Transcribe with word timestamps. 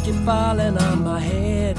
keep 0.00 0.14
falling 0.24 0.78
on 0.78 1.04
my 1.04 1.20
head. 1.20 1.76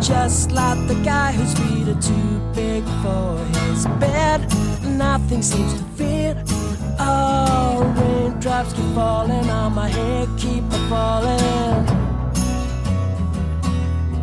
Just 0.00 0.52
like 0.52 0.78
the 0.86 0.94
guy 1.04 1.32
whose 1.32 1.54
feet 1.54 1.88
are 1.88 2.00
too 2.00 2.40
big 2.54 2.84
for 3.02 3.36
his 3.60 3.86
bed. 3.98 4.40
Nothing 4.84 5.42
seems 5.42 5.74
to 5.74 5.84
fit. 5.96 6.36
Oh, 7.00 7.94
raindrops 7.96 8.72
keep 8.72 8.94
falling 8.94 9.50
on 9.50 9.74
my 9.74 9.88
head, 9.88 10.28
keep 10.38 10.64
a 10.64 10.88
falling. 10.88 11.86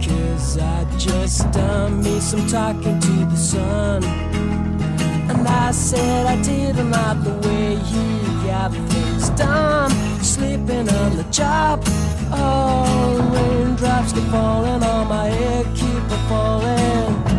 Cause 0.01 0.57
I 0.57 0.85
just 0.97 1.51
done 1.51 2.03
me 2.03 2.19
some 2.19 2.47
talking 2.47 2.99
to 2.99 3.25
the 3.25 3.35
sun. 3.35 4.03
And 4.03 5.47
I 5.47 5.71
said 5.71 6.25
I 6.25 6.41
didn't 6.41 6.91
like 6.91 7.23
the 7.23 7.33
way 7.47 7.75
he 7.75 8.47
got 8.47 8.71
things 8.71 9.29
done. 9.31 9.91
Sleeping 10.23 10.89
on 10.89 11.17
the 11.17 11.25
job. 11.31 11.74
Oh, 12.37 13.31
raindrops 13.33 14.13
keep 14.13 14.23
falling 14.25 14.83
on 14.83 15.07
my 15.07 15.27
head, 15.27 15.65
keep 15.75 16.03
falling. 16.29 17.34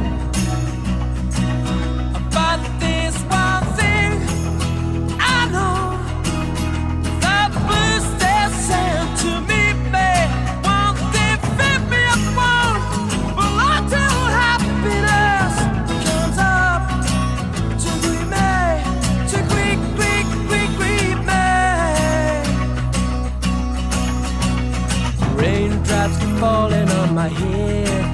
Falling 26.39 26.89
on 26.91 27.15
my 27.15 27.29
head. 27.29 28.05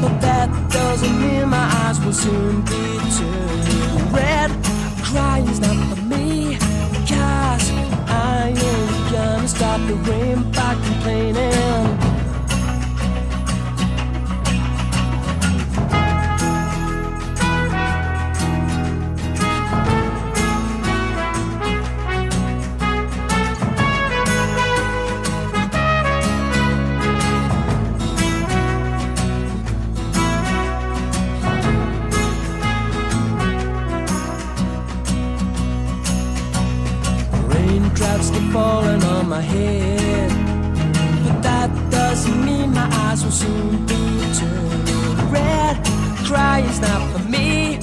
But 0.00 0.20
that 0.20 0.48
doesn't 0.70 1.20
mean 1.20 1.48
my 1.48 1.66
eyes 1.82 1.98
will 2.04 2.12
soon 2.12 2.62
be 2.62 2.98
turning 3.18 4.12
red. 4.12 4.50
Crying's 5.02 5.60
not 5.60 5.76
for 5.88 6.02
me, 6.02 6.56
cause 7.08 7.70
I 8.08 8.48
ain't 8.48 9.12
gonna 9.12 9.48
stop 9.48 9.80
the 9.88 9.94
rain 10.10 10.50
by 10.52 10.74
complaining. 10.74 12.05
My 39.36 39.42
head. 39.42 40.30
But 41.24 41.42
that 41.42 41.70
doesn't 41.90 42.42
mean 42.42 42.72
my 42.72 42.88
eyes 43.04 43.22
will 43.22 43.30
soon 43.30 43.84
be 43.84 44.02
turning 44.38 45.30
red. 45.30 45.76
Crying's 46.24 46.80
not 46.80 47.02
for 47.12 47.22
me. 47.28 47.78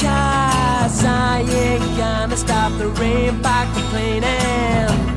Cause 0.00 1.04
I 1.04 1.44
ain't 1.62 1.98
gonna 1.98 2.36
stop 2.38 2.72
the 2.78 2.88
rain 3.00 3.42
by 3.42 3.66
complaining. 3.74 5.13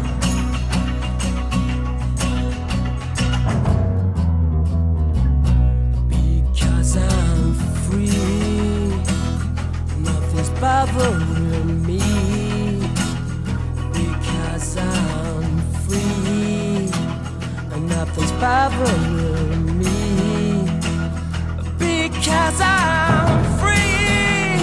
Because 21.80 22.60
I'm 22.62 23.44
free. 23.60 24.58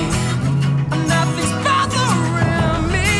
Nothing's 1.08 1.52
bothering 1.64 2.84
me. 2.92 3.12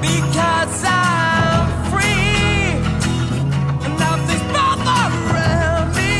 Because 0.00 0.84
I'm 0.84 1.66
free. 1.90 2.82
Nothing's 3.96 4.44
bothering 4.52 5.88
me. 5.96 6.14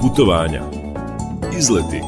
Putovanja, 0.00 0.62
izleti, 1.58 2.07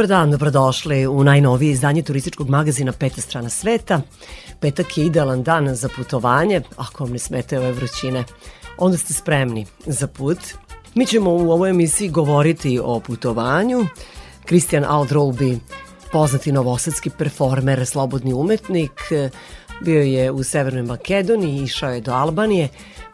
Dobar 0.00 0.08
dan, 0.08 0.30
dobrodošli 0.30 1.06
u 1.06 1.24
najnovije 1.24 1.72
izdanje 1.72 2.02
turističkog 2.02 2.48
magazina 2.48 2.92
Peta 2.92 3.20
strana 3.20 3.48
sveta. 3.48 4.00
Petak 4.60 4.98
je 4.98 5.06
idealan 5.06 5.42
dan 5.42 5.74
za 5.74 5.88
putovanje, 5.96 6.62
ako 6.76 7.04
vam 7.04 7.12
ne 7.12 7.18
smetaju 7.18 7.62
ove 7.62 7.72
vrućine. 7.72 8.24
Onda 8.78 8.98
ste 8.98 9.12
spremni 9.12 9.66
za 9.86 10.06
put. 10.06 10.38
Mi 10.94 11.06
ćemo 11.06 11.30
u 11.30 11.50
ovoj 11.50 11.70
emisiji 11.70 12.08
govoriti 12.08 12.80
o 12.84 13.00
putovanju. 13.00 13.86
Kristijan 14.44 14.84
Aldrolbi, 14.88 15.58
poznati 16.12 16.52
novosadski 16.52 17.10
performer, 17.10 17.86
slobodni 17.86 18.32
umetnik, 18.32 19.00
bio 19.80 20.02
je 20.02 20.30
u 20.30 20.42
Severnoj 20.42 20.82
Makedoniji, 20.82 21.62
išao 21.62 21.90
je 21.90 22.00
do 22.00 22.12
Albanije, 22.12 22.68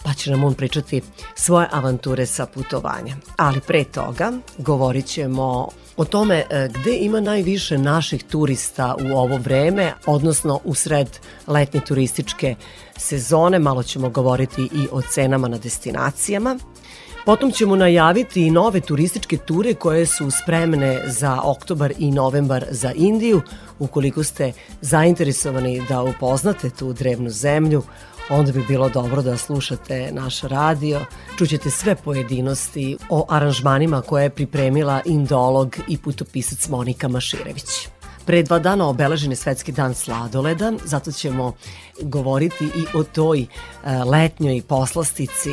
pa 0.07 0.13
će 0.13 0.31
nam 0.31 0.45
on 0.45 0.55
pričati 0.55 1.03
svoje 1.35 1.69
avanture 1.73 2.27
sa 2.27 2.47
putovanja. 2.47 3.17
Ali 3.37 3.61
pre 3.61 3.85
toga 3.85 4.33
govorit 4.59 5.07
ćemo 5.07 5.69
o 5.97 6.05
tome 6.05 6.45
e, 6.51 6.69
gde 6.75 6.97
ima 6.97 7.21
najviše 7.21 7.79
naših 7.79 8.25
turista 8.25 8.95
u 9.01 9.17
ovo 9.17 9.37
vreme, 9.37 9.93
odnosno 10.07 10.61
u 10.65 10.75
sred 10.75 11.19
letnje 11.47 11.81
turističke 11.81 12.55
sezone. 12.97 13.59
Malo 13.59 13.83
ćemo 13.83 14.11
govoriti 14.11 14.63
i 14.63 14.89
o 14.93 15.03
cenama 15.03 15.49
na 15.49 15.59
destinacijama. 15.59 16.59
Potom 17.25 17.53
ćemo 17.53 17.77
najaviti 17.77 18.47
i 18.47 18.51
nove 18.51 18.81
turističke 18.81 19.37
ture 19.37 19.75
koje 19.75 20.07
su 20.07 20.31
spremne 20.31 21.03
za 21.07 21.41
oktobar 21.45 21.93
i 21.99 22.11
novembar 22.11 22.65
za 22.71 22.93
Indiju. 22.93 23.41
Ukoliko 23.79 24.25
ste 24.25 24.53
zainteresovani 24.81 25.83
da 25.89 26.03
upoznate 26.03 26.71
tu 26.71 26.93
drevnu 26.93 27.31
zemlju, 27.31 27.83
onda 28.31 28.53
bi 28.53 28.65
bilo 28.69 28.89
dobro 28.89 29.23
da 29.23 29.37
slušate 29.37 30.11
naš 30.13 30.41
radio. 30.41 31.01
Čućete 31.39 31.71
sve 31.71 31.95
pojedinosti 31.95 32.97
o 33.11 33.27
aranžmanima 33.29 34.03
koje 34.03 34.23
je 34.23 34.31
pripremila 34.31 35.01
indolog 35.05 35.77
i 35.89 35.99
putopisac 35.99 36.69
Monika 36.69 37.09
Maširević. 37.09 37.89
Pre 38.27 38.43
dva 38.43 38.59
dana 38.59 38.89
obeležen 38.89 39.33
je 39.33 39.37
Svetski 39.37 39.73
dan 39.73 39.95
sladoleda, 39.95 40.73
zato 40.85 41.13
ćemo 41.13 41.53
govoriti 42.03 42.65
i 42.65 42.99
o 42.99 43.03
toj 43.03 43.41
e, 43.41 43.47
letnjoj 44.05 44.63
poslastici, 44.69 45.51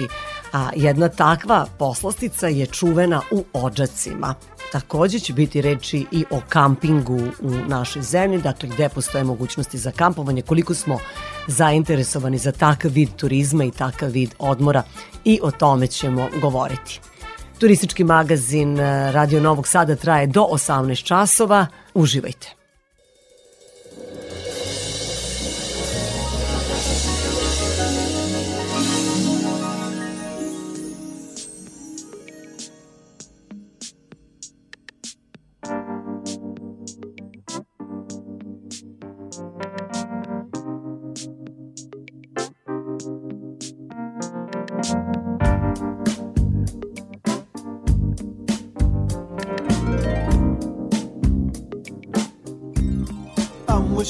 a 0.53 0.69
jedna 0.75 1.09
takva 1.09 1.65
poslastica 1.77 2.47
je 2.47 2.65
čuvena 2.65 3.21
u 3.31 3.44
Odžacima. 3.53 4.35
Takođe 4.71 5.19
će 5.19 5.33
biti 5.33 5.61
reči 5.61 6.05
i 6.11 6.25
o 6.29 6.41
kampingu 6.50 7.19
u 7.41 7.51
našoj 7.67 8.01
zemlji, 8.01 8.41
dakle 8.41 8.69
gde 8.69 8.89
postoje 8.89 9.23
mogućnosti 9.23 9.77
za 9.77 9.91
kampovanje, 9.91 10.41
koliko 10.41 10.73
smo 10.73 11.00
zainteresovani 11.47 12.38
za 12.38 12.51
takav 12.51 12.91
vid 12.91 13.09
turizma 13.15 13.63
i 13.63 13.71
takav 13.71 14.09
vid 14.09 14.35
odmora 14.39 14.83
i 15.25 15.39
o 15.44 15.51
tome 15.51 15.88
ćemo 15.88 16.29
govoriti. 16.41 17.00
Turistički 17.59 18.03
magazin 18.03 18.79
e, 18.79 19.11
Radio 19.11 19.41
Novog 19.41 19.67
Sada 19.67 19.95
traje 19.95 20.27
do 20.27 20.41
18 20.41 21.03
časova. 21.03 21.67
Uživajte. 21.94 22.62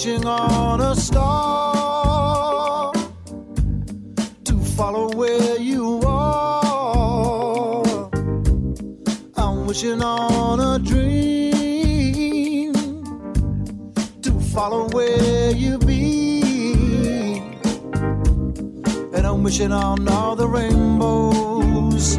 Wishing 0.05 0.25
on 0.25 0.81
a 0.81 0.93
star 0.95 2.91
to 4.43 4.57
follow 4.75 5.15
where 5.15 5.57
you 5.57 6.01
are. 6.05 8.09
I'm 9.37 9.65
wishing 9.65 10.01
on 10.01 10.59
a 10.59 10.77
dream 10.79 12.73
to 14.21 14.39
follow 14.53 14.89
where 14.89 15.51
you 15.51 15.77
be. 15.77 16.41
And 19.13 19.25
I'm 19.25 19.41
wishing 19.41 19.71
on 19.71 20.05
all 20.09 20.35
the 20.35 20.49
rainbows 20.49 22.17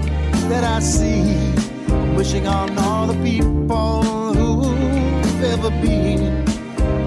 that 0.48 0.64
I 0.64 0.80
see. 0.80 1.52
I'm 1.88 2.14
wishing 2.14 2.46
on 2.46 2.78
all 2.78 3.08
the 3.08 3.22
people 3.22 4.02
who've 4.32 5.44
ever 5.44 5.68
been. 5.82 6.43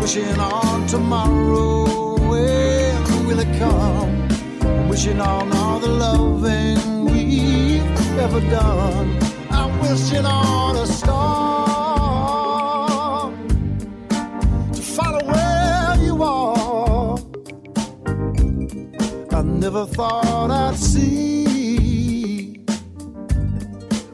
Wishing 0.08 0.40
on 0.40 0.88
tomorrow, 0.88 2.16
when 2.30 3.26
will 3.28 3.40
it 3.40 3.60
come? 3.60 4.88
Wishing 4.88 5.20
on 5.20 5.52
all 5.52 5.80
the 5.80 5.90
loving 5.90 7.04
we've 7.04 7.84
ever 8.18 8.40
done. 8.40 9.20
I'm 9.52 9.78
wishing 9.82 10.26
on 10.26 10.78
a 10.78 10.88
star 10.88 12.14
to 14.72 14.82
follow 14.82 15.26
where 15.26 15.98
you 16.02 16.24
are. 16.24 17.20
I 19.34 19.42
never 19.42 19.86
thought 19.88 20.52
I'd 20.52 20.78
see 20.78 22.64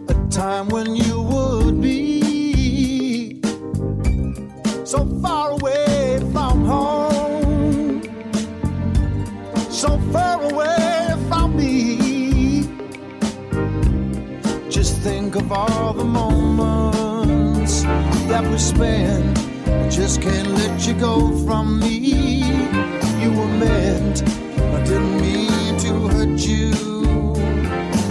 a 0.10 0.14
time 0.32 0.70
when 0.70 0.96
you 0.96 1.22
would 1.22 1.80
be 1.80 2.14
so 4.86 5.06
far 5.22 5.33
so 9.84 9.98
far 10.14 10.42
away 10.42 11.14
from 11.28 11.58
me. 11.58 12.62
Just 14.70 14.94
think 15.00 15.36
of 15.36 15.52
all 15.52 15.92
the 15.92 16.06
moments 16.06 17.84
that 18.32 18.44
we 18.50 18.58
spent. 18.58 19.38
I 19.68 19.90
just 19.90 20.22
can't 20.22 20.52
let 20.52 20.88
you 20.88 20.94
go 20.94 21.16
from 21.46 21.82
me. 21.82 21.98
You 23.22 23.30
were 23.38 23.54
meant, 23.66 24.24
I 24.78 24.80
didn't 24.86 25.18
mean 25.20 25.78
to 25.86 25.92
hurt 26.14 26.40
you. 26.52 26.72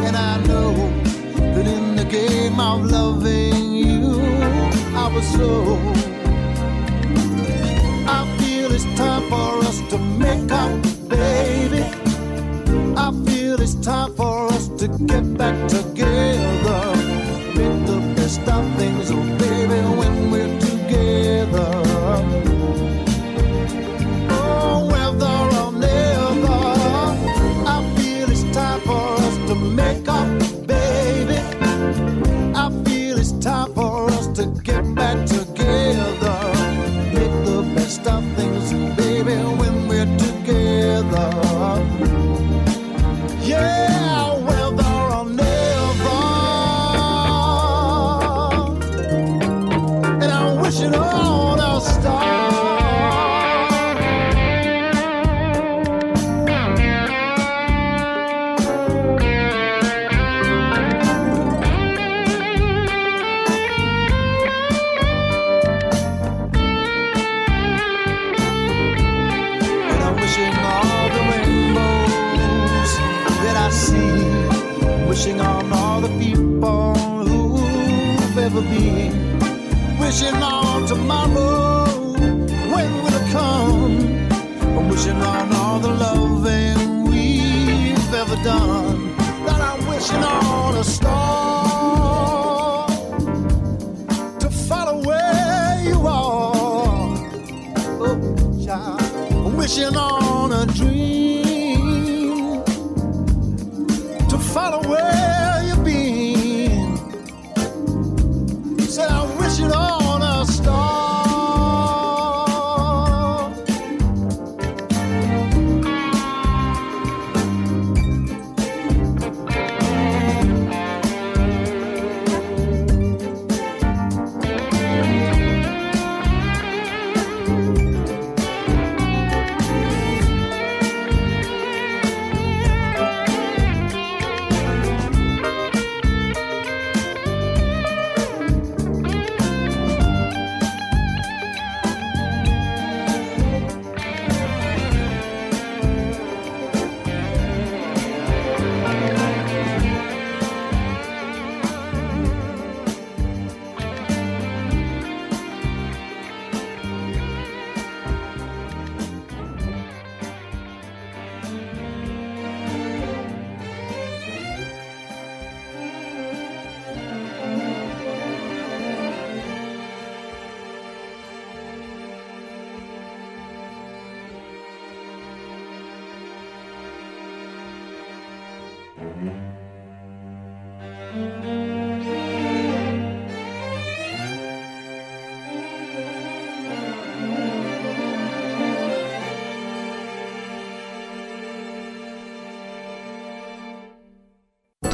And 0.07 0.15
I 0.15 0.35
know 0.49 0.75
that 1.55 1.67
in 1.67 1.97
the 1.97 2.05
game 2.05 2.61
of 2.61 2.85
loving 2.85 3.73
you, 3.73 4.21
I 5.05 5.07
was 5.15 5.27
so. 5.39 5.51
I 8.17 8.21
feel 8.39 8.71
it's 8.77 8.85
time 9.01 9.25
for 9.31 9.51
us 9.69 9.79
to 9.91 9.97
make 9.97 10.53
up, 10.53 10.83
baby. 11.09 11.62
Time 13.83 14.15
for 14.15 14.47
us 14.47 14.69
to 14.69 14.87
get 14.87 15.37
back 15.37 15.69
together. 15.69 16.52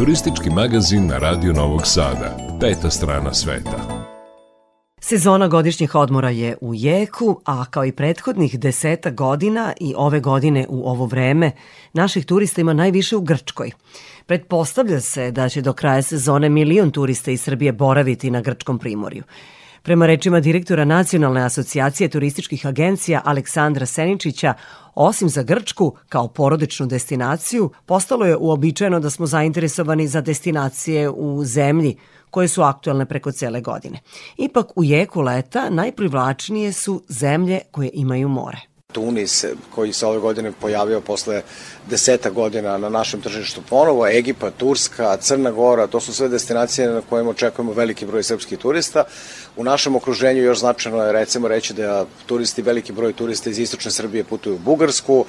Turistički 0.09 0.51
magazin 0.51 1.07
na 1.07 1.19
Radio 1.19 1.53
Novog 1.53 1.87
Sada. 1.87 2.37
Peta 2.61 2.91
strana 2.91 3.35
sveta. 3.35 4.07
Sezona 5.01 5.49
godišnjih 5.49 5.95
odmora 5.95 6.31
je 6.31 6.57
u 6.61 6.75
jeku, 6.75 7.41
a 7.45 7.65
kao 7.65 7.85
i 7.85 7.93
prethodnih 7.93 8.59
deseta 8.59 9.11
godina 9.11 9.73
i 9.81 9.95
ove 9.97 10.21
godine 10.21 10.67
u 10.69 10.91
ovo 10.91 11.07
vreme, 11.07 11.51
naših 11.93 12.27
turista 12.27 12.61
ima 12.61 12.73
najviše 12.73 13.17
u 13.17 13.21
Grčkoj. 13.21 13.71
Pretpostavlja 14.27 15.01
se 15.01 15.31
da 15.31 15.49
će 15.49 15.63
do 15.63 15.73
kraja 15.73 16.03
sezone 16.03 16.49
milion 16.49 16.91
turista 16.91 17.31
iz 17.31 17.43
Srbije 17.43 17.73
boraviti 17.73 18.31
na 18.31 18.41
grčkom 18.41 18.79
primorju. 18.79 19.23
Prema 19.89 20.07
rečima 20.07 20.41
direktora 20.41 20.85
Nacionalne 20.85 21.41
asocijacije 21.43 22.09
turističkih 22.09 22.67
agencija 22.67 23.23
Aleksandra 23.25 23.87
Seničića, 23.87 24.55
osim 24.95 25.29
za 25.29 25.43
Grčku 25.43 25.97
kao 26.09 26.29
porodičnu 26.29 26.87
destinaciju, 26.87 27.71
postalo 27.87 28.27
je 28.27 28.37
uobičajeno 28.37 29.01
da 29.01 29.11
smo 29.11 29.27
zainteresovani 29.27 30.09
za 30.09 30.21
destinacije 30.21 31.11
u 31.11 31.45
zemlji 31.45 31.97
koje 32.31 32.49
su 32.49 32.63
aktuelne 32.63 33.07
preko 33.07 33.33
cele 33.33 33.61
godine. 33.61 33.99
Ipak 34.37 34.67
u 34.77 34.85
jeku 34.85 35.21
leta 35.21 35.71
najprivlačnije 35.71 36.73
su 36.73 37.03
zemlje 37.09 37.61
koje 37.71 37.91
imaju 37.93 38.29
more. 38.29 38.68
Tunis 38.93 39.45
koji 39.75 39.93
se 39.93 40.07
ove 40.07 40.19
godine 40.19 40.53
pojavio 40.61 41.01
posle 41.01 41.43
deseta 41.91 42.31
godina 42.31 42.79
na 42.79 42.89
našem 42.89 43.21
tržištu 43.21 43.63
ponovo, 43.69 44.07
Egipat, 44.07 44.55
Turska, 44.57 45.17
Crna 45.17 45.51
Gora, 45.51 45.87
to 45.87 46.01
su 46.01 46.15
sve 46.15 46.29
destinacije 46.29 46.89
na 46.89 47.01
kojima 47.01 47.31
očekujemo 47.31 47.73
veliki 47.73 48.07
broj 48.07 48.23
srpskih 48.23 48.59
turista. 48.59 49.05
U 49.57 49.65
našem 49.65 49.97
okruženju 49.97 50.43
još 50.43 50.59
značajno 50.59 51.03
je 51.03 51.13
recimo 51.13 51.49
reći 51.49 51.75
da 51.75 52.07
turisti, 52.27 52.63
veliki 52.63 52.93
broj 52.93 53.13
turista 53.13 53.51
iz 53.51 53.59
istočne 53.59 53.91
Srbije 53.91 54.25
putuju 54.25 54.55
u 54.55 54.59
Bugarsku, 54.59 55.25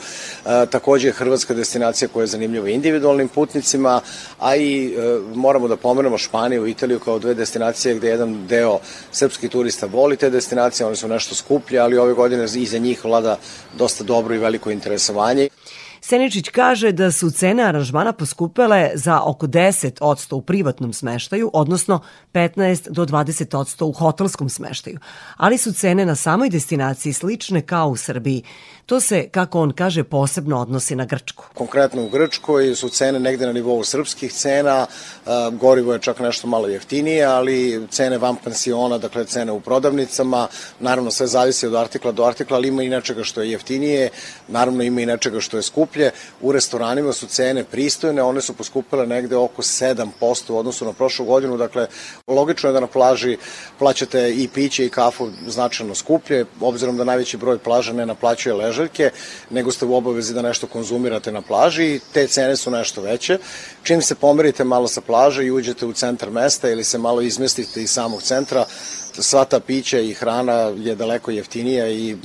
e, 0.46 0.66
takođe 0.66 1.08
je 1.08 1.14
Hrvatska 1.14 1.54
destinacija 1.54 2.08
koja 2.08 2.24
je 2.24 2.28
zanimljiva 2.28 2.70
individualnim 2.70 3.28
putnicima, 3.28 4.02
a 4.40 4.56
i 4.56 4.86
e, 4.86 5.20
moramo 5.36 5.68
da 5.68 5.76
pomenemo 5.76 6.18
Španiju 6.18 6.68
i 6.68 6.72
Italiju 6.72 7.00
kao 7.00 7.20
dve 7.20 7.34
destinacije 7.34 7.96
gde 7.96 8.10
jedan 8.10 8.48
deo 8.48 8.80
srpskih 9.12 9.50
turista 9.50 9.86
voli 9.86 10.18
te 10.18 10.30
destinacije, 10.30 10.88
one 10.88 10.96
su 10.96 11.08
nešto 11.08 11.36
skuplje, 11.36 11.80
ali 11.80 11.98
ove 11.98 12.14
godine 12.14 12.44
iza 12.56 12.78
njih 12.78 13.06
vlada 13.06 13.38
dosta 13.78 14.04
dobro 14.04 14.36
i 14.36 14.38
veliko 14.38 14.72
interesovanje. 14.72 15.50
Seničić 16.02 16.50
kaže 16.50 16.92
da 16.92 17.12
su 17.12 17.32
cene 17.32 17.64
aranžmana 17.64 18.14
poskupele 18.14 18.92
za 18.94 19.22
oko 19.22 19.48
10% 19.48 20.36
u 20.36 20.42
privatnom 20.42 20.94
smeštaju, 20.94 21.50
odnosno 21.54 22.00
15 22.34 22.90
do 22.90 23.06
20% 23.06 23.84
u 23.84 23.92
hotelskom 23.92 24.50
smeštaju, 24.50 25.00
ali 25.38 25.58
su 25.58 25.74
cene 25.74 26.06
na 26.06 26.16
samoj 26.16 26.50
destinaciji 26.50 27.14
slične 27.14 27.62
kao 27.62 27.90
u 27.90 27.98
Srbiji. 27.98 28.44
To 28.90 29.00
se, 29.00 29.30
kako 29.32 29.60
on 29.62 29.72
kaže, 29.72 30.04
posebno 30.04 30.62
odnosi 30.62 30.96
na 30.96 31.06
Grčku. 31.06 31.44
Konkretno 31.54 32.04
u 32.04 32.10
Grčkoj 32.10 32.76
su 32.76 32.90
cene 32.90 33.20
negde 33.20 33.46
na 33.46 33.54
nivou 33.54 33.84
srpskih 33.84 34.34
cena, 34.34 34.88
gorivo 35.52 35.94
je 35.94 36.00
čak 36.00 36.20
nešto 36.20 36.48
malo 36.48 36.68
jeftinije, 36.68 37.26
ali 37.26 37.88
cene 37.92 38.18
van 38.18 38.36
pensiona, 38.44 38.98
dakle 38.98 39.26
cene 39.26 39.52
u 39.52 39.60
prodavnicama, 39.60 40.48
naravno 40.80 41.12
sve 41.12 41.28
zavisi 41.28 41.68
od 41.68 41.76
artikla 41.76 42.12
do 42.12 42.24
artikla, 42.24 42.58
ali 42.58 42.68
ima 42.68 42.84
i 42.84 42.90
nečega 42.90 43.24
što 43.24 43.42
je 43.42 43.52
jeftinije, 43.52 44.10
naravno 44.48 44.84
ima 44.84 45.02
i 45.02 45.06
nečega 45.06 45.40
što 45.40 45.58
je 45.58 45.64
skuplje. 45.64 46.12
U 46.42 46.52
restoranima 46.52 47.14
su 47.14 47.28
cene 47.28 47.64
pristojne, 47.64 48.24
one 48.24 48.42
su 48.42 48.54
poskupile 48.54 49.08
negde 49.08 49.36
oko 49.36 49.62
7% 49.62 50.52
u 50.52 50.58
odnosu 50.58 50.86
na 50.86 50.94
prošlu 50.94 51.26
godinu, 51.26 51.58
dakle 51.58 51.88
logično 52.28 52.70
je 52.70 52.74
da 52.74 52.80
na 52.80 52.88
plaži 52.88 53.38
plaćate 53.80 54.34
i 54.34 54.48
piće 54.48 54.86
i 54.86 54.90
kafu 54.90 55.30
značajno 55.48 55.96
skuplje, 55.96 56.46
obzirom 56.62 56.98
da 56.98 57.04
najveći 57.04 57.38
broj 57.38 57.58
plaža 57.58 57.94
ne 57.94 58.06
naplaćuje 58.06 58.56
ležaljke, 58.80 59.12
nego 59.50 59.72
ste 59.72 59.86
u 59.86 59.96
obavezi 59.96 60.34
da 60.34 60.42
nešto 60.42 60.68
konzumirate 60.68 61.32
na 61.32 61.42
plaži 61.42 61.86
i 61.86 62.00
te 62.14 62.28
cene 62.28 62.56
su 62.56 62.72
nešto 62.72 63.02
veće. 63.02 63.38
Čim 63.84 64.02
se 64.02 64.16
pomerite 64.16 64.64
malo 64.64 64.88
sa 64.88 65.02
plaže 65.02 65.46
i 65.46 65.52
uđete 65.52 65.86
u 65.86 65.94
centar 65.94 66.30
mesta 66.30 66.70
ili 66.70 66.84
se 66.84 66.98
malo 66.98 67.22
izmestite 67.22 67.82
iz 67.82 67.92
samog 67.92 68.24
centra, 68.24 68.66
sva 69.20 69.46
ta 69.46 69.60
pića 69.60 70.00
i 70.00 70.14
hrana 70.14 70.54
je 70.78 70.96
daleko 70.96 71.32
jeftinija 71.32 71.90
i 71.90 72.16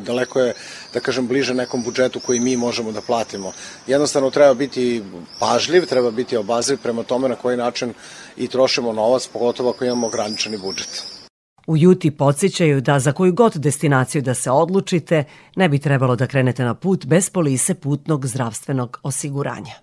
daleko 0.00 0.40
je, 0.40 0.54
da 0.94 1.00
kažem, 1.00 1.26
bliže 1.26 1.54
nekom 1.54 1.82
budžetu 1.82 2.20
koji 2.20 2.40
mi 2.40 2.56
možemo 2.56 2.92
da 2.92 3.00
platimo. 3.00 3.52
Jednostavno 3.86 4.30
treba 4.30 4.54
biti 4.54 5.02
pažljiv, 5.38 5.86
treba 5.86 6.10
biti 6.10 6.36
obazriv 6.36 6.78
prema 6.82 7.02
tome 7.02 7.28
na 7.28 7.36
koji 7.36 7.56
način 7.56 7.94
i 8.36 8.48
trošimo 8.48 8.92
novac, 8.92 9.26
pogotovo 9.26 9.70
ako 9.70 9.84
imamo 9.84 10.06
ograničeni 10.06 10.58
budžet. 10.58 11.11
U 11.66 11.76
Juti 11.76 12.10
podsjećaju 12.10 12.80
da 12.80 12.98
za 12.98 13.12
koju 13.12 13.32
god 13.32 13.52
destinaciju 13.56 14.22
da 14.22 14.34
se 14.34 14.50
odlučite, 14.50 15.24
ne 15.56 15.68
bi 15.68 15.78
trebalo 15.78 16.16
da 16.16 16.26
krenete 16.26 16.64
na 16.64 16.74
put 16.74 17.06
bez 17.06 17.30
polise 17.30 17.74
putnog 17.74 18.26
zdravstvenog 18.26 19.00
osiguranja. 19.02 19.74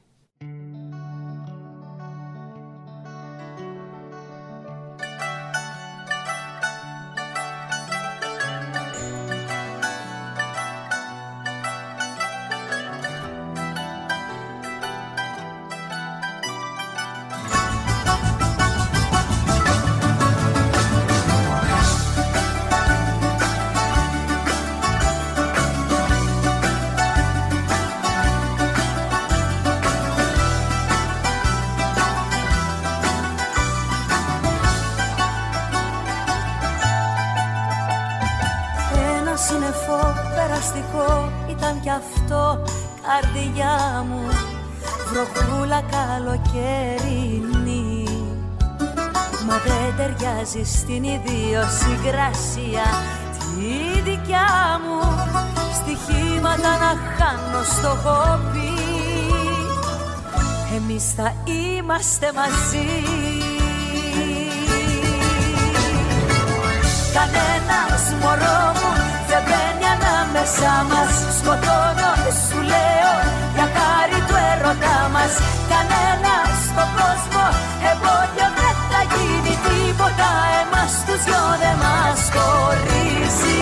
Θα 61.22 61.34
είμαστε 61.60 62.28
μαζί. 62.40 62.90
Κανένας 67.16 68.04
μωρό 68.22 68.62
μου 68.80 68.92
δεν 69.30 69.42
μπαίνει 69.48 69.86
ανάμεσά 69.96 70.76
μας. 70.92 71.14
Σκοτώνω, 71.38 72.12
σου 72.46 72.60
λέω, 72.72 73.14
για 73.56 73.68
χάρη 73.76 74.20
του 74.28 74.36
έρωτά 74.52 75.00
μας. 75.14 75.34
Κανένας 75.74 76.52
στον 76.70 76.90
κόσμο 77.00 77.46
εμπόδιο 77.92 78.48
δεν 78.60 78.76
θα 78.92 79.02
γίνει 79.14 79.54
τίποτα. 79.68 80.30
Εμάς 80.62 80.94
τους 81.06 81.22
δυο 81.28 81.46
δεν 81.62 81.76
μας 81.84 82.22
χωρίζει. 82.36 83.60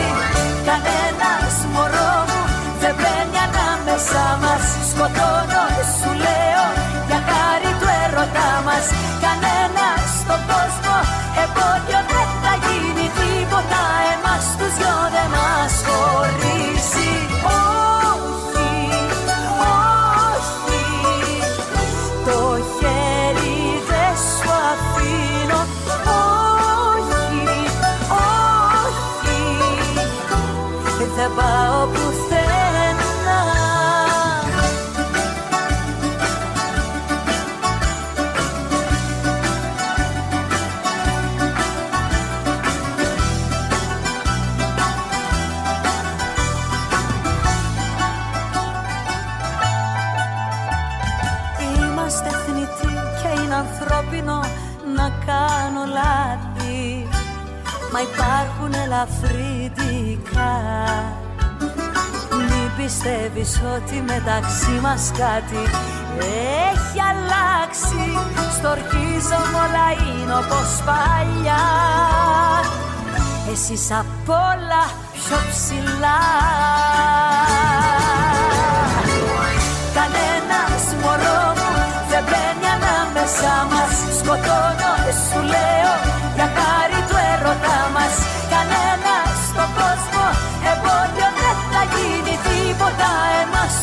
Κανένας 0.67 1.55
μωρό 1.73 2.13
μου 2.29 2.41
δεν 2.81 2.93
μπαίνει 2.99 3.39
ανάμεσά 3.47 4.25
μας. 4.43 4.63
Σκοτώνω, 4.89 5.63
σου 5.99 6.11
λέω, 6.23 6.36
μας 8.77 8.87
Κανένας 9.23 10.03
στον 10.21 10.41
κόσμο. 10.51 10.95
Εμπόδιο 11.43 11.99
δεν 12.11 12.27
θα 12.41 12.53
γίνει 12.65 13.07
τίποτα 13.19 13.83
Εμάς 14.13 14.45
τους 14.57 14.73
δυο 14.77 14.97
δεν 15.15 15.29
μας 15.35 15.73
χωρίζει. 15.87 17.11
Όχι, 17.57 18.69
όχι 19.81 20.83
Το 22.25 22.39
χέρι 22.77 23.59
δεν 23.89 24.13
σου 24.29 24.49
αφήνω. 24.71 25.61
Όχι, 25.87 27.15
όχι 28.21 29.39
Δεν 31.15 31.31
πάω 31.35 31.56
μας 64.87 65.11
κάτι 65.17 65.63
έχει 66.73 66.99
αλλάξει. 67.11 68.03
Στορκίζομαι 68.57 69.57
όλα 69.65 69.87
είναι 70.05 70.33
όπως 70.33 70.71
παλιά. 70.85 71.65
Εσύ 73.51 73.77
απ' 74.01 74.29
όλα 74.29 74.83
πιο 75.13 75.37
ψηλά. 75.49 76.21
Κανένας 79.97 80.83
μωρό 81.01 81.41
μου 81.57 81.71
δεν 82.09 82.23
μπαίνει 82.27 82.67
ανάμεσά 82.77 83.55
μας. 83.71 83.95
Σκοτώνω, 84.17 84.91
σου 85.27 85.41
λέω, 85.51 85.66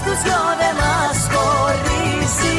τους 0.05 0.23
δυο 0.23 0.43
δεν 0.61 0.75
μας 0.81 1.19
χωρίζει 1.33 2.59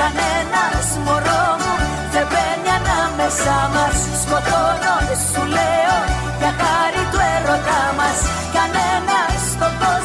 Κανένας 0.00 0.86
μωρό 1.04 1.46
μου 1.60 1.74
δεν 2.12 2.26
μπαίνει 2.30 2.70
ανάμεσα 2.78 3.56
μας. 3.74 3.96
Σκοτώνω 4.22 4.96
σου 5.30 5.42
λέω 5.56 5.98
για 6.40 6.52
χάρη 6.60 7.02
του 7.12 7.20
έρωτά 7.34 7.82
μας. 7.98 8.18
Κανένας 8.56 9.38
στον 9.52 9.72
κόσμο 9.80 9.95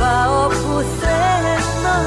πάω 0.00 0.40
πουθενά. 0.60 1.98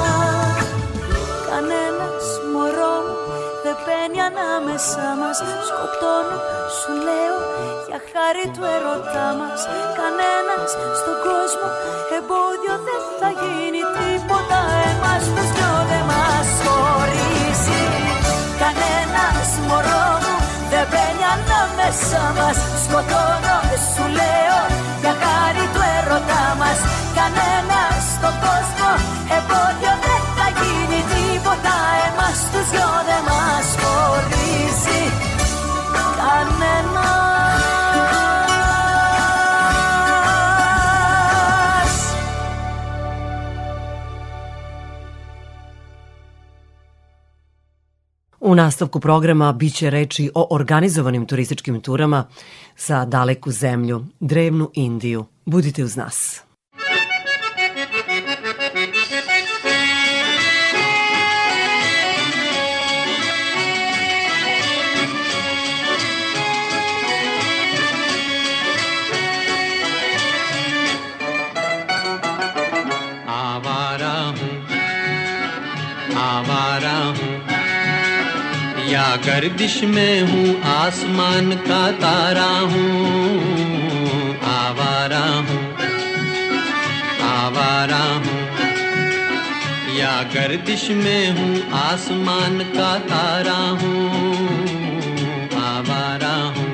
Κανένας 1.50 2.28
μωρό 2.52 2.96
μου 3.06 3.18
δεν 3.64 3.76
μπαίνει 3.84 4.20
ανάμεσα 4.30 5.06
μας. 5.20 5.38
Σκοτώνω 5.68 6.38
σου 6.78 6.92
λέω 7.08 7.38
για 7.88 8.00
χάρη 8.12 8.46
του 8.54 8.64
ερωτά 8.76 9.28
μας. 9.40 9.62
Κανένας 10.00 10.70
στον 11.00 11.18
κόσμο 11.26 11.70
εμπόδιο 12.18 12.76
δεν 12.88 13.02
θα 13.20 13.30
γίνει 13.42 13.82
τίποτα. 13.98 14.60
Εμάς 14.92 15.24
τους 15.34 15.50
δυο 15.56 15.74
δεν 15.90 16.04
μας 16.12 16.50
χωρίζει. 16.66 17.84
Κανένας 18.62 19.50
μωρό 19.68 20.08
μου 20.24 20.36
δεν 20.72 20.86
μπαίνει 20.90 21.26
ανάμεσα 21.36 22.22
μας. 22.38 22.58
Σκοτώνω 22.84 23.58
μας 26.65 26.81
Κανένας 27.19 28.01
στον 28.17 28.35
κόσμο 28.45 28.91
εμπόδιο 29.39 29.93
δεν 30.05 30.23
θα 30.37 30.47
γίνει 30.59 31.01
τίποτα 31.13 31.77
Εμάς 32.07 32.39
τους 32.51 32.69
δυο 32.73 32.91
δεν 33.09 33.23
μας 33.31 33.67
χωρίζει 33.81 35.03
Κανένας 36.19 37.21
U 48.51 48.55
nastavku 48.55 49.01
programa 49.01 49.53
biće 49.53 49.91
reči 49.91 50.31
o 50.35 50.47
organizovanim 50.51 51.27
turističkim 51.27 51.81
turama 51.81 52.27
za 52.77 53.05
daleku 53.05 53.51
zemlju, 53.51 54.05
drevnu 54.21 54.71
Indiju. 54.75 55.25
Budite 55.45 55.85
uz 55.85 55.97
nas. 55.97 56.44
आवारा 76.36 76.98
हूँ। 77.18 77.36
या 78.90 79.16
गर्दिश 79.16 79.84
में 79.84 80.22
हूँ, 80.22 80.62
आसमान 80.72 81.52
का 81.52 81.92
तारा 81.92 82.50
हूँ। 82.72 84.36
आवारा 84.56 85.24
हूँ 85.38 85.62
आवारा 87.28 88.04
हूँ। 88.14 88.36
या 89.98 90.24
गर्दिश 90.36 90.90
में 90.90 91.32
हूँ, 91.32 91.72
आसमान 91.82 92.60
का 92.60 92.98
तारा 93.00 93.60
हूँ। 93.80 94.10
आवारा 95.64 96.36
हूँ। 96.36 96.65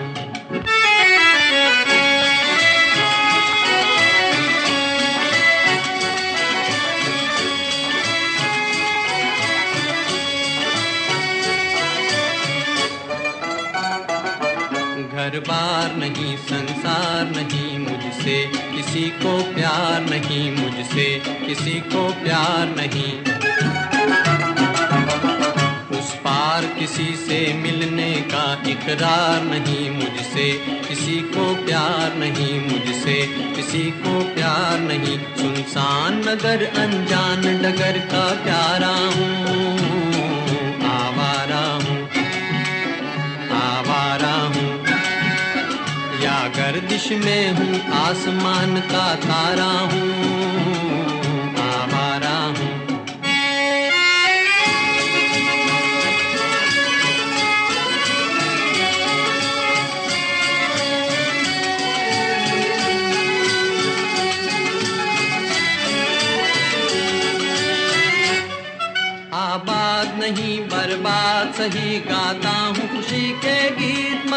मुझसे, 18.11 18.45
किसी 18.75 19.09
को 19.09 19.53
प्यार 19.53 20.01
नहीं 20.01 20.51
मुझसे, 20.51 21.21
किसी 21.47 21.71
को 21.71 22.13
प्यार 22.23 22.67
नहीं। 22.67 23.13
उस 25.99 26.15
पार 26.15 26.65
किसी 26.65 27.15
से 27.15 27.53
मिलने 27.53 28.11
का 28.15 28.63
इकरार 28.67 29.41
नहीं 29.43 29.89
मुझसे, 29.91 30.51
किसी 30.89 31.21
को 31.21 31.55
प्यार 31.65 32.15
नहीं 32.15 32.61
मुझसे, 32.61 33.21
किसी 33.55 33.91
को 33.91 34.23
प्यार 34.35 34.79
नहीं। 34.79 35.17
सुनसान 35.17 36.17
नगर, 36.29 36.65
अनजान 36.65 37.41
डगर 37.41 37.99
का 37.99 38.29
प्यारा 38.43 38.95
हूँ। 39.15 40.10
गर्दिश 47.01 47.25
में 47.25 47.53
हूँ 47.53 47.93
आसमान 47.99 48.79
का 48.91 49.15
तारा 49.15 49.71
हूँ। 49.91 51.10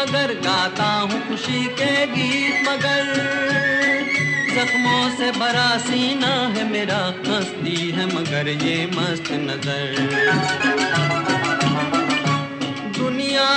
मगर 0.05 0.33
गाता 0.33 0.85
हूँ 0.85 1.19
खुशी 1.27 1.63
के 1.65 2.05
गीत 2.07 2.67
मगर। 2.69 3.07
जख्मों 4.55 5.09
से 5.17 5.31
भरा 5.31 5.77
सीना 5.77 6.33
है 6.55 6.63
मेरा, 6.71 6.97
हंसती 7.27 7.75
है 7.91 8.05
मगर 8.05 8.47
ये 8.47 8.75
मस्त 8.85 9.31
नज़र। 9.31 9.95
दुनिया 12.99 13.47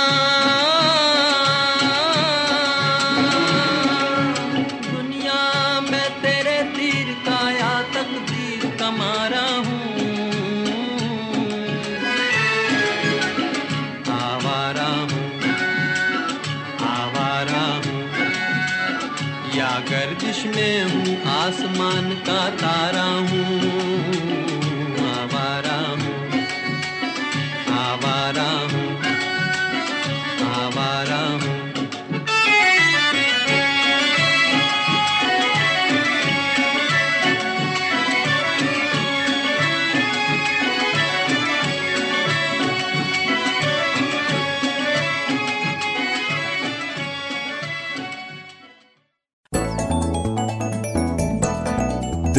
तारा 22.61 23.08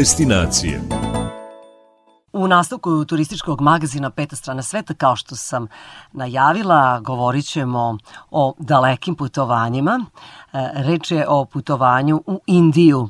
Destinacije. 0.00 0.80
U 2.32 2.48
nastavku 2.48 3.04
turističkog 3.04 3.60
magazina 3.60 4.10
Peta 4.10 4.36
strana 4.36 4.62
sveta, 4.62 4.94
kao 4.94 5.16
što 5.16 5.36
sam 5.36 5.66
najavila, 6.12 7.00
govorit 7.00 7.44
ćemo 7.44 7.98
o 8.30 8.54
dalekim 8.58 9.14
putovanjima. 9.14 10.04
E, 10.52 10.70
Reč 10.74 11.10
je 11.10 11.28
o 11.28 11.44
putovanju 11.44 12.22
u 12.26 12.40
Indiju. 12.46 13.08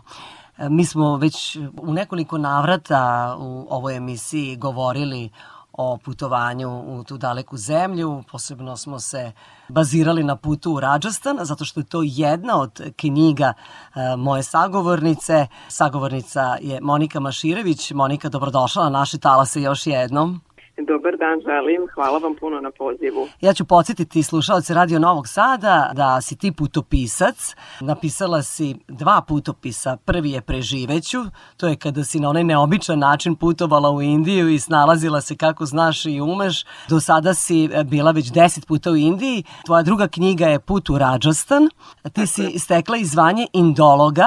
E, 0.58 0.68
Mi 0.68 0.84
smo 0.84 1.16
već 1.16 1.56
u 1.82 1.92
nekoliko 1.92 2.38
navrata 2.38 3.36
u 3.38 3.66
ovoj 3.70 3.96
emisiji 3.96 4.56
govorili 4.56 5.30
o 5.80 5.96
putovanju 5.96 6.82
u 6.86 7.04
tu 7.04 7.18
daleku 7.18 7.56
zemlju. 7.56 8.24
Posebno 8.30 8.76
smo 8.76 9.00
se 9.00 9.32
bazirali 9.68 10.24
na 10.24 10.36
putu 10.36 10.72
u 10.72 10.80
Rajasthan, 10.80 11.38
zato 11.42 11.64
što 11.64 11.80
je 11.80 11.84
to 11.84 12.02
jedna 12.04 12.60
od 12.60 12.92
knjiga 12.96 13.52
e, 13.52 14.16
moje 14.16 14.42
sagovornice. 14.42 15.46
Sagovornica 15.68 16.56
je 16.60 16.80
Monika 16.80 17.20
Maširević. 17.20 17.90
Monika, 17.90 18.28
dobrodošla 18.28 18.84
na 18.84 18.90
naše 18.90 19.18
talase 19.18 19.62
još 19.62 19.86
jednom. 19.86 20.40
Dobar 20.86 21.16
dan 21.16 21.40
želim, 21.40 21.88
hvala 21.94 22.18
vam 22.18 22.34
puno 22.40 22.60
na 22.60 22.70
pozivu. 22.78 23.28
Ja 23.40 23.54
ću 23.54 23.64
podsjetiti 23.64 24.22
slušalce 24.22 24.74
Radio 24.74 24.98
Novog 24.98 25.28
Sada 25.28 25.90
da 25.94 26.20
si 26.20 26.36
ti 26.36 26.52
putopisac. 26.52 27.54
Napisala 27.80 28.42
si 28.42 28.76
dva 28.88 29.22
putopisa. 29.28 29.96
Prvi 29.96 30.30
je 30.30 30.40
Preživeću, 30.40 31.18
to 31.56 31.68
je 31.68 31.76
kada 31.76 32.04
si 32.04 32.20
na 32.20 32.28
onaj 32.28 32.44
neobičan 32.44 32.98
način 32.98 33.36
putovala 33.36 33.90
u 33.90 34.02
Indiju 34.02 34.48
i 34.48 34.58
snalazila 34.58 35.20
se 35.20 35.36
kako 35.36 35.66
znaš 35.66 36.06
i 36.06 36.20
umeš. 36.20 36.64
Do 36.88 37.00
sada 37.00 37.34
si 37.34 37.68
bila 37.84 38.10
već 38.10 38.32
deset 38.32 38.66
puta 38.66 38.90
u 38.90 38.96
Indiji. 38.96 39.44
Tvoja 39.66 39.82
druga 39.82 40.08
knjiga 40.08 40.46
je 40.46 40.60
Put 40.60 40.90
u 40.90 40.98
Rajasthan. 40.98 41.68
Ti 42.12 42.26
si 42.26 42.58
stekla 42.58 42.96
i 42.96 43.04
zvanje 43.04 43.46
indologa, 43.52 44.26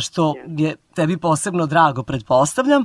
što 0.00 0.34
je 0.46 0.76
tebi 0.94 1.16
posebno 1.16 1.66
drago, 1.66 2.02
pretpostavljam 2.02 2.84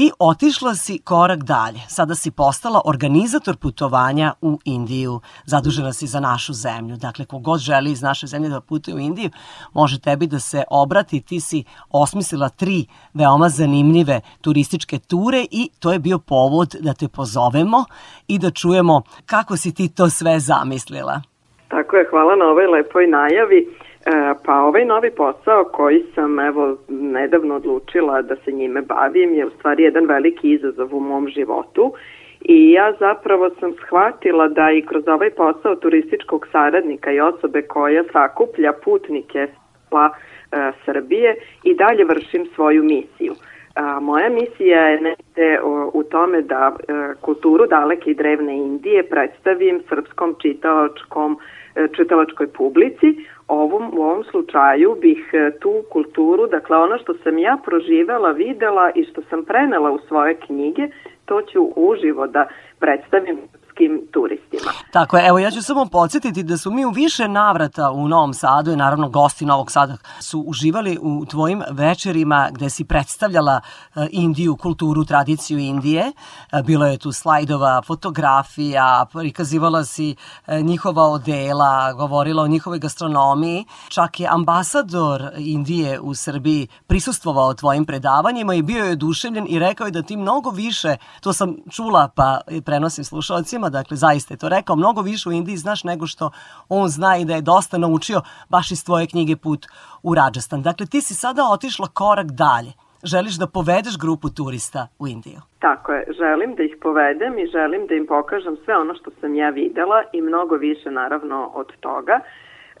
i 0.00 0.10
otišla 0.18 0.74
si 0.74 0.98
korak 0.98 1.38
dalje. 1.42 1.80
Sada 1.88 2.14
si 2.14 2.30
postala 2.30 2.80
organizator 2.84 3.56
putovanja 3.56 4.32
u 4.40 4.58
Indiju. 4.64 5.20
Zadužena 5.44 5.92
si 5.92 6.06
za 6.06 6.20
našu 6.20 6.52
zemlju. 6.52 6.96
Dakle, 6.96 7.24
kogod 7.24 7.60
želi 7.60 7.90
iz 7.92 8.02
naše 8.02 8.26
zemlje 8.26 8.48
da 8.48 8.60
putuje 8.60 8.94
u 8.94 8.98
Indiju, 8.98 9.30
može 9.74 10.00
tebi 10.00 10.26
da 10.26 10.38
se 10.38 10.64
obrati. 10.70 11.20
Ti 11.20 11.40
si 11.40 11.64
osmislila 11.90 12.48
tri 12.48 12.86
veoma 13.14 13.48
zanimljive 13.48 14.20
turističke 14.40 14.98
ture 14.98 15.46
i 15.50 15.70
to 15.80 15.92
je 15.92 15.98
bio 15.98 16.18
povod 16.18 16.76
da 16.80 16.92
te 16.94 17.08
pozovemo 17.08 17.84
i 18.28 18.38
da 18.38 18.50
čujemo 18.50 19.02
kako 19.26 19.56
si 19.56 19.74
ti 19.74 19.88
to 19.88 20.10
sve 20.10 20.40
zamislila. 20.40 21.22
Tako 21.68 21.96
je, 21.96 22.06
hvala 22.10 22.36
na 22.36 22.44
ovoj 22.44 22.66
lepoj 22.66 23.06
najavi. 23.06 23.87
E, 24.08 24.34
pa 24.44 24.54
ovaj 24.62 24.84
novi 24.84 25.10
posao 25.10 25.64
koji 25.64 26.04
sam 26.14 26.40
evo 26.40 26.76
nedavno 26.88 27.54
odlučila 27.54 28.22
da 28.22 28.36
se 28.36 28.52
njime 28.52 28.82
bavim 28.82 29.34
je 29.34 29.46
u 29.46 29.50
stvari 29.50 29.82
jedan 29.82 30.06
veliki 30.06 30.50
izazov 30.50 30.96
u 30.96 31.00
mom 31.00 31.28
životu 31.28 31.92
i 32.40 32.72
ja 32.72 32.92
zapravo 33.00 33.50
sam 33.60 33.72
shvatila 33.72 34.48
da 34.48 34.70
i 34.70 34.82
kroz 34.82 35.08
ovaj 35.08 35.30
posao 35.30 35.76
turističkog 35.76 36.46
saradnika 36.52 37.12
i 37.12 37.20
osobe 37.20 37.62
koja 37.62 38.04
sakuplja 38.12 38.72
putnike 38.84 39.46
pa 39.90 40.10
e, 40.52 40.72
Srbije 40.84 41.36
i 41.64 41.74
dalje 41.74 42.04
vršim 42.04 42.46
svoju 42.54 42.82
misiju. 42.84 43.34
A, 43.74 44.00
moja 44.00 44.28
misija 44.28 44.88
je 44.88 45.00
negde 45.00 45.60
u 45.92 46.02
tome 46.02 46.42
da 46.42 46.76
e, 46.76 46.92
kulturu 47.20 47.66
daleke 47.66 48.10
i 48.10 48.14
drevne 48.14 48.56
Indije 48.56 49.02
predstavim 49.02 49.82
srpskom 49.88 50.34
čitalačkom 50.42 51.38
e, 51.74 51.88
čitalačkoj 51.96 52.46
publici 52.46 53.16
ovom, 53.48 53.90
u 53.98 54.02
ovom 54.02 54.24
slučaju 54.24 54.96
bih 55.00 55.30
e, 55.32 55.58
tu 55.58 55.82
kulturu, 55.90 56.46
dakle 56.46 56.76
ono 56.76 56.98
što 56.98 57.14
sam 57.14 57.38
ja 57.38 57.58
proživela, 57.64 58.30
videla 58.30 58.90
i 58.94 59.04
što 59.04 59.22
sam 59.30 59.44
prenela 59.44 59.90
u 59.90 59.98
svoje 59.98 60.34
knjige, 60.34 60.88
to 61.24 61.42
ću 61.42 61.72
uživo 61.76 62.26
da 62.26 62.48
predstavim 62.78 63.38
srpskim 63.78 64.08
turistima. 64.12 64.72
Tako 64.90 65.16
je, 65.16 65.26
evo 65.26 65.38
ja 65.38 65.50
ću 65.50 65.62
samo 65.62 65.86
podsjetiti 65.86 66.42
da 66.42 66.56
su 66.56 66.70
mi 66.70 66.84
u 66.84 66.90
više 66.90 67.28
navrata 67.28 67.90
u 67.90 68.08
Novom 68.08 68.34
Sadu 68.34 68.72
i 68.72 68.76
naravno 68.76 69.08
gosti 69.08 69.46
Novog 69.46 69.70
Sada 69.70 69.96
su 70.20 70.40
uživali 70.40 70.98
u 71.02 71.26
tvojim 71.26 71.62
večerima 71.70 72.48
gde 72.52 72.70
si 72.70 72.84
predstavljala 72.84 73.60
e, 73.94 74.06
Indiju, 74.10 74.56
kulturu, 74.56 75.04
tradiciju 75.04 75.58
Indije. 75.58 76.12
E, 76.52 76.62
bilo 76.62 76.86
je 76.86 76.98
tu 76.98 77.12
slajdova, 77.12 77.82
fotografija, 77.82 79.06
prikazivala 79.12 79.84
si 79.84 80.16
e, 80.46 80.62
njihova 80.62 81.02
odela, 81.02 81.92
govorila 81.92 82.42
o 82.42 82.48
njihovoj 82.48 82.78
gastronomiji. 82.78 83.64
Čak 83.88 84.20
je 84.20 84.28
ambasador 84.30 85.30
Indije 85.36 86.00
u 86.00 86.14
Srbiji 86.14 86.68
prisustvovao 86.86 87.54
tvojim 87.54 87.84
predavanjima 87.84 88.54
i 88.54 88.62
bio 88.62 88.84
je 88.84 88.92
oduševljen 88.92 89.46
i 89.48 89.58
rekao 89.58 89.84
je 89.84 89.90
da 89.90 90.02
ti 90.02 90.16
mnogo 90.16 90.50
više, 90.50 90.96
to 91.20 91.32
sam 91.32 91.56
čula 91.70 92.08
pa 92.14 92.40
prenosim 92.64 93.04
slušalcima, 93.04 93.67
dakle 93.70 93.96
zaista 93.96 94.34
je 94.34 94.38
to 94.38 94.48
rekao, 94.48 94.76
mnogo 94.76 95.02
više 95.02 95.28
u 95.28 95.32
Indiji 95.32 95.56
znaš 95.56 95.84
nego 95.84 96.06
što 96.06 96.30
on 96.68 96.88
zna 96.88 97.16
i 97.16 97.24
da 97.24 97.34
je 97.34 97.42
dosta 97.42 97.78
naučio 97.78 98.20
baš 98.48 98.70
iz 98.70 98.84
tvoje 98.84 99.06
knjige 99.06 99.36
Put 99.36 99.66
u 100.02 100.14
Rajasthan. 100.14 100.62
Dakle, 100.62 100.86
ti 100.86 101.00
si 101.00 101.14
sada 101.14 101.42
otišla 101.52 101.86
korak 101.86 102.26
dalje. 102.26 102.72
Želiš 103.02 103.34
da 103.38 103.46
povedeš 103.46 103.98
grupu 103.98 104.28
turista 104.28 104.88
u 104.98 105.08
Indiju? 105.08 105.40
Tako 105.58 105.92
je, 105.92 106.04
želim 106.18 106.54
da 106.54 106.62
ih 106.62 106.76
povedem 106.82 107.38
i 107.38 107.46
želim 107.46 107.86
da 107.86 107.94
im 107.94 108.06
pokažem 108.06 108.56
sve 108.64 108.76
ono 108.76 108.94
što 108.94 109.10
sam 109.20 109.34
ja 109.34 109.50
videla 109.50 110.02
i 110.12 110.20
mnogo 110.22 110.54
više 110.56 110.90
naravno 110.90 111.50
od 111.54 111.66
toga. 111.80 112.20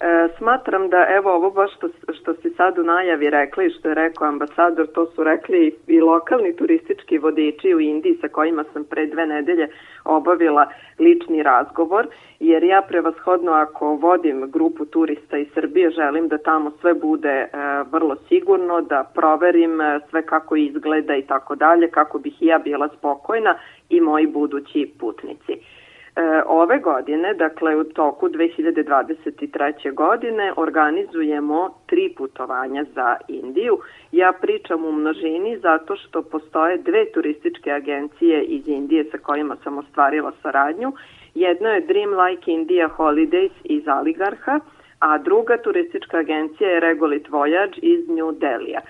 E, 0.00 0.28
smatram 0.38 0.88
da 0.88 1.06
evo 1.08 1.34
ovo 1.34 1.50
baš 1.50 1.70
što, 1.76 1.88
što 2.12 2.34
si 2.34 2.50
sad 2.50 2.78
u 2.78 2.82
najavi 2.82 3.30
rekli 3.30 3.66
i 3.66 3.70
što 3.70 3.88
je 3.88 3.94
rekao 3.94 4.28
ambasador, 4.28 4.86
to 4.86 5.06
su 5.06 5.24
rekli 5.24 5.76
i 5.86 6.00
lokalni 6.00 6.56
turistički 6.56 7.18
vodiči 7.18 7.74
u 7.74 7.80
Indiji 7.80 8.18
sa 8.20 8.28
kojima 8.28 8.64
sam 8.72 8.84
pre 8.84 9.06
dve 9.06 9.26
nedelje 9.26 9.68
obavila 10.04 10.70
lični 10.98 11.42
razgovor, 11.42 12.06
jer 12.40 12.62
ja 12.62 12.82
prevashodno 12.88 13.52
ako 13.52 13.86
vodim 13.94 14.50
grupu 14.50 14.84
turista 14.84 15.38
iz 15.38 15.48
Srbije 15.54 15.90
želim 15.90 16.28
da 16.28 16.38
tamo 16.38 16.70
sve 16.80 16.94
bude 16.94 17.28
e, 17.28 17.48
vrlo 17.92 18.16
sigurno, 18.28 18.80
da 18.80 19.10
proverim 19.14 19.80
e, 19.80 20.00
sve 20.10 20.22
kako 20.22 20.56
izgleda 20.56 21.16
i 21.16 21.22
tako 21.22 21.54
dalje, 21.54 21.90
kako 21.90 22.18
bih 22.18 22.34
ja 22.40 22.58
bila 22.58 22.88
spokojna 22.98 23.58
i 23.88 24.00
moji 24.00 24.26
budući 24.26 24.92
putnici. 25.00 25.52
E, 26.18 26.42
ove 26.46 26.78
godine, 26.78 27.34
dakle 27.34 27.76
u 27.76 27.84
toku 27.84 28.28
2023. 28.28 29.94
godine, 29.94 30.52
organizujemo 30.56 31.70
tri 31.86 32.14
putovanja 32.16 32.84
za 32.94 33.16
Indiju. 33.28 33.78
Ja 34.12 34.32
pričam 34.40 34.84
u 34.84 34.92
množini 34.92 35.58
zato 35.58 35.96
što 35.96 36.22
postoje 36.22 36.78
dve 36.78 37.12
turističke 37.12 37.70
agencije 37.72 38.42
iz 38.42 38.68
Indije 38.68 39.04
sa 39.04 39.18
kojima 39.18 39.56
sam 39.64 39.78
ostvarila 39.78 40.32
saradnju. 40.42 40.92
Jedna 41.34 41.68
je 41.68 41.80
Dream 41.80 42.10
Like 42.20 42.50
India 42.50 42.88
Holidays 42.96 43.52
iz 43.64 43.88
Aligarha, 43.88 44.60
a 44.98 45.18
druga 45.18 45.56
turistička 45.56 46.16
agencija 46.16 46.70
je 46.70 46.80
Regolit 46.80 47.28
Voyage 47.28 47.78
iz 47.82 48.08
New 48.08 48.32
Delija. 48.32 48.80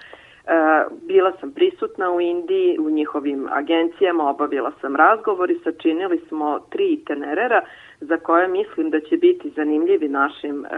E, 0.49 0.85
bila 1.07 1.33
sam 1.41 1.53
prisutna 1.53 2.11
u 2.11 2.21
Indiji, 2.21 2.79
u 2.79 2.91
njihovim 2.91 3.49
agencijama, 3.51 4.31
obavila 4.31 4.73
sam 4.81 4.97
razgovor 4.97 5.51
i 5.51 5.61
sačinili 5.65 6.21
smo 6.29 6.61
tri 6.71 6.93
itinerera 6.93 7.63
za 8.01 8.17
koje 8.17 8.49
mislim 8.49 8.91
da 8.91 9.01
će 9.01 9.17
biti 9.17 9.51
zanimljivi 9.57 10.09
našim 10.09 10.65
e, 10.65 10.69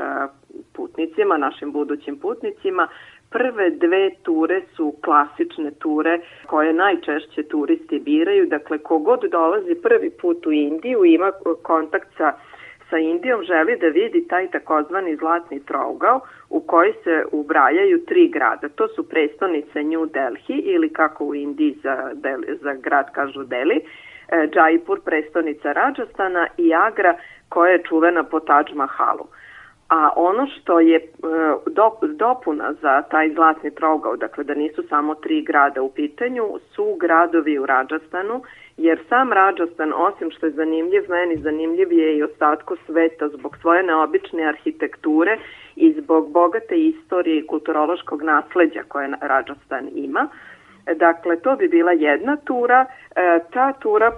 putnicima, 0.72 1.36
našim 1.36 1.72
budućim 1.72 2.18
putnicima. 2.18 2.88
Prve 3.30 3.70
dve 3.70 4.10
ture 4.22 4.62
su 4.76 4.94
klasične 5.04 5.70
ture 5.70 6.20
koje 6.46 6.72
najčešće 6.72 7.42
turisti 7.42 7.98
biraju, 7.98 8.46
dakle 8.46 8.78
kogod 8.78 9.20
dolazi 9.30 9.74
prvi 9.82 10.10
put 10.10 10.46
u 10.46 10.52
Indiju 10.52 11.04
ima 11.04 11.32
kontakt 11.62 12.08
sa 12.16 12.32
sa 12.90 12.98
Indijom 12.98 13.42
želi 13.42 13.76
da 13.76 13.86
vidi 13.86 14.28
taj 14.28 14.50
takozvani 14.50 15.16
zlatni 15.16 15.64
trougao 15.64 16.20
u 16.50 16.60
koji 16.60 16.92
se 17.04 17.24
ubrajaju 17.32 18.04
tri 18.04 18.28
grada. 18.28 18.68
To 18.68 18.88
su 18.88 19.08
prestonice 19.08 19.82
New 19.82 20.06
Delhi 20.06 20.58
ili 20.74 20.92
kako 20.92 21.24
u 21.24 21.34
Indiji 21.34 21.76
za, 21.82 22.10
Delhi, 22.14 22.56
za 22.60 22.74
grad 22.74 23.12
kažu 23.12 23.44
Delhi, 23.44 23.80
e, 24.28 24.48
Jaipur, 24.54 25.00
prestonica 25.04 25.72
Rajastana 25.72 26.46
i 26.56 26.74
Agra 26.74 27.14
koja 27.48 27.72
je 27.72 27.82
čuvena 27.82 28.22
po 28.22 28.40
Taj 28.40 28.64
Mahalu. 28.74 29.26
A 29.88 30.10
ono 30.16 30.46
što 30.46 30.80
je 30.80 30.96
e, 30.96 31.06
dopuna 32.08 32.72
za 32.72 33.02
taj 33.02 33.34
zlatni 33.34 33.74
trougao, 33.74 34.16
dakle 34.16 34.44
da 34.44 34.54
nisu 34.54 34.82
samo 34.88 35.14
tri 35.14 35.42
grada 35.42 35.82
u 35.82 35.90
pitanju, 35.90 36.58
su 36.74 36.96
gradovi 37.00 37.58
u 37.58 37.66
Rajastanu 37.66 38.42
jer 38.80 38.98
sam 39.08 39.32
Rajasthan, 39.32 39.92
osim 39.96 40.30
što 40.30 40.46
je 40.46 40.52
zanimljiv, 40.52 41.02
meni 41.08 41.36
zanimljiv 41.36 41.92
je 41.92 42.16
i 42.16 42.22
ostatku 42.22 42.76
sveta 42.86 43.28
zbog 43.28 43.56
svoje 43.60 43.82
neobične 43.82 44.44
arhitekture 44.44 45.38
i 45.76 45.92
zbog 45.92 46.32
bogate 46.32 46.74
istorije 46.76 47.38
i 47.38 47.46
kulturološkog 47.46 48.22
nasleđa 48.22 48.82
koje 48.88 49.08
Rajasthan 49.20 49.88
ima. 49.94 50.28
Dakle, 50.96 51.40
to 51.40 51.56
bi 51.56 51.68
bila 51.68 51.92
jedna 51.92 52.36
tura. 52.36 52.86
E, 53.16 53.38
ta 53.52 53.72
tura 53.72 54.12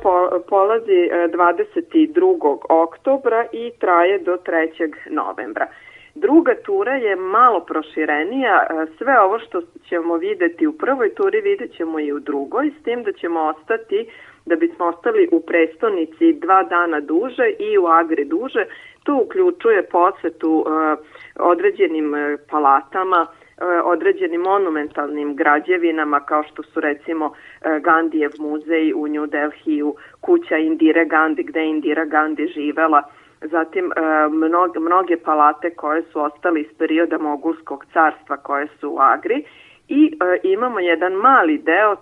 polazi 0.49 1.11
22. 1.13 2.55
E, 2.55 2.59
oktobra 2.69 3.47
i 3.53 3.71
traje 3.81 4.19
do 4.19 4.37
3. 4.37 4.93
novembra. 5.11 5.67
Druga 6.15 6.55
tura 6.55 6.95
je 6.95 7.17
malo 7.17 7.61
proširenija, 7.61 8.63
e, 8.63 8.87
sve 8.99 9.21
ovo 9.21 9.39
što 9.39 9.63
ćemo 9.89 10.17
videti 10.17 10.67
u 10.67 10.73
prvoj 10.73 11.15
turi 11.15 11.41
vidjet 11.41 11.77
ćemo 11.77 12.01
i 12.01 12.13
u 12.13 12.21
drugoj, 12.21 12.73
s 12.81 12.85
tim 12.85 13.03
da 13.03 13.13
ćemo 13.13 13.41
ostati 13.41 14.07
da 14.47 14.57
bismo 14.57 14.85
ostali 14.87 15.29
u 15.33 15.41
prestonici 15.41 16.33
dva 16.33 16.63
dana 16.63 17.01
duže 17.01 17.51
i 17.59 17.79
u 17.79 17.87
Agri 17.87 18.25
duže. 18.25 18.65
To 19.03 19.17
uključuje 19.25 19.83
posetu 19.83 20.51
uh, 20.51 20.67
određenim 21.37 22.15
uh, 22.15 22.41
palatama, 22.51 23.27
određenim 23.85 24.41
monumentalnim 24.41 25.37
građevinama 25.37 26.21
kao 26.21 26.43
što 26.43 26.63
su 26.63 26.81
recimo 26.81 27.33
e, 27.61 27.81
Gandijev 27.81 28.31
muzej 28.39 28.93
u 28.97 29.09
New 29.09 29.27
Delhiju, 29.27 29.95
kuća 30.21 30.57
Indire 30.57 31.05
Gandhi 31.05 31.43
gde 31.43 31.61
je 31.61 31.71
Indira 31.71 32.05
Gandhi 32.05 32.47
živela, 32.47 33.03
zatim 33.41 33.93
e, 33.93 34.01
mnoge, 34.29 34.81
mnoge 34.81 35.17
palate 35.17 35.71
koje 35.71 36.03
su 36.03 36.21
ostale 36.21 36.61
iz 36.61 36.67
perioda 36.79 37.19
Mogulskog 37.19 37.85
carstva 37.93 38.37
koje 38.37 38.67
su 38.81 38.91
u 38.91 38.99
Agri 38.99 39.45
i 39.89 40.19
imamo 40.43 40.81
jedan 40.81 41.13
mali 41.13 41.59
deo 41.59 41.97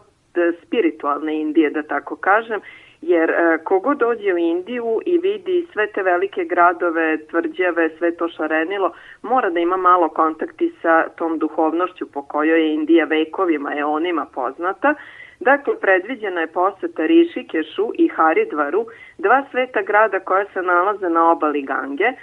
spiritualne 0.62 1.40
Indije 1.40 1.70
da 1.70 1.82
tako 1.82 2.16
kažem 2.16 2.60
jer 3.02 3.30
e, 3.30 3.58
kogo 3.64 3.94
dođe 3.94 4.34
u 4.34 4.38
Indiju 4.38 5.00
i 5.06 5.18
vidi 5.18 5.66
sve 5.72 5.86
te 5.86 6.02
velike 6.02 6.44
gradove, 6.44 7.18
tvrđave, 7.26 7.90
sve 7.98 8.16
to 8.16 8.28
šarenilo, 8.28 8.92
mora 9.22 9.50
da 9.50 9.60
ima 9.60 9.76
malo 9.76 10.08
kontakti 10.08 10.72
sa 10.82 11.08
tom 11.08 11.38
duhovnošću 11.38 12.06
po 12.12 12.22
kojoj 12.22 12.60
je 12.60 12.74
Indija 12.74 13.04
vekovima, 13.04 13.78
eonima 13.78 14.26
poznata. 14.34 14.94
Dakle, 15.40 15.74
predviđena 15.80 16.40
je 16.40 16.46
poseta 16.46 17.06
Rišikešu 17.06 17.92
i 17.94 18.08
Haridvaru, 18.08 18.86
dva 19.18 19.44
sveta 19.50 19.82
grada 19.82 20.20
koja 20.20 20.44
se 20.52 20.62
nalaze 20.62 21.08
na 21.08 21.30
obali 21.30 21.62
Gange. 21.62 22.04
E, 22.04 22.16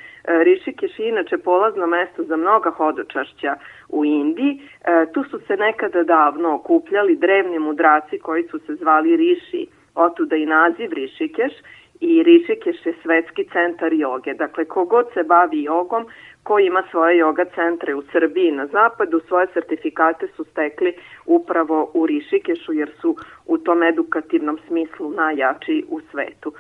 Rišikeš 0.44 1.00
je 1.00 1.10
inače 1.10 1.38
polazno 1.38 1.88
mesto 1.88 2.24
za 2.24 2.38
mnoga 2.38 2.70
hodočašća 2.70 3.56
u 3.90 4.06
Indiji. 4.06 4.62
E, 4.86 5.06
tu 5.14 5.24
su 5.24 5.40
se 5.48 5.58
nekada 5.58 6.04
davno 6.04 6.56
okupljali 6.56 7.16
drevni 7.16 7.60
mudraci 7.60 8.20
koji 8.20 8.44
su 8.44 8.60
se 8.60 8.76
zvali 8.76 9.16
Riši 9.16 9.68
otuda 9.96 10.36
i 10.36 10.46
naziv 10.46 10.94
Rišikeš 10.94 11.54
i 12.00 12.24
Rišikeš 12.24 12.86
je 12.86 12.94
svetski 13.04 13.44
centar 13.54 13.94
joge. 13.94 14.34
Dakle, 14.34 14.66
kogod 14.66 15.06
se 15.14 15.24
bavi 15.24 15.64
jogom, 15.64 16.06
ko 16.44 16.60
ima 16.60 16.84
svoje 16.92 17.18
joga 17.18 17.46
centre 17.56 17.96
u 17.96 18.04
Srbiji 18.12 18.52
na 18.52 18.68
zapadu, 18.68 19.22
svoje 19.28 19.48
sertifikate 19.54 20.28
su 20.36 20.44
stekli 20.44 20.94
upravo 21.26 21.92
u 21.94 22.06
Rišikešu 22.06 22.74
jer 22.74 22.92
su 23.02 23.16
u 23.46 23.58
tom 23.58 23.84
edukativnom 23.84 24.58
smislu 24.68 25.12
najjači 25.12 25.86
u 25.90 26.00
svetu. 26.12 26.54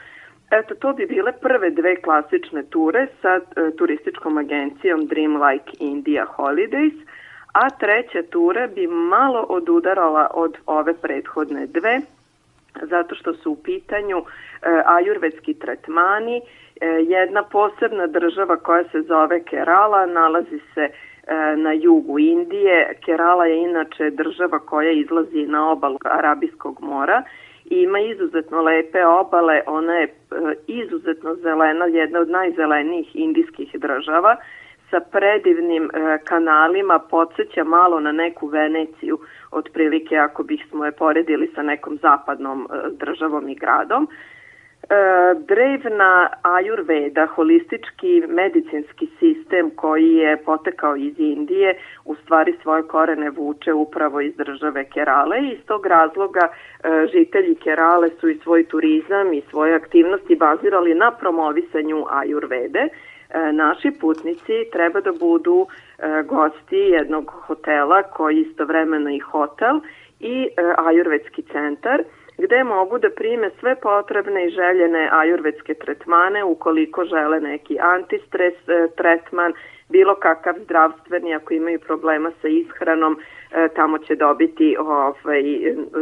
Eto, 0.52 0.76
to 0.76 0.94
bi 0.94 1.06
bile 1.06 1.32
prve 1.42 1.70
dve 1.70 1.96
klasične 2.02 2.64
ture 2.64 3.08
sa 3.22 3.36
e, 3.36 3.42
turističkom 3.78 4.38
agencijom 4.38 5.06
Dreamlike 5.06 5.72
India 5.80 6.26
Holidays, 6.38 6.96
a 7.54 7.70
treća 7.70 8.24
tura 8.30 8.68
bi 8.68 8.88
malo 8.88 9.46
odudarala 9.50 10.28
od 10.34 10.58
ove 10.66 10.94
prethodne 10.94 11.66
dve, 11.66 12.02
zato 12.82 13.16
što 13.16 13.34
su 13.34 13.52
u 13.52 13.56
pitanju 13.56 14.18
e, 14.18 14.24
ajurvedski 14.86 15.54
tretmani. 15.54 16.42
E, 16.82 16.86
jedna 16.88 17.44
posebna 17.44 18.08
država 18.08 18.56
koja 18.56 18.84
se 18.84 19.02
zove 19.02 19.44
Kerala 19.44 20.06
nalazi 20.06 20.60
se 20.74 20.82
e, 20.82 20.92
na 21.56 21.72
jugu 21.72 22.20
Indije. 22.20 22.94
Kerala 23.06 23.46
je 23.46 23.58
inače 23.58 24.10
država 24.10 24.60
koja 24.60 24.92
izlazi 24.92 25.46
na 25.48 25.72
obalu 25.72 25.98
Arabijskog 26.04 26.78
mora 26.82 27.24
i 27.66 27.76
ima 27.76 28.00
izuzetno 28.00 28.62
lepe 28.62 29.06
obale, 29.06 29.62
ona 29.68 29.94
je 29.94 30.04
e, 30.04 30.10
izuzetno 30.68 31.36
zelena, 31.36 31.86
jedna 31.86 32.20
od 32.20 32.30
najzelenijih 32.30 33.16
indijskih 33.16 33.76
država 33.76 34.36
sa 34.90 35.00
predivnim 35.00 35.84
e, 35.94 36.18
kanalima 36.24 37.00
podsjeća 37.00 37.64
malo 37.64 38.00
na 38.00 38.12
neku 38.12 38.48
Veneciju, 38.48 39.20
otprilike 39.52 40.18
ako 40.18 40.44
bismo 40.44 40.86
je 40.86 40.92
poredili 40.92 41.52
sa 41.56 41.62
nekom 41.62 41.98
zapadnom 42.02 42.62
e, 42.62 42.90
državom 42.92 43.50
i 43.50 43.56
gradom. 43.56 44.08
E, 44.90 44.96
drevna 45.48 46.30
ajurveda, 46.42 47.26
holistički 47.26 48.24
medicinski 48.28 49.08
sistem 49.20 49.72
koji 49.76 50.14
je 50.14 50.38
potekao 50.38 50.96
iz 50.96 51.14
Indije, 51.18 51.78
u 52.06 52.16
stvari 52.16 52.56
svoje 52.62 52.84
korene 52.84 53.30
vuče 53.30 53.74
upravo 53.74 54.22
iz 54.22 54.36
države 54.36 54.86
Kerale 54.86 55.40
i 55.42 55.52
iz 55.52 55.66
tog 55.66 55.86
razloga 55.86 56.48
e, 56.48 57.08
žitelji 57.12 57.56
Kerale 57.56 58.10
su 58.20 58.30
i 58.30 58.40
svoj 58.44 58.64
turizam 58.64 59.34
i 59.34 59.42
svoje 59.50 59.76
aktivnosti 59.76 60.36
bazirali 60.36 60.96
na 60.96 61.12
promovisanju 61.12 62.06
ajurvede. 62.10 62.88
E, 63.30 63.52
naši 63.52 63.92
putnici 64.02 64.70
treba 64.72 65.02
da 65.02 65.12
budu 65.12 65.68
e, 65.68 66.24
gosti 66.24 66.78
jednog 66.78 67.32
hotela 67.48 68.04
koji 68.04 68.42
istovremeno 68.42 69.10
i 69.10 69.20
hotel 69.20 69.80
i 70.20 70.44
e, 70.44 70.74
ajurvedski 70.78 71.42
centar 71.42 72.04
gde 72.38 72.64
mogu 72.64 73.00
da 73.00 73.10
prime 73.10 73.50
sve 73.60 73.76
potrebne 73.76 74.48
i 74.48 74.50
željene 74.50 75.10
ajurvedske 75.12 75.74
tretmane 75.74 76.44
ukoliko 76.44 77.06
žele 77.06 77.40
neki 77.40 77.78
antistres 77.80 78.54
tretman, 78.98 79.54
bilo 79.90 80.16
kakav 80.16 80.54
zdravstveni 80.64 81.36
ako 81.36 81.54
imaju 81.54 81.80
problema 81.80 82.32
sa 82.42 82.48
ishranom, 82.48 83.20
tamo 83.76 83.98
će 83.98 84.16
dobiti 84.16 84.76
ovaj 84.80 85.44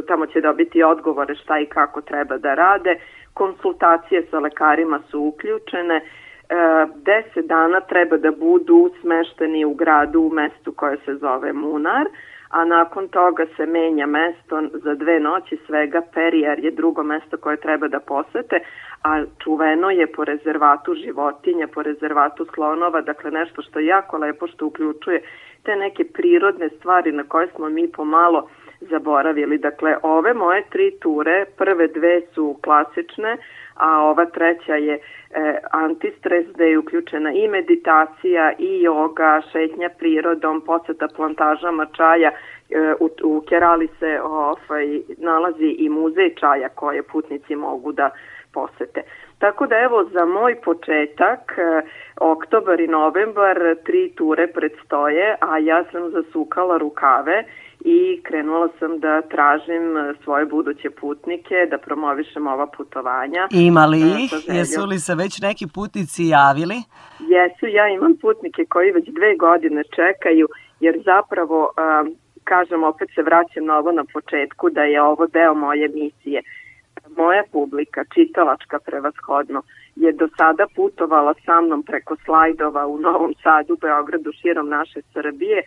tamo 0.07 0.25
će 0.25 0.41
dobiti 0.41 0.83
odgovore 0.83 1.35
šta 1.35 1.59
i 1.59 1.65
kako 1.65 2.01
treba 2.01 2.37
da 2.37 2.53
rade. 2.53 2.99
Konsultacije 3.33 4.25
sa 4.31 4.39
lekarima 4.39 4.99
su 5.09 5.19
uključene 5.19 6.01
10 6.49 7.47
dana 7.47 7.79
treba 7.79 8.17
da 8.17 8.31
budu 8.31 8.91
smešteni 9.01 9.65
u 9.65 9.73
gradu 9.73 10.21
u 10.21 10.29
mestu 10.29 10.71
koje 10.71 10.97
se 11.05 11.15
zove 11.15 11.53
Munar, 11.53 12.07
a 12.49 12.65
nakon 12.65 13.07
toga 13.07 13.45
se 13.57 13.65
menja 13.65 14.05
mesto 14.05 14.61
za 14.73 14.93
dve 14.93 15.19
noći 15.19 15.57
svega 15.65 16.01
Perijar 16.13 16.59
je 16.59 16.71
drugo 16.71 17.03
mesto 17.03 17.37
koje 17.37 17.57
treba 17.57 17.87
da 17.87 17.99
posete, 17.99 18.59
a 19.03 19.23
čuveno 19.43 19.89
je 19.89 20.07
po 20.07 20.23
rezervatu 20.23 20.93
životinja, 20.93 21.67
po 21.67 21.83
rezervatu 21.83 22.45
slonova, 22.53 23.01
dakle 23.01 23.31
nešto 23.31 23.61
što 23.61 23.79
je 23.79 23.85
jako 23.85 24.17
lepo 24.17 24.47
što 24.47 24.65
uključuje 24.65 25.21
te 25.63 25.75
neke 25.75 26.03
prirodne 26.03 26.69
stvari 26.69 27.11
na 27.11 27.23
koje 27.23 27.47
smo 27.47 27.69
mi 27.69 27.91
pomalo 27.91 28.49
zaboravili. 28.81 29.57
Dakle, 29.57 29.97
ove 30.01 30.33
moje 30.33 30.63
tri 30.69 30.91
ture, 31.01 31.45
prve 31.57 31.87
dve 31.87 32.21
su 32.33 32.59
klasične, 32.63 33.37
a 33.75 34.03
ova 34.03 34.25
treća 34.25 34.75
je 34.75 34.93
e, 34.93 34.99
antistres 35.71 36.45
gde 36.53 36.65
je 36.65 36.77
uključena 36.77 37.31
i 37.31 37.47
meditacija 37.47 38.53
i 38.59 38.81
joga, 38.81 39.41
šetnja 39.51 39.89
prirodom, 39.99 40.61
poseta 40.61 41.07
plantažama 41.15 41.85
čaja, 41.85 42.31
e, 42.69 42.93
u, 42.99 43.09
u 43.23 43.43
Kerali 43.49 43.87
se 43.99 44.19
ovaj, 44.23 45.01
nalazi 45.17 45.75
i 45.77 45.89
muzej 45.89 46.35
čaja 46.35 46.69
koje 46.69 47.03
putnici 47.03 47.55
mogu 47.55 47.91
da 47.91 48.09
posete. 48.53 49.01
Tako 49.39 49.67
da 49.67 49.75
evo 49.77 50.03
za 50.03 50.25
moj 50.25 50.55
početak, 50.55 51.53
e, 51.57 51.81
oktobar 52.19 52.79
i 52.79 52.87
novembar, 52.87 53.75
tri 53.85 54.11
ture 54.15 54.47
predstoje, 54.47 55.35
a 55.39 55.57
ja 55.57 55.83
sam 55.91 56.09
zasukala 56.09 56.77
rukave 56.77 57.43
i 57.85 58.21
krenula 58.23 58.69
sam 58.79 58.99
da 58.99 59.21
tražim 59.21 59.97
e, 59.97 60.13
svoje 60.23 60.45
buduće 60.45 60.89
putnike, 60.89 61.55
da 61.71 61.77
promovišem 61.77 62.47
ova 62.47 62.67
putovanja. 62.67 63.47
Ima 63.51 63.85
li 63.85 63.99
ih? 63.99 64.31
Jesu 64.47 64.85
li 64.85 64.99
se 64.99 65.15
već 65.15 65.41
neki 65.41 65.65
putnici 65.73 66.23
javili? 66.27 66.75
Jesu, 67.19 67.65
ja 67.67 67.87
imam 67.87 68.13
putnike 68.21 68.65
koji 68.69 68.91
već 68.91 69.05
dve 69.09 69.35
godine 69.35 69.81
čekaju, 69.95 70.47
jer 70.79 71.01
zapravo, 71.05 71.71
kažem, 72.43 72.83
opet 72.83 73.09
se 73.15 73.21
vraćam 73.21 73.65
na 73.65 73.77
ovo 73.77 73.91
na 73.91 74.05
početku, 74.13 74.69
da 74.69 74.83
je 74.83 75.01
ovo 75.01 75.27
deo 75.27 75.53
moje 75.53 75.87
misije. 75.87 76.41
Moja 77.17 77.43
publika, 77.51 78.03
čitalačka 78.13 78.79
prevashodno, 78.79 79.61
je 79.95 80.11
do 80.11 80.27
sada 80.37 80.65
putovala 80.75 81.33
sa 81.45 81.61
mnom 81.61 81.83
preko 81.83 82.15
slajdova 82.25 82.87
u 82.87 82.99
Novom 82.99 83.33
Sadu, 83.43 83.77
Beogradu, 83.81 84.31
širom 84.41 84.69
naše 84.69 85.01
Srbije 85.13 85.63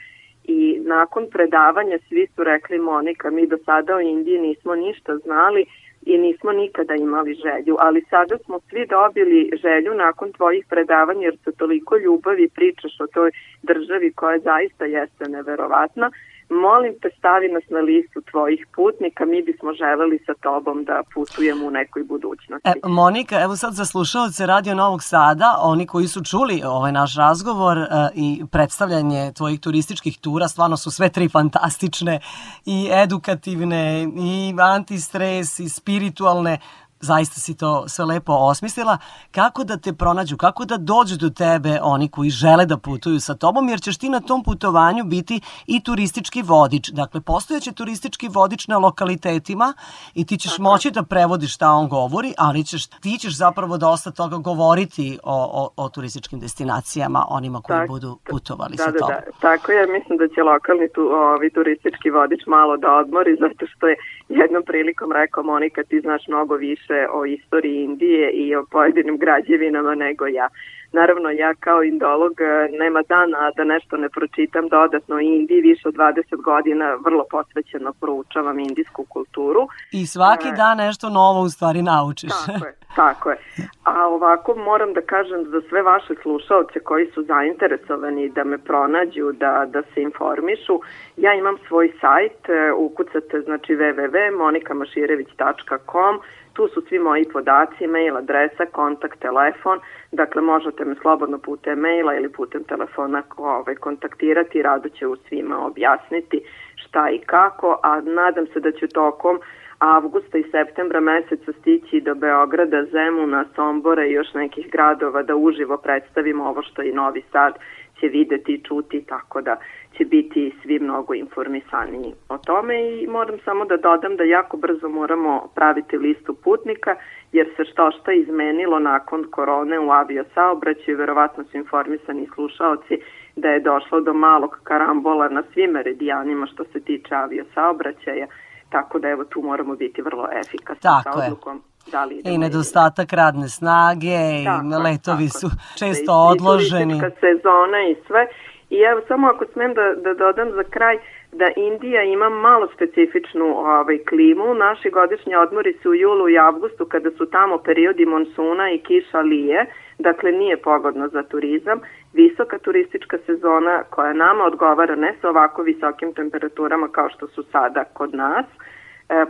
i 0.48 0.80
nakon 0.84 1.26
predavanja 1.30 1.98
svi 2.08 2.26
su 2.34 2.44
rekli 2.44 2.78
Monika, 2.78 3.30
mi 3.30 3.46
do 3.46 3.58
sada 3.66 3.96
o 3.96 4.00
Indiji 4.00 4.38
nismo 4.38 4.74
ništa 4.74 5.16
znali 5.16 5.64
i 6.06 6.18
nismo 6.18 6.52
nikada 6.52 6.94
imali 6.94 7.34
želju, 7.34 7.76
ali 7.78 8.04
sada 8.10 8.38
smo 8.44 8.60
svi 8.70 8.86
dobili 8.86 9.50
želju 9.62 9.94
nakon 9.94 10.32
tvojih 10.32 10.66
predavanja 10.68 11.20
jer 11.20 11.36
se 11.44 11.52
toliko 11.52 11.96
ljubavi 11.96 12.48
pričaš 12.48 13.00
o 13.00 13.06
toj 13.06 13.30
državi 13.62 14.12
koja 14.12 14.38
zaista 14.38 14.84
jeste 14.84 15.24
neverovatna 15.28 16.10
molim 16.50 16.94
te 17.02 17.08
stavi 17.18 17.48
nas 17.48 17.64
na 17.70 17.80
listu 17.80 18.20
tvojih 18.30 18.66
putnika, 18.76 19.24
mi 19.24 19.42
bismo 19.42 19.72
želeli 19.72 20.18
sa 20.26 20.34
tobom 20.42 20.84
da 20.84 21.02
putujemo 21.14 21.66
u 21.66 21.70
nekoj 21.70 22.04
budućnosti. 22.04 22.68
E, 22.68 22.72
Monika, 22.84 23.40
evo 23.42 23.56
sad 23.56 23.72
za 23.72 23.84
slušalce 23.84 24.46
Radio 24.46 24.74
Novog 24.74 25.02
Sada, 25.02 25.58
oni 25.62 25.86
koji 25.86 26.06
su 26.06 26.24
čuli 26.24 26.62
ovaj 26.64 26.92
naš 26.92 27.16
razgovor 27.16 27.78
e, 27.78 27.84
i 28.14 28.42
predstavljanje 28.52 29.32
tvojih 29.36 29.60
turističkih 29.60 30.18
tura, 30.18 30.48
stvarno 30.48 30.76
su 30.76 30.90
sve 30.90 31.08
tri 31.08 31.28
fantastične 31.28 32.20
i 32.66 32.88
edukativne 32.92 34.02
i 34.02 34.54
antistres 34.58 35.58
i 35.58 35.68
spiritualne 35.68 36.58
zaista 37.00 37.40
si 37.40 37.56
to 37.56 37.88
sve 37.88 38.04
lepo 38.04 38.32
osmislila, 38.32 38.98
kako 39.30 39.64
da 39.64 39.76
te 39.76 39.92
pronađu, 39.92 40.36
kako 40.36 40.64
da 40.64 40.76
dođu 40.76 41.16
do 41.16 41.30
tebe 41.30 41.78
oni 41.82 42.08
koji 42.08 42.30
žele 42.30 42.66
da 42.66 42.76
putuju 42.78 43.20
sa 43.20 43.34
tobom, 43.34 43.68
jer 43.68 43.80
ćeš 43.80 43.98
ti 43.98 44.08
na 44.08 44.20
tom 44.20 44.42
putovanju 44.44 45.04
biti 45.04 45.40
i 45.66 45.82
turistički 45.82 46.42
vodič. 46.42 46.88
Dakle, 46.88 47.20
postojeće 47.20 47.72
turistički 47.72 48.28
vodič 48.28 48.68
na 48.68 48.78
lokalitetima 48.78 49.74
i 50.14 50.26
ti 50.26 50.36
ćeš 50.36 50.58
moći 50.58 50.90
da 50.90 51.02
prevodiš 51.02 51.54
šta 51.54 51.70
on 51.70 51.88
govori, 51.88 52.34
ali 52.38 52.64
ćeš, 52.64 52.86
ti 52.86 53.18
ćeš 53.20 53.36
zapravo 53.36 53.78
dosta 53.78 54.10
toga 54.10 54.36
govoriti 54.36 55.18
o, 55.24 55.50
o, 55.76 55.84
o 55.84 55.88
turističkim 55.88 56.40
destinacijama 56.40 57.24
onima 57.28 57.60
koji 57.60 57.78
Tak, 57.78 57.88
budu 57.88 58.18
putovali 58.30 58.74
Da, 58.76 58.82
sa 58.84 58.90
da, 58.90 58.98
tobom. 58.98 59.14
da. 59.14 59.30
Tako 59.40 59.72
je, 59.72 59.86
mislim 59.86 60.18
da 60.18 60.28
će 60.34 60.42
lokalni 60.42 60.88
tu, 60.94 61.02
ovi, 61.12 61.50
turistički 61.50 62.10
vodič 62.10 62.40
malo 62.46 62.76
da 62.76 62.92
odmori, 62.92 63.36
zato 63.40 63.66
što 63.72 63.86
je 63.86 63.96
jednom 64.28 64.62
prilikom 64.62 65.12
rekao 65.12 65.42
Monika, 65.42 65.82
ti 65.82 66.00
znaš 66.00 66.28
mnogo 66.28 66.54
više 66.54 67.06
o 67.12 67.24
istoriji 67.24 67.84
Indije 67.84 68.30
i 68.30 68.54
o 68.56 68.66
pojedinim 68.70 69.16
građevinama 69.18 69.94
nego 69.94 70.26
ja. 70.26 70.48
Naravno, 70.92 71.30
ja 71.30 71.54
kao 71.54 71.82
indolog 71.82 72.40
e, 72.40 72.68
nema 72.78 73.02
dana 73.08 73.50
da 73.56 73.64
nešto 73.64 73.96
ne 73.96 74.08
pročitam 74.08 74.68
dodatno 74.68 75.16
o 75.16 75.20
Indiji, 75.20 75.60
više 75.60 75.88
od 75.88 75.94
20 75.94 76.42
godina 76.42 76.94
vrlo 77.04 77.24
posvećeno 77.30 77.92
proučavam 78.00 78.58
indijsku 78.58 79.04
kulturu. 79.04 79.68
I 79.92 80.06
svaki 80.06 80.48
E, 80.48 80.52
dan 80.52 80.76
nešto 80.76 81.10
novo 81.10 81.40
u 81.40 81.48
stvari 81.48 81.82
naučiš. 81.82 82.30
Tako 82.46 82.66
je, 82.66 82.74
tako 82.96 83.30
je. 83.30 83.36
A 83.84 84.06
ovako 84.06 84.54
moram 84.54 84.92
da 84.92 85.00
kažem 85.00 85.44
za 85.44 85.60
sve 85.68 85.82
vaše 85.82 86.14
slušaoce 86.22 86.80
koji 86.80 87.06
su 87.14 87.22
zainteresovani 87.22 88.28
da 88.28 88.44
me 88.44 88.58
pronađu, 88.58 89.32
da, 89.32 89.66
da 89.68 89.82
se 89.82 90.02
informišu, 90.02 90.80
ja 91.16 91.34
imam 91.34 91.56
svoj 91.68 91.92
sajt, 92.00 92.48
e, 92.48 92.72
ukucate 92.72 93.40
znači 93.40 93.72
www.monikamaširević.com, 93.72 96.20
tu 96.52 96.68
su 96.74 96.82
svi 96.88 96.98
moji 96.98 97.28
podaci, 97.32 97.86
mail 97.86 98.16
adresa, 98.16 98.66
kontakt, 98.72 99.18
telefon, 99.18 99.80
dakle 100.12 100.42
možete 100.42 100.84
me 100.84 100.94
slobodno 101.02 101.38
putem 101.38 101.78
maila 101.78 102.14
ili 102.14 102.32
putem 102.32 102.64
telefona 102.64 103.22
ovaj, 103.36 103.74
kontaktirati, 103.74 104.62
rado 104.62 104.88
će 104.88 105.06
u 105.06 105.16
svima 105.16 105.66
objasniti 105.66 106.40
šta 106.74 107.10
i 107.10 107.18
kako, 107.18 107.80
a 107.82 108.00
nadam 108.00 108.46
se 108.46 108.60
da 108.60 108.72
ću 108.72 108.88
tokom 108.88 109.40
avgusta 109.78 110.38
i 110.38 110.50
septembra 110.50 111.00
meseca 111.00 111.52
stići 111.60 112.00
do 112.00 112.14
Beograda, 112.14 112.84
Zemuna, 112.84 113.44
Sombora 113.54 114.06
i 114.06 114.12
još 114.12 114.34
nekih 114.34 114.70
gradova 114.70 115.22
da 115.22 115.36
uživo 115.36 115.76
predstavimo 115.76 116.44
ovo 116.44 116.62
što 116.62 116.82
i 116.82 116.92
Novi 116.92 117.22
Sad 117.32 117.54
će 118.00 118.06
videti 118.06 118.52
i 118.52 118.62
čuti, 118.62 119.04
tako 119.08 119.40
da 119.40 119.56
će 119.96 120.04
biti 120.04 120.54
svi 120.62 120.78
mnogo 120.78 121.14
informisaniji 121.14 122.14
o 122.28 122.38
tome. 122.38 123.02
I 123.02 123.06
moram 123.06 123.38
samo 123.44 123.64
da 123.64 123.76
dodam 123.76 124.16
da 124.16 124.24
jako 124.24 124.56
brzo 124.56 124.88
moramo 124.88 125.48
praviti 125.54 125.98
listu 125.98 126.34
putnika 126.34 126.96
jer 127.32 127.46
se 127.56 127.64
što 127.64 127.90
šta 127.90 128.12
izmenilo 128.12 128.78
nakon 128.78 129.24
korone 129.30 129.78
u 129.78 129.90
aviosaobraćaju, 129.92 130.98
verovatno 130.98 131.44
su 131.44 131.56
informisani 131.56 132.28
slušaoci 132.34 132.94
da 133.36 133.48
je 133.48 133.60
došlo 133.60 134.00
do 134.00 134.12
malog 134.14 134.58
karambola 134.64 135.28
na 135.28 135.42
svim 135.52 135.70
meridijanima 135.70 136.46
što 136.46 136.64
se 136.64 136.80
tiče 136.80 137.14
aviosaobraćaja, 137.14 138.26
tako 138.70 138.98
da 138.98 139.08
evo 139.08 139.24
tu 139.24 139.42
moramo 139.42 139.74
biti 139.76 140.02
vrlo 140.02 140.28
efikasni 140.34 140.80
Tako 140.82 141.12
sa 141.12 141.18
je. 141.18 141.26
odlukom. 141.26 141.62
Da 141.92 142.04
li 142.04 142.20
I 142.24 142.38
nedostatak 142.38 143.12
radne 143.12 143.48
snage 143.48 144.18
Tako 144.44 144.66
i 144.66 144.70
je, 144.70 144.78
letovi 144.78 145.28
tako 145.28 145.38
su 145.38 145.48
često 145.78 146.12
Da, 146.12 146.18
i- 146.24 146.32
odloženi. 146.32 146.96
I 146.96 147.00
sezona 147.20 147.78
i 147.90 147.96
sve. 148.06 148.26
I 148.70 148.78
evo, 148.80 149.00
samo 149.08 149.26
ako 149.28 149.44
smem 149.52 149.74
da, 149.74 149.82
da 150.04 150.14
dodam 150.14 150.48
za 150.52 150.64
kraj, 150.70 150.98
da 151.32 151.48
Indija 151.56 152.02
ima 152.02 152.28
malo 152.28 152.68
specifičnu 152.74 153.44
ovaj, 153.44 153.98
klimu. 154.08 154.54
Naši 154.54 154.90
godišnji 154.90 155.36
odmori 155.36 155.72
su 155.82 155.90
u 155.90 155.94
julu 155.94 156.28
i 156.28 156.38
avgustu 156.38 156.86
kada 156.86 157.10
su 157.10 157.26
tamo 157.26 157.58
periodi 157.58 158.06
monsuna 158.06 158.70
i 158.70 158.78
kiša 158.78 159.20
lije, 159.20 159.66
dakle 159.98 160.32
nije 160.32 160.56
pogodno 160.56 161.08
za 161.08 161.22
turizam. 161.22 161.80
Visoka 162.12 162.58
turistička 162.58 163.18
sezona 163.26 163.82
koja 163.90 164.12
nama 164.12 164.44
odgovara 164.44 164.96
ne 164.96 165.14
sa 165.20 165.28
ovako 165.28 165.62
visokim 165.62 166.14
temperaturama 166.14 166.88
kao 166.88 167.08
što 167.08 167.26
su 167.26 167.42
sada 167.42 167.84
kod 167.84 168.14
nas, 168.14 168.46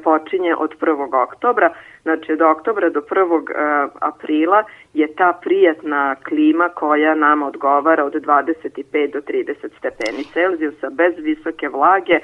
počinje 0.05 0.55
od 0.59 0.75
1. 0.81 1.23
oktobra. 1.23 1.73
Znači 2.03 2.33
od 2.33 2.41
oktobra 2.41 2.91
do 2.91 3.01
1. 3.01 3.51
e, 3.51 3.89
aprila 4.01 4.65
je 4.95 5.15
ta 5.15 5.39
prijatna 5.43 6.15
klima 6.29 6.69
koja 6.69 7.15
nama 7.15 7.47
odgovara 7.47 8.05
od 8.05 8.15
25 8.15 9.13
do 9.13 9.21
30 9.21 9.55
stepeni 9.79 10.25
Celzijusa 10.33 10.91
bez 10.91 11.15
visoke 11.19 11.69
vlage 11.69 12.19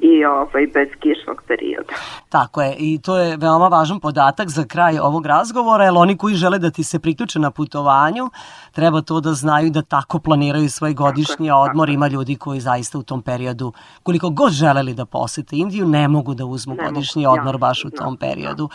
i 0.00 0.24
ovaj, 0.24 0.66
bez 0.74 0.88
kišnog 1.00 1.42
perioda. 1.48 1.92
Tako 2.28 2.62
je, 2.62 2.76
i 2.78 2.98
to 2.98 3.16
je 3.16 3.36
veoma 3.36 3.68
važan 3.68 4.00
podatak 4.00 4.48
za 4.48 4.64
kraj 4.64 4.98
ovog 4.98 5.26
razgovora, 5.26 5.84
jer 5.84 5.94
oni 5.96 6.16
koji 6.16 6.34
žele 6.34 6.58
da 6.58 6.70
ti 6.70 6.84
se 6.84 6.98
priključe 6.98 7.38
na 7.38 7.50
putovanju, 7.50 8.30
treba 8.72 9.02
to 9.02 9.20
da 9.20 9.32
znaju 9.32 9.70
da 9.70 9.82
tako 9.82 10.18
planiraju 10.18 10.70
svoj 10.70 10.94
godišnji 10.94 11.50
odmor. 11.50 11.90
Ima 11.90 12.08
ljudi 12.08 12.36
koji 12.36 12.60
zaista 12.60 12.98
u 12.98 13.02
tom 13.02 13.22
periodu, 13.22 13.72
koliko 14.02 14.30
god 14.30 14.52
želeli 14.52 14.94
da 14.94 15.04
posete 15.04 15.56
Indiju, 15.56 15.86
ne 15.86 16.08
mogu 16.08 16.34
da 16.34 16.44
uzmu 16.44 16.74
Ne 16.74 16.82
mogu, 16.82 16.94
godišnji 16.94 17.26
odmor 17.26 17.54
jasno, 17.54 17.58
baš 17.58 17.84
u 17.84 17.88
da, 17.88 17.96
tom 17.96 18.16
periodu. 18.16 18.68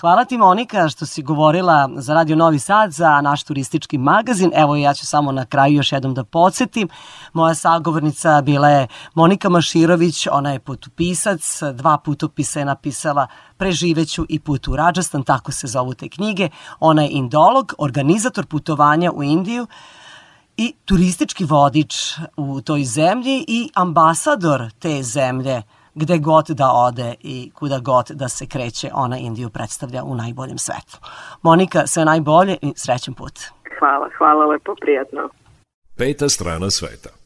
Hvala 0.00 0.24
ti 0.24 0.38
Monika 0.38 0.88
što 0.88 1.06
si 1.06 1.22
govorila 1.22 1.90
za 1.96 2.14
Radio 2.14 2.36
Novi 2.36 2.58
Sad, 2.58 2.92
za 2.92 3.20
naš 3.20 3.44
turistički 3.44 3.98
magazin. 3.98 4.50
Evo 4.54 4.76
ja 4.76 4.94
ću 4.94 5.06
samo 5.06 5.32
na 5.32 5.46
kraju 5.46 5.74
još 5.74 5.92
jednom 5.92 6.14
da 6.14 6.24
podsjetim. 6.24 6.88
Moja 7.32 7.54
sagovornica 7.54 8.42
bila 8.42 8.68
je 8.68 8.86
Monika 9.14 9.48
Maširović, 9.48 10.26
ona 10.32 10.52
je 10.52 10.58
putopisac, 10.64 11.60
dva 11.72 11.98
putopisa 11.98 12.58
je 12.58 12.64
napisala 12.64 13.26
Preživeću 13.56 14.26
i 14.28 14.40
put 14.40 14.68
u 14.68 14.76
Rajasthan, 14.76 15.22
tako 15.22 15.52
se 15.52 15.66
zovu 15.66 15.94
te 15.94 16.08
knjige. 16.08 16.48
Ona 16.80 17.02
je 17.02 17.10
indolog, 17.10 17.74
organizator 17.78 18.46
putovanja 18.46 19.12
u 19.12 19.22
Indiju 19.22 19.66
i 20.56 20.74
turistički 20.84 21.44
vodič 21.44 21.94
u 22.36 22.60
toj 22.60 22.84
zemlji 22.84 23.44
i 23.48 23.70
ambasador 23.74 24.70
te 24.78 25.02
zemlje 25.02 25.62
gde 25.94 26.18
god 26.18 26.46
da 26.46 26.70
ode 26.72 27.14
i 27.20 27.50
kuda 27.54 27.78
god 27.78 28.06
da 28.10 28.28
se 28.28 28.46
kreće, 28.46 28.90
ona 28.94 29.18
Indiju 29.18 29.50
predstavlja 29.50 30.04
u 30.04 30.14
najboljem 30.14 30.58
svetlu. 30.58 31.00
Monika, 31.42 31.86
sve 31.86 32.04
najbolje 32.04 32.56
i 32.62 32.72
srećen 32.76 33.14
put. 33.14 33.40
Hvala, 33.78 34.08
hvala 34.18 34.46
lepo, 34.46 34.74
prijatno. 34.80 35.28
Peta 35.96 36.28
strana 36.28 36.70
sveta. 36.70 37.23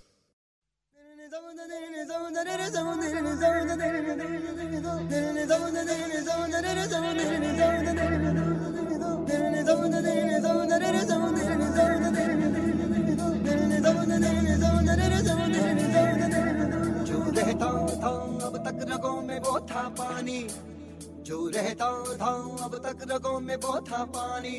जो 21.29 21.49
रहता 21.55 21.89
था 22.21 22.33
अब 22.65 22.77
तक 22.85 23.07
रगों 23.13 23.41
में 23.41 23.57
वो 23.57 23.81
था 23.91 24.05
पानी 24.17 24.59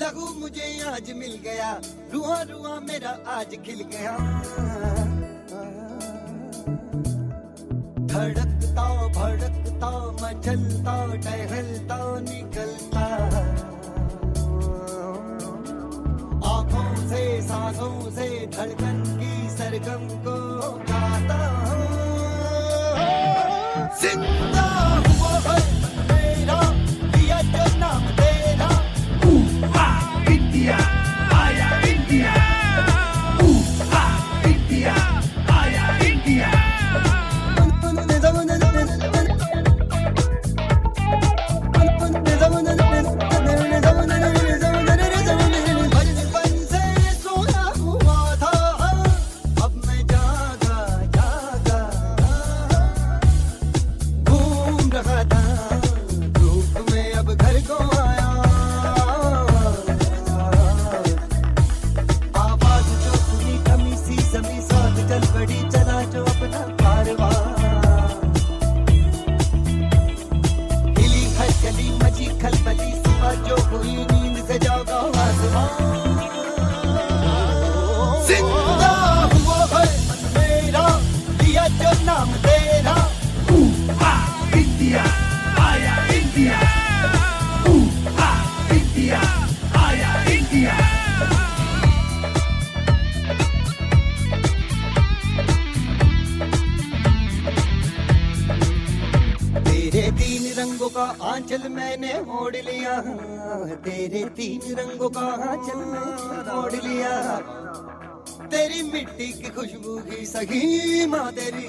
लहू 0.00 0.26
मुझे 0.40 0.68
आज 0.88 1.10
मिल 1.16 1.34
गया 1.44 1.70
रुआ 2.12 2.40
रुआ 2.42 2.78
मेरा 2.80 3.18
आज 3.36 3.56
खिल 3.66 3.82
गया। 3.92 5.11
धड़कता, 8.12 8.86
भड़कता, 9.16 9.90
मचलता, 10.22 10.94
टहलता, 11.16 11.98
निकलता। 12.20 13.04
आँखों 16.50 17.08
से, 17.08 17.22
सांसों 17.42 18.10
से 18.10 18.28
धड़कन 18.56 19.02
की 19.20 19.32
सरगम 19.56 20.06
को 20.24 20.36
गाता 20.90 21.40
ज़िंदा 24.02 24.71
का 100.94 101.04
आंचल 101.24 101.68
मैंने 101.72 102.12
ओढ़ 102.38 102.56
लिया 102.56 102.94
तेरे 103.84 104.24
तीन 104.36 104.60
रंगों 104.78 105.08
का 105.16 105.26
आंचल 105.50 105.78
मैंने 105.92 106.56
ओढ़ 106.58 106.74
लिया 106.86 107.12
तेरी 108.52 108.82
मिट्टी 108.92 109.28
की 109.32 109.50
खुशबू 109.56 109.96
की 110.08 110.26
सगी 110.26 111.06
माँ 111.12 111.30
तेरी 111.32 111.68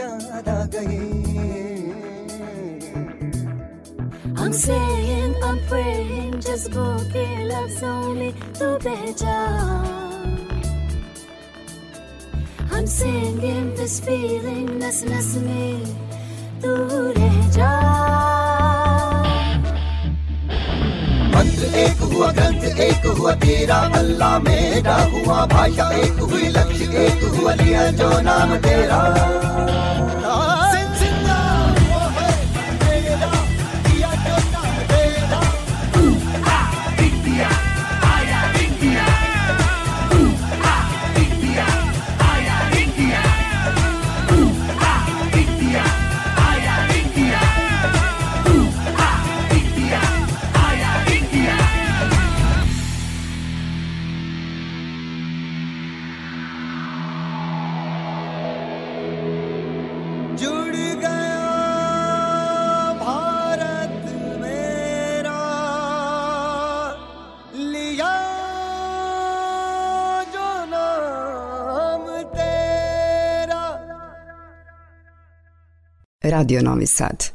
याद 0.00 0.48
आ 0.48 0.64
गई 0.74 1.46
I'm 4.40 4.52
saying, 4.52 5.34
I'm 5.44 5.58
praying, 5.68 6.40
just 6.40 6.70
bouquet 6.70 7.44
love's 7.48 7.82
only 7.82 8.32
to 8.58 8.68
beja. 8.84 9.38
I'm 12.70 12.86
singing 12.86 13.74
this 13.74 14.00
feeling, 14.00 14.68
नस 14.82 15.02
नस 15.08 15.34
में 15.42 16.08
तू 16.62 16.74
रह 17.18 17.36
जा 17.56 18.57
मंत्र 21.38 21.66
एक 21.78 21.98
हुआ 22.02 22.30
ग्रंथ, 22.32 22.64
एक 22.80 23.06
हुआ 23.06 23.32
तेरा। 23.32 23.76
अल्लाह 23.94 24.38
मेरा 24.38 24.94
हुआ 25.12 25.44
भाषा 25.46 25.86
एक 25.96 26.18
हुई 26.20 26.48
लक्ष्य, 26.48 26.84
एक 27.04 27.22
हुआ 27.24 27.52
लिया 27.54 27.90
जो 27.90 28.08
नाम 28.20 28.56
तेरा। 28.56 28.98
Radio 76.38 76.62
Novi 76.62 76.86
Sad. 76.86 77.32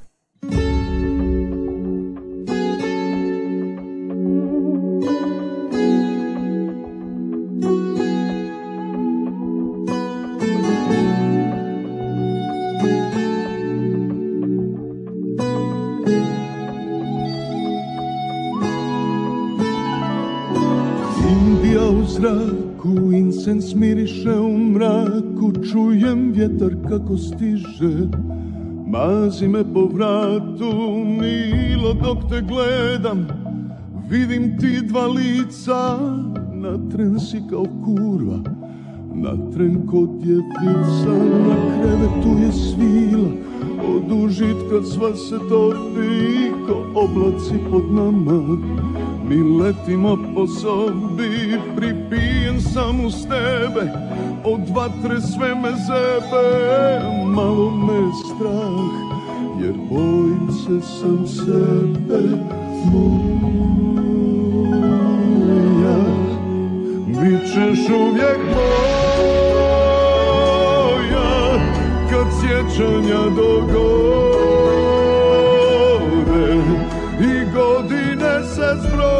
Zraku, 22.07 23.11
incens 23.11 23.73
miriše 23.75 24.31
u 24.31 24.57
mraku, 24.57 25.51
čujem 25.71 26.31
vjetar 26.31 26.75
kako 26.89 27.17
stiže, 27.17 28.07
mazi 28.93 29.47
me 29.47 29.63
po 29.73 29.85
vratu, 29.85 30.71
milo 31.19 31.93
dok 31.93 32.29
te 32.29 32.41
gledam, 32.41 33.25
vidim 34.09 34.57
ti 34.59 34.81
dva 34.81 35.07
lica, 35.07 35.97
na 36.53 36.77
tren 36.91 37.19
si 37.19 37.41
kao 37.49 37.65
kurva, 37.85 38.37
na 39.13 39.33
tren 39.53 39.87
kod 39.87 40.09
djetica, 40.21 41.15
na 41.47 41.55
krevetu 41.73 42.31
je 42.43 42.51
svila, 42.51 43.29
od 43.95 44.11
užitka 44.23 44.83
sva 44.85 45.15
se 45.15 45.37
topi, 45.49 46.51
ko 46.67 46.85
oblaci 46.95 47.57
pod 47.71 47.89
nama, 47.93 48.39
mi 49.29 49.37
letimo 49.63 50.17
po 50.35 50.47
sobi, 50.47 51.59
pripijen 51.75 52.61
sam 52.61 53.05
uz 53.05 53.13
tebe, 53.23 53.91
od 54.43 54.69
vatre 54.75 55.21
sve 55.21 55.55
me 55.55 55.71
zebe, 55.71 56.99
malo 57.25 57.71
me 57.71 58.11
strah, 58.25 58.93
jer 59.61 59.73
bojim 59.89 60.51
se 60.51 60.81
sam 60.87 61.27
sebe, 61.27 62.21
moja, 62.91 63.23
bit 67.07 67.41
ćeš 67.41 67.89
uvijek 67.89 68.39
moja, 68.55 68.83
kad 72.09 72.27
sjećanja 72.41 73.21
dogore 73.35 74.32
se 78.55 78.75
zbroje, 78.81 79.13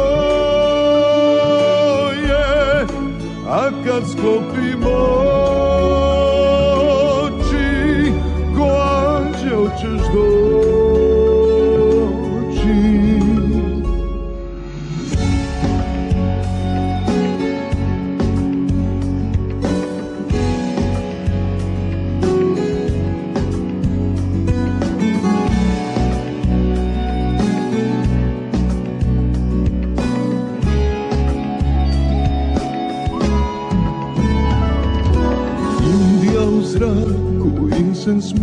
a 3.48 3.70
kad 3.84 4.02
sklopimo 4.10 5.43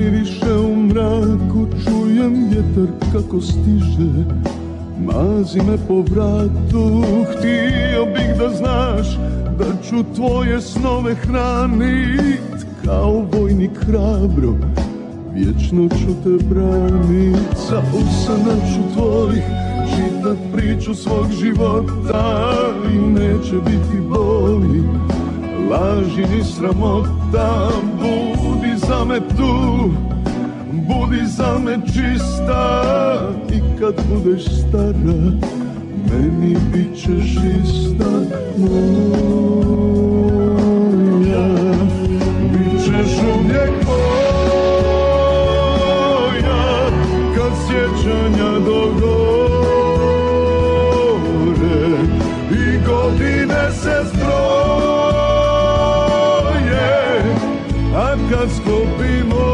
miriše 0.02 0.54
u 0.54 0.76
mraku, 0.76 1.68
čujem 1.84 2.50
vjetar 2.50 2.96
kako 3.14 3.42
stiže, 3.42 4.12
mazi 5.06 5.60
me 5.60 5.78
po 5.88 6.02
vratu, 6.02 7.04
htio 7.32 8.06
bih 8.06 8.30
da 8.40 8.50
znaš 8.50 9.18
da 9.60 9.66
ću 9.90 10.04
tvoje 10.16 10.62
snove 10.62 11.16
hranit, 11.16 12.66
kao 12.86 13.26
vojnik 13.34 13.72
hrabro, 13.76 14.54
vječno 15.34 15.90
ću 15.90 16.14
te 16.24 16.46
branit, 16.50 17.58
sa 17.68 17.82
usana 17.94 18.56
ću 18.74 18.94
tvojih, 18.94 19.44
čitat 19.96 20.38
priču 20.54 20.96
svog 20.96 21.26
života 21.42 22.52
i 22.94 22.98
neće 22.98 23.56
biti 23.66 23.98
boli, 24.10 24.84
laži 25.72 26.26
ni 26.36 26.44
sramota 26.44 27.70
Budi 28.00 28.78
za 28.78 29.06
me 29.06 29.20
tu 29.20 29.90
Budi 30.72 31.26
za 31.26 31.60
me 31.66 31.78
čista. 31.86 32.92
I 33.50 33.60
kad 33.80 33.96
budeš 34.10 34.46
stara 34.46 35.22
Meni 36.10 36.58
bit 36.74 36.96
ćeš 36.96 37.36
ista. 37.62 38.12
Moja 38.58 39.78
Bit 42.52 42.74
ćeš 42.84 43.12
uvijek 43.36 43.74
moja. 43.86 44.22
Kad 47.36 47.52
sjećanja 47.68 48.50
dogore 48.66 49.01
A 58.42 58.44
kad 58.44 59.51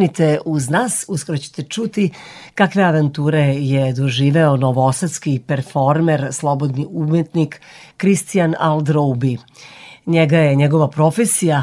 Ostanite 0.00 0.38
uz 0.44 0.68
nas, 0.70 1.04
uskoro 1.08 1.38
ćete 1.38 1.62
čuti 1.62 2.10
kakve 2.54 2.82
avanture 2.82 3.40
je 3.40 3.92
doživeo 3.92 4.56
novosadski 4.56 5.40
performer, 5.46 6.28
slobodni 6.32 6.86
umetnik 6.90 7.60
Kristijan 7.96 8.54
Aldroubi. 8.58 9.38
Njega 10.06 10.38
je 10.38 10.54
njegova 10.54 10.88
profesija 10.88 11.62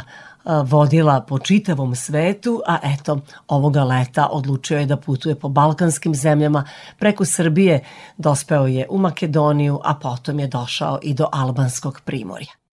vodila 0.63 1.21
po 1.21 1.39
čitavom 1.39 1.95
svetu, 1.95 2.61
a 2.67 2.77
eto, 2.83 3.19
ovoga 3.47 3.83
leta 3.83 4.27
odlučio 4.31 4.79
je 4.79 4.85
da 4.85 4.97
putuje 4.97 5.35
po 5.35 5.49
balkanskim 5.49 6.15
zemljama, 6.15 6.63
preko 6.99 7.25
Srbije 7.25 7.83
dospeo 8.17 8.67
je 8.67 8.87
u 8.89 8.97
Makedoniju, 8.97 9.79
a 9.83 9.95
potom 9.95 10.39
je 10.39 10.47
došao 10.47 10.99
i 11.01 11.13
do 11.13 11.29
albanskog 11.31 12.01
primorja. 12.05 12.66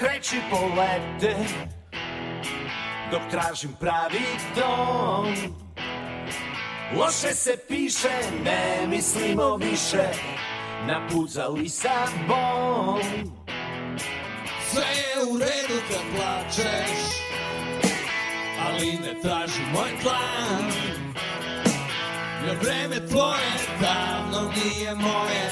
Kreći 0.00 0.36
polete 0.50 1.36
Dok 3.10 3.22
tražim 3.30 3.70
pravi 3.80 4.26
dom. 4.56 5.26
Loše 6.96 7.34
se 7.34 7.56
piše, 7.68 8.08
ne 8.44 8.86
mislimo 8.86 9.56
više 9.56 10.08
Na 10.86 11.08
put 11.08 11.30
za 11.30 11.48
Lisabon. 11.48 13.00
Sve 14.70 14.82
je 14.82 15.24
u 15.30 15.38
redu 15.38 15.80
kad 15.90 16.02
plačeš 16.16 16.90
Ali 18.66 18.86
ne 18.86 19.20
traži 19.22 19.62
moj 19.72 19.90
plan. 20.02 20.70
Jer 22.46 22.56
vreme 22.62 23.06
tvoje 23.08 23.50
davno 23.80 24.52
nije 24.52 24.94
moje 24.94 25.50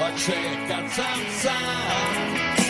Lakše 0.00 0.32
je 0.32 0.68
kad 0.68 0.92
sam 0.94 1.20
sam 1.42 2.69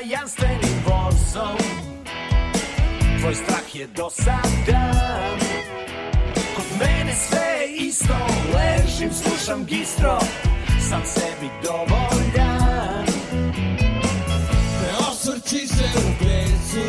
tajanstvenim 0.00 0.76
vozom. 0.84 1.56
Tvoj 3.20 3.34
strah 3.34 3.74
je 3.74 3.86
dosadan 3.96 5.38
Kod 6.56 6.64
mene 6.78 7.12
sve 7.14 7.46
je 7.60 7.76
isto. 7.76 8.14
Ležim, 8.54 9.12
slušam 9.12 9.64
gistro. 9.64 10.18
Sam 10.88 11.02
sebi 11.04 11.50
dovoljan. 11.64 13.04
Ne 14.82 15.06
osvrći 15.10 15.66
se 15.66 15.84
u 15.96 16.24
bezu 16.24 16.86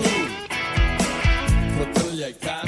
Protrljaj 1.78 2.34
kamenje 2.34 2.61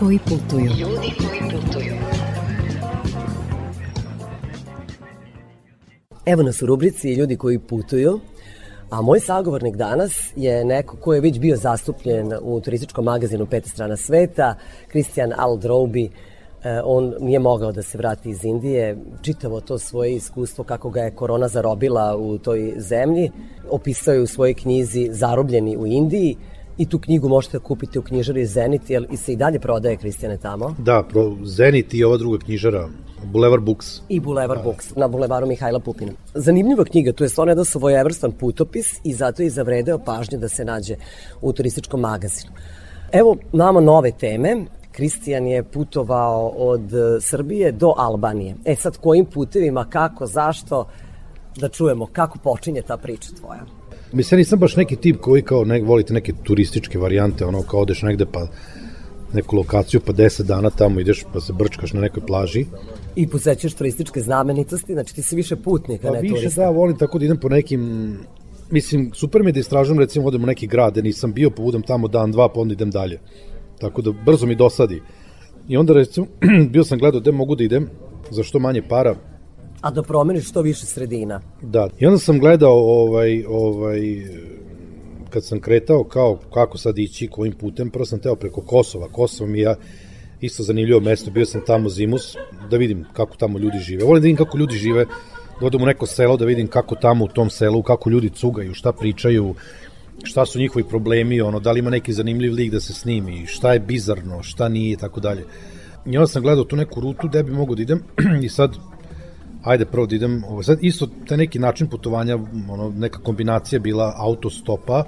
koji 0.00 0.18
putuju. 0.18 0.70
Ljudi 0.78 1.12
koji 1.18 1.40
putuju. 1.50 1.94
Evo 6.26 6.42
nas 6.42 6.62
u 6.62 6.66
rubrici 6.66 7.14
Ljudi 7.14 7.36
koji 7.36 7.58
putuju, 7.58 8.20
a 8.90 9.02
moj 9.02 9.20
sagovornik 9.20 9.76
danas 9.76 10.32
je 10.36 10.64
neko 10.64 10.96
ko 10.96 11.14
je 11.14 11.20
već 11.20 11.38
bio 11.38 11.56
zastupljen 11.56 12.32
u 12.42 12.60
turističkom 12.60 13.04
magazinu 13.04 13.46
Peta 13.46 13.68
strana 13.68 13.96
sveta, 13.96 14.54
Kristijan 14.88 15.32
Aldroubi, 15.36 16.10
E, 16.64 16.80
on 16.84 17.14
nije 17.20 17.38
mogao 17.38 17.72
da 17.72 17.82
se 17.82 17.98
vrati 17.98 18.30
iz 18.30 18.44
Indije, 18.44 18.96
čitavo 19.22 19.60
to 19.60 19.78
svoje 19.78 20.14
iskustvo 20.14 20.64
kako 20.64 20.90
ga 20.90 21.00
je 21.00 21.14
korona 21.14 21.48
zarobila 21.48 22.16
u 22.16 22.38
toj 22.38 22.74
zemlji, 22.76 23.30
opisao 23.70 24.14
je 24.14 24.20
u 24.20 24.26
svojoj 24.26 24.54
knjizi 24.54 25.08
Zarobljeni 25.12 25.76
u 25.76 25.86
Indiji 25.86 26.36
i 26.80 26.86
tu 26.86 26.98
knjigu 26.98 27.28
možete 27.28 27.58
kupiti 27.58 27.98
u 27.98 28.02
knjižari 28.02 28.46
Zenit, 28.46 28.90
jel 28.90 29.04
i 29.10 29.16
se 29.16 29.32
i 29.32 29.36
dalje 29.36 29.58
prodaje, 29.60 29.96
Kristijane, 29.96 30.36
tamo? 30.36 30.74
Da, 30.78 31.02
pro, 31.08 31.36
Zenit 31.44 31.94
i 31.94 32.04
ova 32.04 32.16
druga 32.16 32.38
knjižara, 32.38 32.88
Boulevard 33.24 33.62
Books. 33.62 34.00
I 34.08 34.20
Boulevard 34.20 34.62
Books, 34.64 34.94
na 34.96 35.08
bulevaru 35.08 35.46
Mihajla 35.46 35.80
Pupina. 35.80 36.12
Zanimljiva 36.34 36.84
knjiga, 36.84 37.12
to 37.12 37.24
je 37.24 37.28
stvarno 37.28 37.50
jedan 37.50 37.64
svojevrstan 37.64 38.32
putopis 38.32 39.00
i 39.04 39.12
zato 39.14 39.42
je 39.42 39.50
zavredeo 39.50 39.98
pažnju 39.98 40.38
da 40.38 40.48
se 40.48 40.64
nađe 40.64 40.96
u 41.40 41.52
turističkom 41.52 42.00
magazinu. 42.00 42.52
Evo 43.12 43.36
nama 43.52 43.80
nove 43.80 44.12
teme. 44.12 44.56
Kristijan 44.92 45.46
je 45.46 45.62
putovao 45.62 46.48
od 46.48 46.94
e, 46.94 47.20
Srbije 47.20 47.72
do 47.72 47.94
Albanije. 47.96 48.54
E 48.64 48.74
sad, 48.76 48.96
kojim 48.96 49.24
putevima, 49.24 49.84
kako, 49.90 50.26
zašto, 50.26 50.86
da 51.56 51.68
čujemo 51.68 52.06
kako 52.06 52.38
počinje 52.38 52.82
ta 52.82 52.96
priča 52.96 53.30
tvoja. 53.40 53.79
Mislim, 54.12 54.36
ja 54.36 54.40
nisam 54.40 54.58
baš 54.58 54.76
neki 54.76 54.96
tip 54.96 55.20
koji 55.20 55.42
kao 55.42 55.64
ne, 55.64 55.82
volite 55.82 56.14
neke 56.14 56.32
turističke 56.42 56.98
varijante, 56.98 57.44
ono 57.44 57.62
kao 57.62 57.80
odeš 57.80 58.02
negde 58.02 58.26
pa 58.26 58.46
neku 59.32 59.56
lokaciju 59.56 60.00
pa 60.06 60.12
10 60.12 60.42
dana 60.42 60.70
tamo 60.70 61.00
ideš 61.00 61.24
pa 61.32 61.40
se 61.40 61.52
brčkaš 61.52 61.92
na 61.92 62.00
nekoj 62.00 62.26
plaži. 62.26 62.66
I 63.16 63.26
posećaš 63.26 63.74
turističke 63.74 64.20
znamenitosti, 64.20 64.92
znači 64.92 65.14
ti 65.14 65.22
si 65.22 65.36
više 65.36 65.56
putnika, 65.56 66.08
Pa 66.08 66.14
ne 66.14 66.20
više 66.20 66.34
turista. 66.34 66.62
da, 66.62 66.70
volim 66.70 66.96
tako 66.98 67.18
da 67.18 67.24
idem 67.24 67.36
po 67.36 67.48
nekim 67.48 68.16
Mislim, 68.70 69.10
super 69.14 69.42
mi 69.42 69.48
je 69.48 69.52
da 69.52 69.60
istražujem, 69.60 69.98
recimo, 69.98 70.26
odem 70.26 70.44
u 70.44 70.46
neki 70.46 70.66
grad, 70.66 70.92
gde 70.92 71.02
nisam 71.02 71.32
bio, 71.32 71.50
pa 71.50 71.62
budem 71.62 71.82
tamo 71.82 72.08
dan, 72.08 72.32
dva, 72.32 72.48
pa 72.48 72.60
onda 72.60 72.72
idem 72.72 72.90
dalje. 72.90 73.18
Tako 73.78 74.02
da 74.02 74.12
brzo 74.12 74.46
mi 74.46 74.54
dosadi. 74.54 75.02
I 75.68 75.76
onda, 75.76 75.92
recimo, 75.92 76.26
bio 76.72 76.84
sam 76.84 76.98
gledao 76.98 77.20
gde 77.20 77.32
mogu 77.32 77.54
da 77.54 77.64
idem, 77.64 77.88
za 78.30 78.42
što 78.42 78.58
manje 78.58 78.82
para, 78.88 79.14
A 79.80 79.90
da 79.90 80.02
promeniš 80.02 80.48
što 80.48 80.62
više 80.62 80.86
sredina. 80.86 81.40
Da, 81.62 81.88
i 81.98 82.06
onda 82.06 82.18
sam 82.18 82.38
gledao 82.38 82.74
ovaj, 82.74 83.44
ovaj, 83.48 84.00
kad 85.30 85.44
sam 85.44 85.60
kretao 85.60 86.04
kao 86.04 86.38
kako 86.54 86.78
sad 86.78 86.98
ići, 86.98 87.28
kojim 87.28 87.52
putem, 87.52 87.90
prvo 87.90 88.04
sam 88.04 88.18
teo 88.18 88.36
preko 88.36 88.60
Kosova. 88.60 89.08
Kosovo 89.08 89.50
mi 89.50 89.60
je 89.60 89.74
isto 90.40 90.62
zanimljivo 90.62 91.00
mesto, 91.00 91.30
bio 91.30 91.46
sam 91.46 91.60
tamo 91.66 91.88
zimus, 91.88 92.36
da 92.70 92.76
vidim 92.76 93.04
kako 93.12 93.36
tamo 93.36 93.58
ljudi 93.58 93.78
žive. 93.78 94.04
Volim 94.04 94.22
da 94.22 94.24
vidim 94.24 94.36
kako 94.36 94.58
ljudi 94.58 94.74
žive, 94.74 95.04
da 95.60 95.66
odem 95.66 95.82
u 95.82 95.86
neko 95.86 96.06
selo, 96.06 96.36
da 96.36 96.44
vidim 96.44 96.66
kako 96.66 96.94
tamo 96.94 97.24
u 97.24 97.28
tom 97.28 97.50
selu, 97.50 97.82
kako 97.82 98.10
ljudi 98.10 98.30
cugaju, 98.30 98.74
šta 98.74 98.92
pričaju, 98.92 99.54
šta 100.22 100.46
su 100.46 100.58
njihovi 100.58 100.84
problemi, 100.84 101.40
ono, 101.40 101.60
da 101.60 101.72
li 101.72 101.78
ima 101.78 101.90
neki 101.90 102.12
zanimljiv 102.12 102.52
lik 102.52 102.72
da 102.72 102.80
se 102.80 102.92
snimi, 102.92 103.46
šta 103.46 103.72
je 103.72 103.80
bizarno, 103.80 104.42
šta 104.42 104.68
nije, 104.68 104.92
i 104.92 104.96
tako 104.96 105.20
dalje. 105.20 105.44
I 106.06 106.16
onda 106.16 106.26
sam 106.26 106.42
gledao 106.42 106.64
tu 106.64 106.76
neku 106.76 107.00
rutu 107.00 107.28
gde 107.28 107.42
bi 107.42 107.52
mogo 107.52 107.74
da 107.74 107.82
idem 107.82 108.02
i 108.44 108.48
sad 108.48 108.76
ajde 109.64 109.84
prvo 109.84 110.06
da 110.06 110.16
idem, 110.16 110.44
ovo, 110.48 110.62
sad 110.62 110.78
isto 110.80 111.08
taj 111.28 111.36
neki 111.36 111.58
način 111.58 111.86
putovanja, 111.86 112.38
ono, 112.70 112.92
neka 112.96 113.18
kombinacija 113.18 113.78
bila 113.78 114.14
autostopa, 114.16 115.04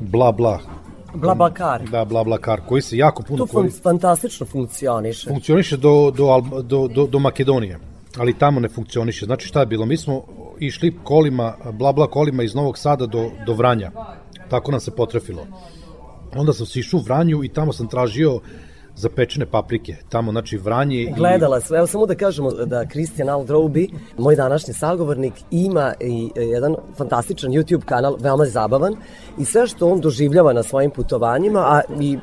bla 0.00 0.32
bla. 0.32 0.60
Bla 1.14 1.34
bla 1.34 1.50
kar. 1.50 1.82
Da, 1.90 2.04
bla 2.04 2.24
bla 2.24 2.38
kar, 2.38 2.60
koji 2.68 2.82
se 2.82 2.96
jako 2.96 3.22
puno 3.22 3.46
To 3.46 3.52
fun, 3.52 3.70
fantastično 3.82 4.46
funkcioniše. 4.46 5.28
Funkcioniše 5.28 5.76
do, 5.76 6.12
do, 6.16 6.42
do, 6.62 6.88
do, 6.88 7.06
do 7.06 7.18
Makedonije, 7.18 7.78
ali 8.18 8.38
tamo 8.38 8.60
ne 8.60 8.68
funkcioniše. 8.68 9.24
Znači 9.24 9.46
šta 9.48 9.60
je 9.60 9.66
bilo? 9.66 9.86
Mi 9.86 9.96
smo 9.96 10.22
išli 10.58 10.98
kolima, 11.04 11.54
bla 11.72 11.92
bla 11.92 12.06
kolima 12.06 12.42
iz 12.42 12.54
Novog 12.54 12.78
Sada 12.78 13.06
do, 13.06 13.30
do 13.46 13.54
Vranja. 13.54 13.90
Tako 14.50 14.70
nam 14.70 14.80
se 14.80 14.90
potrefilo. 14.90 15.46
Onda 16.34 16.52
sam 16.52 16.66
se 16.66 16.80
išao 16.80 17.00
u 17.00 17.02
Vranju 17.02 17.44
i 17.44 17.48
tamo 17.48 17.72
sam 17.72 17.88
tražio 17.88 18.40
zapečene 18.96 19.46
paprike. 19.46 19.96
Tamo, 20.08 20.32
znači, 20.32 20.56
Vranje 20.58 21.02
i... 21.02 21.12
Gledala 21.16 21.60
sam, 21.60 21.76
evo 21.76 21.86
samo 21.86 22.06
da 22.06 22.14
kažemo 22.14 22.50
da 22.50 22.86
Christian 22.86 23.28
Aldroubi, 23.28 23.88
moj 24.18 24.36
današnji 24.36 24.74
sagovornik, 24.74 25.32
ima 25.50 25.94
i 26.00 26.30
e, 26.36 26.42
jedan 26.42 26.74
fantastičan 26.96 27.50
YouTube 27.50 27.84
kanal, 27.84 28.16
veoma 28.20 28.44
zabavan 28.44 28.96
i 29.38 29.44
sve 29.44 29.66
što 29.66 29.88
on 29.88 30.00
doživljava 30.00 30.52
na 30.52 30.62
svojim 30.62 30.90
putovanjima, 30.90 31.60
a 31.60 31.80
i 32.00 32.18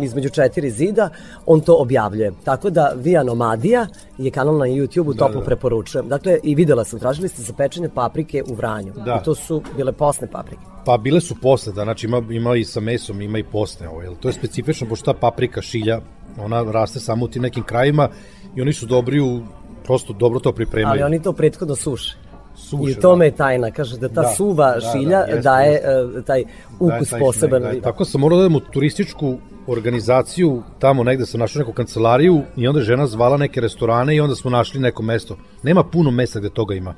između 0.00 0.28
četiri 0.28 0.70
zida, 0.70 1.08
on 1.46 1.60
to 1.60 1.74
objavljuje. 1.74 2.32
Tako 2.44 2.70
da 2.70 2.92
Via 2.96 3.22
Nomadija 3.22 3.86
je 4.18 4.30
kanal 4.30 4.58
na 4.58 4.66
YouTube-u, 4.66 5.12
Da, 5.12 5.18
toplo 5.18 5.40
da. 5.40 5.46
preporučujem. 5.46 6.08
Dakle, 6.08 6.38
i 6.42 6.54
videla 6.54 6.84
sam, 6.84 6.98
tražili 6.98 7.28
ste 7.28 7.42
zapečene 7.42 7.88
paprike 7.88 8.42
u 8.50 8.54
Vranju. 8.54 8.92
Da. 9.04 9.18
I 9.20 9.24
to 9.24 9.34
su 9.34 9.62
bile 9.76 9.92
posne 9.92 10.28
paprike. 10.30 10.62
Pa 10.90 10.96
bile 10.98 11.20
su 11.20 11.34
posle, 11.34 11.72
da, 11.72 11.84
znači 11.84 12.06
ima, 12.06 12.22
ima 12.30 12.56
i 12.56 12.64
sa 12.64 12.80
mesom, 12.80 13.20
ima 13.22 13.38
i 13.38 13.42
posne, 13.44 13.88
ovo, 13.88 14.02
jel? 14.02 14.14
To 14.20 14.28
je 14.28 14.32
specifično, 14.32 14.88
pošto 14.88 15.12
ta 15.12 15.18
paprika 15.18 15.62
šilja, 15.62 16.00
ona 16.38 16.62
raste 16.72 17.00
samo 17.00 17.24
u 17.24 17.28
tim 17.28 17.42
nekim 17.42 17.62
krajima 17.62 18.08
i 18.56 18.62
oni 18.62 18.72
su 18.72 18.86
dobri 18.86 19.20
u, 19.20 19.40
prosto 19.84 20.12
dobro 20.12 20.40
to 20.40 20.52
pripremaju. 20.52 20.92
Ali 20.92 21.02
oni 21.02 21.22
to 21.22 21.32
prethodno 21.32 21.76
suše. 21.76 22.16
Suše, 22.54 22.90
I 22.90 22.92
u 22.92 23.00
tome 23.00 23.26
je 23.26 23.36
tajna, 23.36 23.70
kaže 23.70 23.98
da 23.98 24.08
ta 24.08 24.22
Da, 24.22 24.28
suva 24.28 24.72
da, 24.74 24.80
da, 24.80 24.92
šilja 24.92 25.18
jeste, 25.18 25.40
daje 25.40 25.72
jeste. 25.72 26.18
e, 26.18 26.22
taj 26.26 26.44
ukus 26.80 27.10
poseban. 27.18 27.62
šmek, 27.62 27.74
da. 27.74 27.80
Tako 27.80 28.04
sam 28.04 28.20
morao 28.20 28.38
da 28.38 28.44
idem 28.44 28.56
u 28.56 28.60
turističku 28.60 29.36
organizaciju, 29.66 30.62
tamo 30.78 31.04
negde 31.04 31.26
sam 31.26 31.40
našao 31.40 31.60
neku 31.60 31.72
kancelariju 31.72 32.42
i 32.56 32.68
onda 32.68 32.80
je 32.80 32.84
žena 32.84 33.06
zvala 33.06 33.36
neke 33.36 33.60
restorane 33.60 34.16
i 34.16 34.20
onda 34.20 34.34
smo 34.34 34.50
našli 34.50 34.80
neko 34.80 35.02
mesto. 35.02 35.36
Nema 35.62 35.84
puno 35.84 36.10
mesta 36.10 36.38
gde 36.38 36.50
toga 36.50 36.74
ima. 36.74 36.94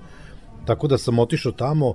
Tako 0.64 0.88
da 0.88 0.99
sam 0.99 1.18
otišao 1.18 1.53
tamo, 1.53 1.95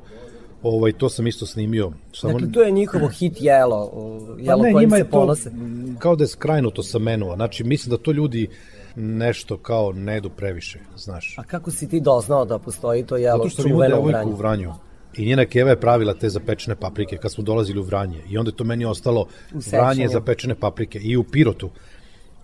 ovaj, 0.64 0.94
to 0.94 1.10
sam 1.10 1.28
isto 1.28 1.46
snimio. 1.46 1.92
Samo... 2.14 2.34
Dakle, 2.34 2.52
to 2.52 2.62
je 2.62 2.72
njihovo 2.72 3.08
hit 3.08 3.34
jelo, 3.40 3.90
o, 3.94 4.36
jelo 4.40 4.62
Pa 4.62 4.68
ne, 4.68 4.74
kojim 4.74 4.90
se 4.90 4.98
je 4.98 5.04
to 5.04 5.10
ponose. 5.10 5.50
mm, 5.50 5.96
kao 6.00 6.16
da 6.16 6.24
je 6.24 6.28
skrajnuto 6.28 6.84
sa 6.84 7.00
menua. 7.00 7.36
Znači, 7.36 7.64
mislim 7.64 7.92
da 7.92 7.98
to 7.98 8.12
ljudi 8.12 8.50
nešto 8.96 9.58
kao 9.58 9.92
ne 9.92 10.14
jedu 10.14 10.30
previše, 10.30 10.80
znaš. 10.98 11.36
A 11.38 11.44
kako 11.44 11.72
si 11.72 11.90
ti 11.90 12.00
doznao 12.00 12.46
da 12.46 12.60
postoji 12.60 13.04
to 13.04 13.18
jelo 13.18 13.38
Zato 13.38 13.50
što 13.50 13.62
imao 13.62 13.72
čuveno 13.72 13.96
u 13.96 14.08
devojku 14.08 14.30
u 14.30 14.36
Vranju? 14.36 14.68
Vranju. 14.68 14.74
I 15.18 15.26
njena 15.26 15.46
keva 15.46 15.70
je 15.70 15.80
pravila 15.80 16.14
te 16.14 16.30
zapečene 16.30 16.76
paprike 16.76 17.18
kad 17.18 17.32
smo 17.32 17.44
dolazili 17.44 17.80
u 17.80 17.84
Vranje. 17.84 18.22
I 18.30 18.38
onda 18.38 18.50
je 18.50 18.56
to 18.56 18.64
meni 18.64 18.86
ostalo. 18.86 19.28
Vranje 19.72 20.08
zapečene 20.08 20.56
paprike. 20.56 21.00
I 21.00 21.18
u 21.18 21.24
Pirotu. 21.24 21.70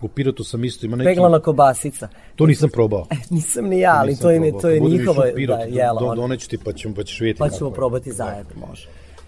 U 0.02 0.08
Pirotu 0.08 0.44
sam 0.44 0.64
isto 0.64 0.86
imao 0.86 0.98
neki... 0.98 1.08
Peglana 1.10 1.39
kobasica. 1.39 2.08
To 2.36 2.46
nisam 2.46 2.70
probao. 2.70 3.08
Nisam 3.30 3.66
ni 3.66 3.80
ja, 3.80 3.96
ali 4.00 4.10
Nisam 4.10 4.22
to 4.22 4.32
je, 4.32 4.39
probao. 4.39 4.62
to 4.62 4.70
je 4.70 4.80
njihovo 4.80 5.24
Pirot, 5.36 5.58
da, 5.58 5.64
jelo. 5.64 6.00
Do, 6.00 6.16
doneću 6.16 6.50
ti 6.50 6.58
pa, 6.58 6.74
ćemo, 6.74 6.96
pa 6.96 7.04
ćeš 7.04 7.20
vidjeti. 7.20 7.39
Pa 7.39 7.50
ćemo 7.50 7.70
probati 7.70 8.12
zajedno, 8.12 8.68
može. 8.68 8.88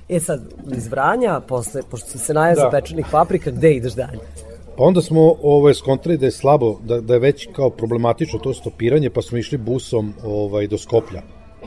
E 0.09 0.19
sad, 0.19 0.41
iz 0.77 0.87
Vranja, 0.87 1.39
posle, 1.39 1.81
pošto 1.91 2.17
se 2.17 2.33
najao 2.33 2.55
Da. 2.55 2.69
pečenih 2.69 3.05
paprika, 3.11 3.51
gde 3.51 3.73
ideš 3.73 3.93
dalje? 3.93 4.19
Pa 4.77 4.83
onda 4.83 5.01
smo 5.01 5.35
ovaj, 5.43 5.73
skontali 5.73 6.17
da 6.17 6.25
je 6.25 6.31
slabo, 6.31 6.79
da, 6.83 7.01
da 7.01 7.13
je 7.13 7.19
već 7.19 7.47
kao 7.55 7.69
problematično 7.69 8.39
to 8.39 8.53
stopiranje, 8.53 9.09
pa 9.09 9.21
smo 9.21 9.37
išli 9.37 9.57
busom 9.57 10.13
ovaj, 10.23 10.67
do 10.67 10.77
Skoplja. 10.77 11.21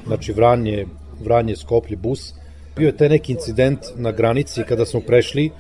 Znači 0.07 0.33
Vranje, 0.33 0.87
Vranje, 1.25 1.57
Skoplje, 1.57 1.97
bus. 1.97 2.35
Bio 2.77 2.87
je 2.87 2.97
taj 2.97 3.09
neki 3.09 3.33
incident 3.33 3.79
na 3.97 4.13
granici 4.13 4.63
kada 4.69 4.87
smo 4.87 5.01
prešli, 5.01 5.51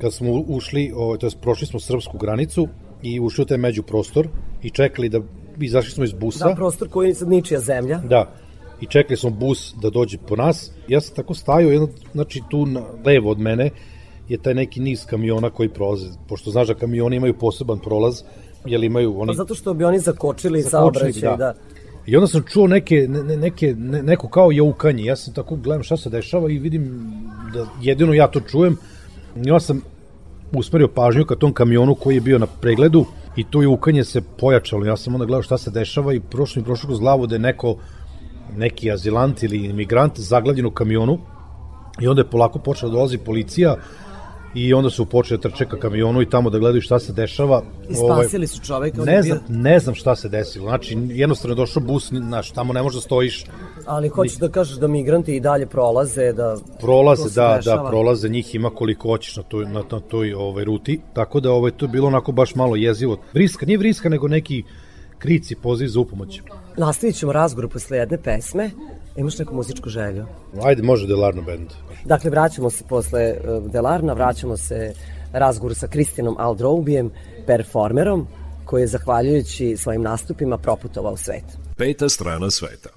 kad 0.00 0.12
smo 0.12 0.32
ušli, 0.46 0.92
ovaj, 0.96 1.18
to 1.18 1.26
jest 1.26 1.40
prošli 1.40 1.66
smo 1.66 1.80
srpsku 1.80 2.18
granicu 2.18 2.68
i 3.02 3.20
ušli 3.20 3.42
u 3.42 3.46
taj 3.46 3.58
međuprostor 3.58 4.28
i 4.62 4.70
čekali 4.70 5.08
da, 5.08 5.20
izašli 5.60 5.90
smo 5.90 6.04
iz 6.04 6.12
busa. 6.12 6.48
Da, 6.48 6.54
prostor 6.54 6.88
koji 6.88 7.08
je 7.08 7.14
sad 7.14 7.28
ničija 7.28 7.60
zemlja. 7.60 7.98
Da. 7.98 8.32
I 8.80 8.86
čekali 8.86 9.16
smo 9.16 9.30
bus 9.30 9.74
da 9.82 9.90
dođe 9.90 10.18
po 10.28 10.36
nas. 10.36 10.70
Ja 10.88 11.00
sam 11.00 11.16
tako 11.16 11.34
stajao, 11.34 11.70
jedno, 11.70 11.88
znači 12.12 12.42
tu 12.50 12.66
na, 12.66 12.82
levo 13.04 13.30
od 13.30 13.38
mene 13.38 13.70
je 14.28 14.38
taj 14.38 14.54
neki 14.54 14.80
niz 14.80 15.06
kamiona 15.06 15.50
koji 15.50 15.68
prolaze. 15.68 16.08
Pošto 16.28 16.50
znaš 16.50 16.68
da 16.68 16.74
kamioni 16.74 17.16
imaju 17.16 17.38
poseban 17.38 17.78
prolaz, 17.78 18.22
jer 18.64 18.84
imaju 18.84 19.20
oni... 19.20 19.26
Pa 19.26 19.32
zato 19.36 19.54
što 19.54 19.74
bi 19.74 19.84
oni 19.84 19.98
zakočili, 19.98 20.62
Zakočili, 20.62 21.12
saobraćaj, 21.12 21.30
da. 21.30 21.36
da. 21.36 21.54
I 22.06 22.16
onda 22.16 22.26
sam 22.26 22.42
čuo 22.42 22.66
neke, 22.66 23.06
ne, 23.08 23.22
ne- 23.22 23.36
neke, 23.36 23.74
ne, 23.78 24.02
neko 24.02 24.28
kao 24.28 24.52
jaukanje. 24.52 25.04
Ja 25.04 25.16
sam 25.16 25.34
tako 25.34 25.56
gledam 25.56 25.82
šta 25.82 25.96
se 25.96 26.10
dešava 26.10 26.50
i 26.50 26.58
vidim 26.58 27.12
da 27.54 27.66
jedino 27.82 28.14
ja 28.14 28.26
to 28.26 28.40
čujem. 28.40 28.76
Onda 29.36 29.60
sam 29.60 29.80
usmerio 30.52 30.88
pažnju 30.88 31.24
ka 31.24 31.34
tom 31.34 31.52
kamionu 31.52 31.94
koji 31.94 32.14
je 32.14 32.20
bio 32.20 32.38
na 32.38 32.46
pregledu 32.46 33.04
i 33.36 33.44
to 33.44 33.62
jaukanje 33.62 34.04
se 34.04 34.22
pojačalo. 34.38 34.84
Ja 34.84 34.96
sam 34.96 35.14
onda 35.14 35.26
gledao 35.26 35.42
šta 35.42 35.58
se 35.58 35.70
dešava 35.70 36.14
i 36.14 36.20
prošlo 36.20 36.60
mi 36.60 36.64
prošlo 36.64 36.86
kroz 36.86 37.00
glavu 37.00 37.26
da 37.26 37.34
je 37.34 37.38
neko 37.38 37.76
neki 38.56 38.90
azilant 38.92 39.42
ili 39.42 39.64
imigrant 39.64 40.20
zaglavljen 40.20 40.66
u 40.66 40.70
kamionu 40.70 41.18
i 42.00 42.08
onda 42.08 42.20
je 42.20 42.30
polako 42.30 42.58
počela 42.58 42.90
da 42.90 42.96
dolazi 42.96 43.18
policija 43.18 43.76
i 44.56 44.74
onda 44.74 44.90
su 44.90 45.06
počeli 45.06 45.38
da 45.38 45.48
trče 45.48 45.64
ka 45.64 45.76
kamionu 45.76 46.22
i 46.22 46.30
tamo 46.30 46.50
da 46.50 46.58
gledaju 46.58 46.82
šta 46.82 46.98
se 46.98 47.12
dešava. 47.12 47.62
I 47.90 47.94
spasili 47.94 48.46
su 48.46 48.60
čoveka, 48.62 49.04
Ne 49.04 49.22
znam, 49.22 49.38
ne 49.48 49.78
znam 49.78 49.94
šta 49.94 50.16
se 50.16 50.28
desilo. 50.28 50.68
Znači, 50.68 50.98
jednostavno 51.08 51.52
je 51.52 51.56
došao 51.56 51.82
bus, 51.82 52.12
znaš, 52.12 52.50
tamo 52.50 52.72
ne 52.72 52.82
možeš 52.82 52.96
da 52.96 53.00
stojiš. 53.00 53.44
Ali 53.86 54.08
hoćeš 54.08 54.38
da 54.38 54.48
kažeš 54.48 54.76
da 54.76 54.88
migranti 54.88 55.36
i 55.36 55.40
dalje 55.40 55.66
prolaze, 55.66 56.32
da... 56.32 56.56
Prolaze, 56.80 57.34
da, 57.34 57.48
da, 57.48 57.56
dešava. 57.56 57.90
prolaze, 57.90 58.28
njih 58.28 58.54
ima 58.54 58.70
koliko 58.70 59.08
hoćeš 59.08 59.36
na 59.36 59.42
toj, 59.42 59.64
na, 59.64 59.82
na 59.90 60.00
toj 60.00 60.34
ovaj, 60.34 60.64
ruti. 60.64 61.00
Tako 61.12 61.40
da 61.40 61.52
ovaj, 61.52 61.70
to 61.70 61.84
je 61.84 61.88
bilo 61.88 62.06
onako 62.06 62.32
baš 62.32 62.54
malo 62.54 62.76
jezivo. 62.76 63.18
Vriska, 63.34 63.66
nije 63.66 63.78
vriska, 63.78 64.08
nego 64.08 64.28
neki 64.28 64.62
krici, 65.18 65.56
poziv 65.56 65.88
za 65.88 66.00
upomoć. 66.00 66.40
Nastavit 66.76 67.16
ćemo 67.16 67.32
razgovor 67.32 67.70
posle 67.70 67.98
jedne 67.98 68.18
pesme. 68.22 68.70
Imaš 69.16 69.38
neku 69.38 69.54
muzičku 69.54 69.88
želju? 69.88 70.26
Ajde, 70.62 70.82
može 70.82 71.06
Delarno 71.06 71.42
band. 71.42 71.68
Dakle, 72.06 72.30
vraćamo 72.30 72.70
se 72.70 72.84
posle 72.88 73.20
e, 73.22 73.38
Delarna, 73.72 74.12
vraćamo 74.12 74.56
se 74.56 74.92
razgovoru 75.32 75.74
sa 75.74 75.86
Kristijanom 75.86 76.36
Aldroubijem, 76.38 77.10
performerom, 77.46 78.26
koji 78.64 78.82
je 78.82 78.86
zahvaljujući 78.86 79.76
svojim 79.76 80.02
nastupima 80.02 80.58
proputovao 80.58 81.16
svet. 81.16 81.44
Peta 81.76 82.08
strana 82.08 82.50
sveta. 82.50 82.95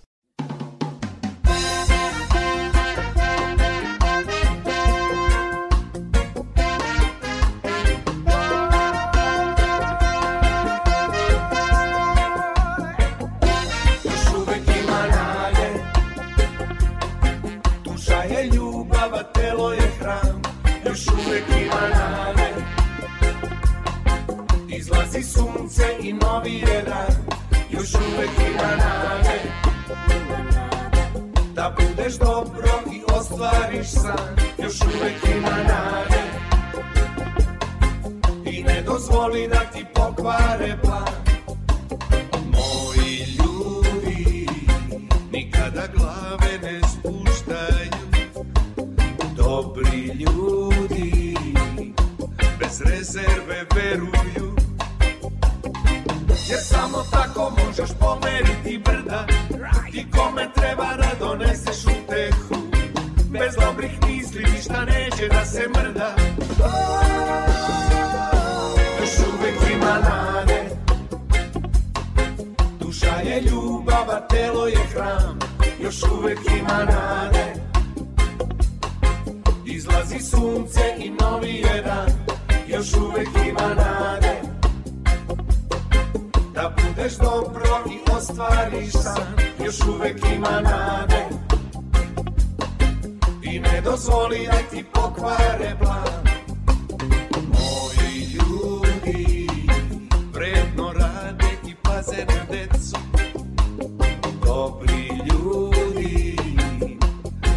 Budeš 32.10 32.20
dobro 32.20 32.70
i 32.93 33.01
ostvariš 33.14 33.88
san. 33.88 34.36
Još 34.57 34.82
uvek 34.82 35.38
ima 35.38 35.49
nade. 35.49 36.24
I 38.45 38.64
ne 38.64 38.82
dozvoli 38.82 39.47
da 39.47 39.60
ti 39.60 39.86
pokvare 39.93 40.78
plan. 40.84 41.14
Moji 42.34 43.26
ljudi 43.39 44.47
nikada 45.32 45.84
glave 45.95 46.60
ne 46.64 46.82
spuštaju. 46.88 48.26
Dobri 49.38 50.05
ljudi 50.05 51.36
bez 52.60 52.82
rezerve 52.82 53.66
veruju 53.76 54.49
Jer 56.50 56.60
samo 56.60 57.04
tako 57.12 57.54
možeš 57.66 57.89
pomeriti 58.00 58.82
brda. 58.86 59.28
I 59.93 60.12
kome 60.12 60.47
treba 60.56 60.88
da 60.97 61.26
doneseš 61.26 61.84
utehu? 61.84 62.62
Bez 63.32 63.56
dobrih 63.66 63.91
misli 64.08 64.43
ništa 64.43 64.86
neće 64.86 65.28
da 65.28 65.45
se 65.45 65.68
mrda. 65.76 66.16
Još 69.00 69.28
uvek 69.34 69.74
ima 69.74 70.00
nade. 70.10 70.64
Duša 72.80 73.16
je 73.16 73.41
ljubav, 73.41 74.10
a 74.10 74.28
telo 74.28 74.68
je 74.68 74.80
hram. 74.93 75.39
Još 75.82 76.04
uvek 76.04 76.39
ima 76.60 76.86
nade. 76.86 77.54
Izlazi 79.66 80.20
sunce 80.20 80.82
i 80.97 81.10
novi 81.10 81.56
je 81.56 81.82
dan. 81.82 82.10
Još 82.68 82.93
uvek 82.93 83.30
ima 83.47 83.74
nade 83.74 84.59
Da 86.60 86.76
budeš 86.78 87.14
dobro 87.18 87.84
i 87.91 88.12
ostvariš 88.12 88.91
san 88.91 89.34
Još 89.66 89.80
uvek 89.88 90.18
ima 90.36 90.62
nade. 90.62 91.26
I 93.43 93.60
ne 93.60 93.82
dozvoli 93.82 94.47
da 94.51 94.57
ti 94.72 94.86
pokvare 94.93 95.76
plan. 95.80 96.24
Moji 97.34 98.28
ljudi 98.34 99.47
vredno 100.34 100.93
rade 100.93 101.49
i 101.68 101.76
paze 101.76 102.26
na 102.26 102.45
decu. 102.51 102.97
Dobri 104.45 105.07
ljudi 105.07 106.38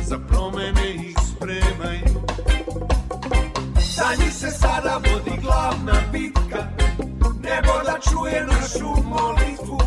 za 0.02 0.18
promene 0.28 0.94
ih 0.94 1.16
spremaju. 1.36 2.22
Za 3.96 4.24
njih 4.24 4.34
se 4.34 4.50
sada 4.50 5.00
vodi 5.04 5.40
glavna 5.42 5.94
bitka 6.12 6.82
Nebo 7.52 7.72
da 7.84 7.98
čuje 8.10 8.46
našu 8.46 8.88
molitvu 9.04 9.78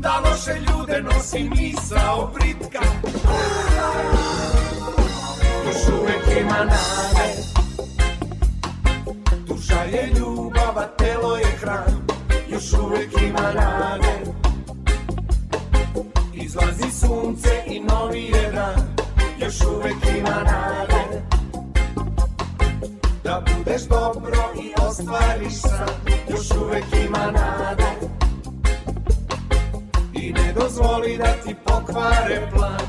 Da 0.00 0.20
loše 0.24 0.54
ljude 0.60 1.02
nosi 1.02 1.50
misao 1.56 2.30
britka 2.34 2.80
Još 5.66 5.88
uvek 6.00 6.40
ima 6.40 6.64
nade. 6.64 7.28
Duša 9.46 9.82
je 9.82 10.12
ljubav, 10.18 10.78
a 10.78 10.86
telo 10.86 11.36
je 11.36 11.56
hram. 11.60 12.06
Još 12.48 12.72
uvek 12.72 13.22
ima 13.22 13.52
nade. 13.52 14.22
Izlazi 16.34 16.90
sunce 17.00 17.62
i 17.66 17.80
novi 17.80 18.22
je 18.22 18.52
dan. 18.52 18.96
Još 19.38 19.60
uvek 19.60 20.18
ima 20.18 20.42
nade 20.44 21.37
Da 23.28 23.42
budeš 23.56 23.82
dobro 23.82 24.38
i 24.62 24.72
ostvariš 24.88 25.60
san 25.60 25.88
Još 26.30 26.50
uvek 26.62 26.84
ima 27.06 27.30
nade. 27.30 27.84
I 30.14 30.32
ne 30.32 30.52
dozvoli 30.60 31.18
da 31.18 31.32
ti 31.44 31.54
pokvare 31.64 32.50
plan 32.54 32.80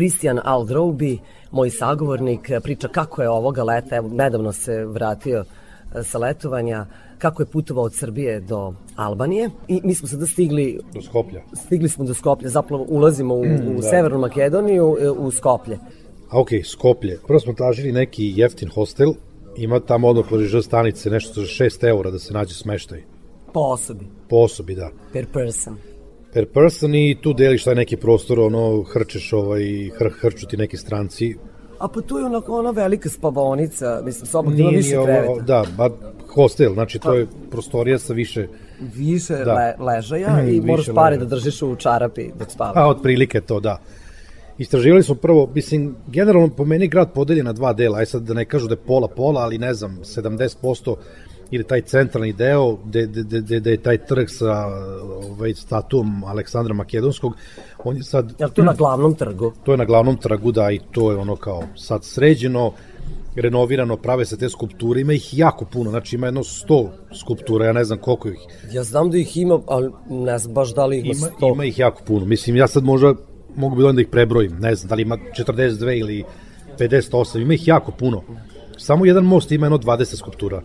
Kristijan 0.00 0.40
Aldroubi, 0.44 1.18
moj 1.50 1.70
sagovornik, 1.70 2.50
priča 2.62 2.88
kako 2.88 3.22
je 3.22 3.30
ovoga 3.30 3.62
leta, 3.62 3.96
evo, 3.96 4.08
nedavno 4.08 4.52
se 4.52 4.84
vratio 4.84 5.44
e, 5.94 6.02
sa 6.02 6.18
letovanja, 6.18 6.86
kako 7.18 7.42
je 7.42 7.46
putovao 7.46 7.84
od 7.84 7.94
Srbije 7.94 8.40
do 8.40 8.72
Albanije 8.96 9.50
i 9.68 9.80
mi 9.84 9.94
smo 9.94 10.08
sada 10.08 10.26
stigli 10.26 10.80
Do 10.94 11.02
Skoplja. 11.02 11.42
stigli 11.54 11.88
smo 11.88 12.04
do 12.04 12.14
Skoplja, 12.14 12.48
zapravo 12.48 12.86
ulazimo 12.88 13.34
u, 13.34 13.40
u 13.40 13.44
Da. 13.76 13.82
Severnu 13.82 14.18
Makedoniju, 14.18 14.96
e, 15.00 15.10
u 15.10 15.30
Skoplje. 15.30 15.78
A 16.30 16.40
okej, 16.40 16.62
Skoplje. 16.62 17.18
Prvo 17.26 17.40
smo 17.40 17.52
tražili 17.52 17.92
neki 17.92 18.32
jeftin 18.36 18.68
hostel, 18.68 19.12
ima 19.56 19.80
tamo 19.80 20.08
odmah 20.08 20.26
Ž 20.32 20.62
stanice 20.62 21.10
nešto 21.10 21.40
za 21.40 21.46
6 21.46 21.88
eura 21.88 22.10
da 22.10 22.18
se 22.18 22.32
nađe 22.34 22.54
smeštaj. 22.54 23.02
Po 23.52 23.60
osobi, 23.60 24.06
Po 24.28 24.36
osobi, 24.36 24.74
da. 24.74 24.90
per 25.12 25.26
person. 25.32 25.76
Per 26.32 26.46
person 26.46 26.94
i 26.94 27.16
tu 27.20 27.32
deliš 27.32 27.64
taj 27.64 27.74
neki 27.74 27.96
prostor, 27.96 28.40
ono, 28.40 28.82
hrčeš 28.82 29.32
ovaj, 29.32 29.62
hr, 29.98 30.08
hrču 30.20 30.46
ti 30.46 30.56
neki 30.56 30.76
stranci. 30.76 31.36
A 31.78 31.88
pa 31.88 32.00
tu 32.00 32.18
je 32.18 32.24
onako 32.24 32.58
ona 32.58 32.70
velika 32.70 33.08
spavaonica, 33.08 34.02
mislim, 34.04 34.26
soba 34.26 34.50
gde 34.50 34.62
ima 34.62 34.70
više 34.70 34.98
ovo- 34.98 35.06
kreveta. 35.06 35.42
Da, 35.42 35.64
ba, 35.76 35.90
hostel, 36.28 36.72
znači 36.72 36.98
to 36.98 37.14
je 37.14 37.26
prostorija 37.50 37.98
sa 37.98 38.12
više, 38.12 38.46
Više 38.94 39.34
Da. 39.34 39.54
le, 39.54 39.74
ležaja 39.86 40.44
i 40.44 40.60
moraš 40.60 40.86
pare 40.86 41.10
ležaja. 41.10 41.18
da 41.18 41.36
držiš 41.36 41.62
u 41.62 41.76
čarapi 41.76 42.30
dok 42.38 42.50
spavaš. 42.50 42.76
a 42.76 42.88
otprilike 42.88 43.40
to, 43.40 43.60
da. 43.60 43.80
Istraživali 44.58 45.02
smo 45.02 45.14
prvo, 45.14 45.50
mislim, 45.54 45.96
generalno 46.06 46.48
po 46.48 46.64
meni 46.64 46.88
grad 46.88 47.12
podeljen 47.12 47.44
na 47.44 47.52
dva 47.52 47.72
dela, 47.72 47.98
aj 47.98 48.06
sad 48.06 48.22
da 48.22 48.34
ne 48.34 48.44
kažu 48.44 48.68
da 48.68 48.72
je 48.72 48.84
pola-pola, 48.86 49.40
ali 49.40 49.58
ne 49.58 49.74
znam, 49.74 49.98
70% 50.04 50.96
ili 51.50 51.64
taj 51.64 51.82
centralni 51.82 52.32
deo, 52.32 52.76
gde, 52.84 53.06
gde, 53.06 53.40
gde, 53.40 53.60
gde, 53.60 53.70
je 53.70 53.82
taj 53.82 53.98
trg 53.98 54.28
sa 54.28 54.66
ovaj, 55.30 55.54
statuom 55.54 56.24
Aleksandra 56.24 56.74
Makedonskog, 56.74 57.36
on 57.84 57.96
je 57.96 58.02
sad... 58.02 58.34
Jel 58.38 58.50
to 58.50 58.62
na 58.62 58.72
glavnom 58.72 59.14
trgu? 59.14 59.52
To 59.64 59.72
je 59.72 59.78
na 59.78 59.84
glavnom 59.84 60.16
trgu, 60.16 60.52
da, 60.52 60.70
i 60.70 60.80
to 60.90 61.10
je 61.10 61.16
ono 61.16 61.36
kao 61.36 61.62
sad 61.76 62.04
sređeno, 62.04 62.72
renovirano, 63.36 63.96
prave 63.96 64.24
se 64.24 64.38
te 64.38 64.48
skulpture, 64.48 65.00
ima 65.00 65.12
ih 65.12 65.38
jako 65.38 65.64
puno, 65.64 65.90
znači 65.90 66.16
ima 66.16 66.26
jedno 66.26 66.40
100 66.40 66.88
skulptura, 67.20 67.66
ja 67.66 67.72
ne 67.72 67.84
znam 67.84 67.98
koliko 67.98 68.28
ih 68.28 68.38
Ja 68.72 68.82
znam 68.82 69.10
da 69.10 69.18
ih 69.18 69.36
ima, 69.36 69.60
ali 69.66 69.90
ne 70.10 70.38
znam 70.38 70.54
baš 70.54 70.74
da 70.74 70.86
li 70.86 70.98
ih 70.98 71.04
ima 71.04 71.14
ima, 71.14 71.26
sto. 71.26 71.48
ima 71.48 71.64
ih 71.64 71.78
jako 71.78 72.02
puno. 72.04 72.26
Mislim, 72.26 72.56
ja 72.56 72.66
sad 72.66 72.84
možda 72.84 73.14
mogu 73.56 73.76
bi 73.76 73.92
da 73.92 74.00
ih 74.00 74.08
prebrojim, 74.08 74.56
ne 74.60 74.74
znam, 74.74 74.88
da 74.88 74.94
li 74.94 75.02
ima 75.02 75.18
42 75.38 76.00
ili 76.00 76.24
58, 76.78 77.42
ima 77.42 77.54
ih 77.54 77.68
jako 77.68 77.92
puno. 77.92 78.22
Samo 78.78 79.06
jedan 79.06 79.24
most 79.24 79.52
ima 79.52 79.66
jedno 79.66 79.78
20 79.78 80.16
skulptura. 80.16 80.62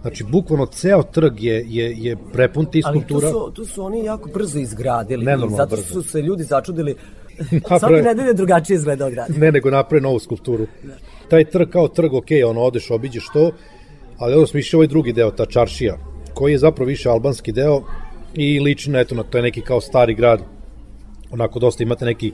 Znači, 0.00 0.24
bukvalno 0.24 0.66
ceo 0.66 1.02
trg 1.02 1.42
je, 1.42 1.64
je, 1.68 1.94
je 1.98 2.16
prepun 2.32 2.66
tih 2.66 2.86
Ali 2.86 3.00
tu 3.00 3.06
skulptura. 3.06 3.30
su, 3.30 3.50
tu 3.54 3.64
su 3.64 3.84
oni 3.84 4.04
jako 4.04 4.28
brzo 4.34 4.58
izgradili. 4.58 5.24
Nenormalno 5.24 5.56
zato 5.56 5.76
brzo. 5.76 5.92
su 5.92 6.02
se 6.02 6.22
ljudi 6.22 6.42
začudili. 6.44 6.94
Naprave- 7.50 7.78
Svake 7.78 8.02
nedelje 8.02 8.34
drugačije 8.34 8.74
izgledao 8.74 9.10
grad. 9.10 9.26
Ne, 9.36 9.52
nego 9.52 9.70
naprave 9.70 10.00
novu 10.00 10.18
skulpturu. 10.18 10.66
Taj 11.28 11.44
trg 11.44 11.68
kao 11.70 11.88
trg, 11.88 12.14
ok, 12.14 12.26
ono, 12.46 12.60
odeš, 12.60 12.90
obiđeš 12.90 13.26
to, 13.32 13.52
ali 14.18 14.34
onda 14.34 14.46
smo 14.46 14.58
išli 14.60 14.76
ovaj 14.76 14.86
drugi 14.86 15.12
deo, 15.12 15.30
ta 15.30 15.46
čaršija, 15.46 15.98
koji 16.34 16.52
je 16.52 16.58
zapravo 16.58 16.88
više 16.88 17.08
albanski 17.08 17.52
deo 17.52 17.82
i 18.34 18.60
liči 18.60 18.90
na, 18.90 19.00
eto, 19.00 19.14
na 19.14 19.22
to 19.22 19.38
je 19.38 19.42
neki 19.42 19.60
kao 19.60 19.80
stari 19.80 20.14
grad, 20.14 20.40
onako 21.30 21.58
dosta 21.58 21.82
imate 21.82 22.04
neki 22.04 22.32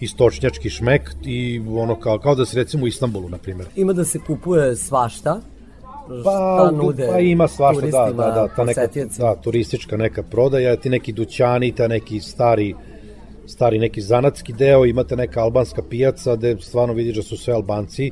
istočnjački 0.00 0.70
šmek 0.70 1.10
i 1.24 1.62
ono 1.68 2.00
kao, 2.00 2.18
kao 2.18 2.34
da 2.34 2.44
se 2.46 2.56
recimo 2.56 2.84
u 2.84 2.88
Istanbulu, 2.88 3.28
na 3.28 3.38
primjer. 3.38 3.68
Ima 3.76 3.92
da 3.92 4.04
se 4.04 4.18
kupuje 4.26 4.76
svašta. 4.76 5.40
Pa, 6.24 6.30
šta 6.30 6.70
nude 6.70 7.08
pa 7.12 7.18
ima 7.18 7.48
svašta, 7.48 7.86
da, 7.86 8.12
da, 8.16 8.30
da, 8.30 8.48
ta 8.56 8.64
neka, 8.64 8.86
da, 9.18 9.34
turistička 9.34 9.96
neka 9.96 10.22
prodaja, 10.22 10.76
ti 10.76 10.90
neki 10.90 11.12
dućani, 11.12 11.72
ta 11.72 11.88
neki 11.88 12.20
stari, 12.20 12.74
stari 13.46 13.78
neki 13.78 14.00
zanatski 14.00 14.52
deo, 14.52 14.86
imate 14.86 15.16
neka 15.16 15.40
albanska 15.40 15.82
pijaca 15.90 16.36
gde 16.36 16.56
stvarno 16.60 16.94
vidiš 16.94 17.16
da 17.16 17.22
su 17.22 17.36
sve 17.36 17.54
Albanci, 17.54 18.10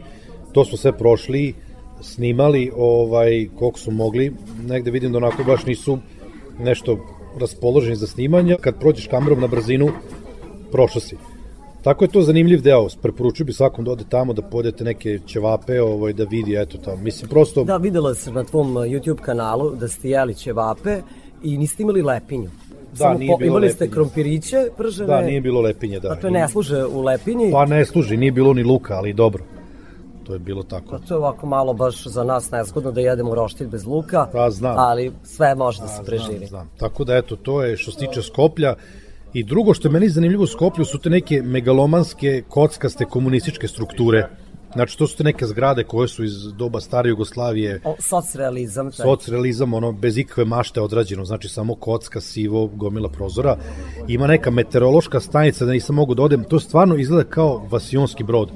to 0.52 0.64
smo 0.64 0.78
sve 0.78 0.98
prošli, 0.98 1.54
snimali 2.00 2.70
ovaj, 2.76 3.48
koliko 3.58 3.78
su 3.78 3.90
mogli, 3.90 4.32
negde 4.68 4.90
vidim 4.90 5.12
da 5.12 5.18
onako 5.18 5.44
baš 5.44 5.66
nisu 5.66 5.98
nešto 6.58 6.98
raspoloženi 7.40 7.96
za 7.96 8.06
snimanje, 8.06 8.56
kad 8.60 8.80
prođeš 8.80 9.06
kamerom 9.06 9.40
na 9.40 9.46
brzinu, 9.46 9.88
prošao 10.72 11.00
si. 11.00 11.16
Tako 11.82 12.04
je 12.04 12.08
to 12.08 12.22
zanimljiv 12.22 12.62
deo, 12.62 12.86
preporučio 13.02 13.46
bi 13.46 13.52
svakom 13.52 13.84
da 13.84 13.90
ode 13.90 14.04
tamo, 14.08 14.32
da 14.32 14.42
podete 14.42 14.84
neke 14.84 15.18
ćevape, 15.26 15.80
ovaj, 15.82 16.12
da 16.12 16.24
vidi, 16.24 16.56
eto 16.60 16.78
tamo, 16.78 16.96
mislim, 16.96 17.28
prosto... 17.30 17.64
Da, 17.64 17.76
videla 17.76 18.14
sam 18.14 18.34
na 18.34 18.44
tvom 18.44 18.76
uh, 18.76 18.82
YouTube 18.82 19.20
kanalu 19.20 19.70
da 19.70 19.88
ste 19.88 20.10
jeli 20.10 20.34
ćevape 20.34 21.00
i 21.42 21.58
niste 21.58 21.82
imali 21.82 22.02
lepinju. 22.02 22.50
Da, 22.90 22.96
Samo 22.96 23.18
nije 23.18 23.36
bilo 23.38 23.48
Imali 23.48 23.68
ste 23.68 23.84
lepinje. 23.84 23.94
krompiriće 23.94 24.68
pržene. 24.76 25.06
Da, 25.06 25.20
nije 25.20 25.40
bilo 25.40 25.60
lepinje, 25.60 26.00
da. 26.00 26.08
Dakle, 26.08 26.30
ne 26.30 26.48
služe 26.48 26.84
u 26.84 27.02
lepinji. 27.02 27.50
Pa 27.52 27.64
ne 27.66 27.84
služi, 27.84 28.16
nije 28.16 28.32
bilo 28.32 28.52
ni 28.54 28.62
luka, 28.62 28.94
ali 28.94 29.12
dobro. 29.12 29.44
To 30.24 30.32
je 30.32 30.38
bilo 30.38 30.62
tako. 30.62 30.90
Pa 30.90 30.98
to 30.98 31.14
je 31.14 31.18
ovako 31.18 31.46
malo 31.46 31.74
baš 31.74 32.06
za 32.06 32.24
nas 32.24 32.50
nezgodno 32.50 32.90
da 32.92 33.00
jedemo 33.00 33.34
roštilj 33.34 33.66
bez 33.66 33.86
luka. 33.86 34.26
Pa, 34.32 34.50
znam. 34.50 34.74
Ali 34.78 35.12
sve 35.24 35.54
može 35.54 35.80
da 35.80 35.88
se 35.88 36.00
A, 36.00 36.04
preživi. 36.04 36.46
Znam, 36.46 36.48
znam. 36.48 36.70
Tako 36.78 37.04
da 37.04 37.16
eto, 37.16 37.36
to 37.36 37.62
je 37.62 37.76
što 37.76 37.90
se 37.90 37.98
tiče 37.98 38.22
Skoplja. 38.22 38.74
I 39.34 39.44
drugo 39.44 39.74
što 39.74 39.88
je 39.88 39.92
meni 39.92 40.08
zanimljivo 40.08 40.42
u 40.42 40.46
Skoplju 40.46 40.84
su 40.84 40.98
te 40.98 41.10
neke 41.10 41.42
megalomanske, 41.42 42.42
kockaste 42.48 43.04
komunističke 43.04 43.68
strukture. 43.68 44.28
Znači, 44.74 44.98
to 44.98 45.06
su 45.06 45.16
te 45.16 45.24
neke 45.24 45.46
zgrade 45.46 45.84
koje 45.84 46.08
su 46.08 46.24
iz 46.24 46.32
doba 46.58 46.80
stare 46.80 47.08
Jugoslavije, 47.08 47.80
O, 47.84 47.94
socrealizam. 47.98 48.90
taj. 48.90 49.04
socrealizam, 49.04 49.74
ono, 49.74 49.92
bez 49.92 50.18
ikakve 50.18 50.44
mašte 50.44 50.80
odrađeno, 50.80 51.24
znači 51.24 51.48
samo 51.48 51.74
kocka, 51.74 52.20
sivo, 52.20 52.66
gomila 52.66 53.08
prozora. 53.08 53.56
Ima 54.08 54.26
neka 54.26 54.50
meteorološka 54.50 55.20
stanica 55.20 55.64
da 55.64 55.72
nisam 55.72 55.96
mogu 55.96 56.14
da 56.14 56.22
odem, 56.22 56.44
to 56.44 56.60
stvarno 56.60 56.96
izgleda 56.96 57.24
kao 57.30 57.66
vasionski 57.70 58.24
brod. 58.24 58.50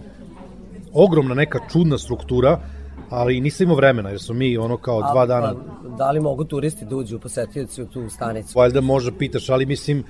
Ogromna 0.93 1.35
neka 1.35 1.59
čudna 1.73 1.99
struktura, 1.99 2.61
ali 3.15 3.41
nisam 3.41 3.65
imao 3.65 3.77
vremena, 3.77 4.11
jer 4.11 4.21
smo 4.21 4.35
mi 4.35 4.59
ono 4.59 4.77
kao 4.77 5.03
dva 5.13 5.27
dana... 5.27 5.55
pa, 5.55 5.89
da 5.97 6.11
li 6.11 6.21
mogu 6.21 6.45
turisti 6.45 6.85
da 6.85 6.97
uđu 6.97 7.19
posetioci 7.19 7.83
u 7.83 7.87
tu 7.87 8.09
stanicu? 8.11 8.59
Valjda 8.59 8.81
možda 8.81 9.13
pitaš, 9.19 9.51
ali 9.51 9.67
mislim, 9.67 10.05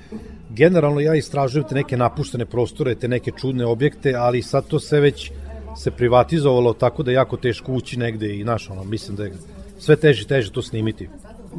generalno 0.51 1.01
ja 1.01 1.15
istražujem 1.15 1.69
te 1.69 1.75
neke 1.75 1.97
napuštene 1.97 2.47
prostore, 2.47 2.95
te 2.95 3.09
neke 3.09 3.31
čudne 3.37 3.67
objekte, 3.67 4.15
ali 4.15 4.43
sad 4.43 4.67
to 4.67 4.81
sve 4.81 5.01
već 5.01 5.33
se 5.77 5.91
privatizovalo 5.91 6.73
tako 6.73 7.03
da 7.03 7.11
je 7.11 7.15
jako 7.15 7.37
teško 7.37 7.73
ući 7.73 7.99
negde 7.99 8.37
i 8.37 8.43
znaš, 8.43 8.71
ono, 8.71 8.85
mislim 8.85 9.17
da 9.17 9.25
je 9.25 9.33
sve 9.79 9.97
teže 9.97 10.23
i 10.23 10.27
teže 10.27 10.53
to 10.53 10.63
snimiti. 10.63 11.09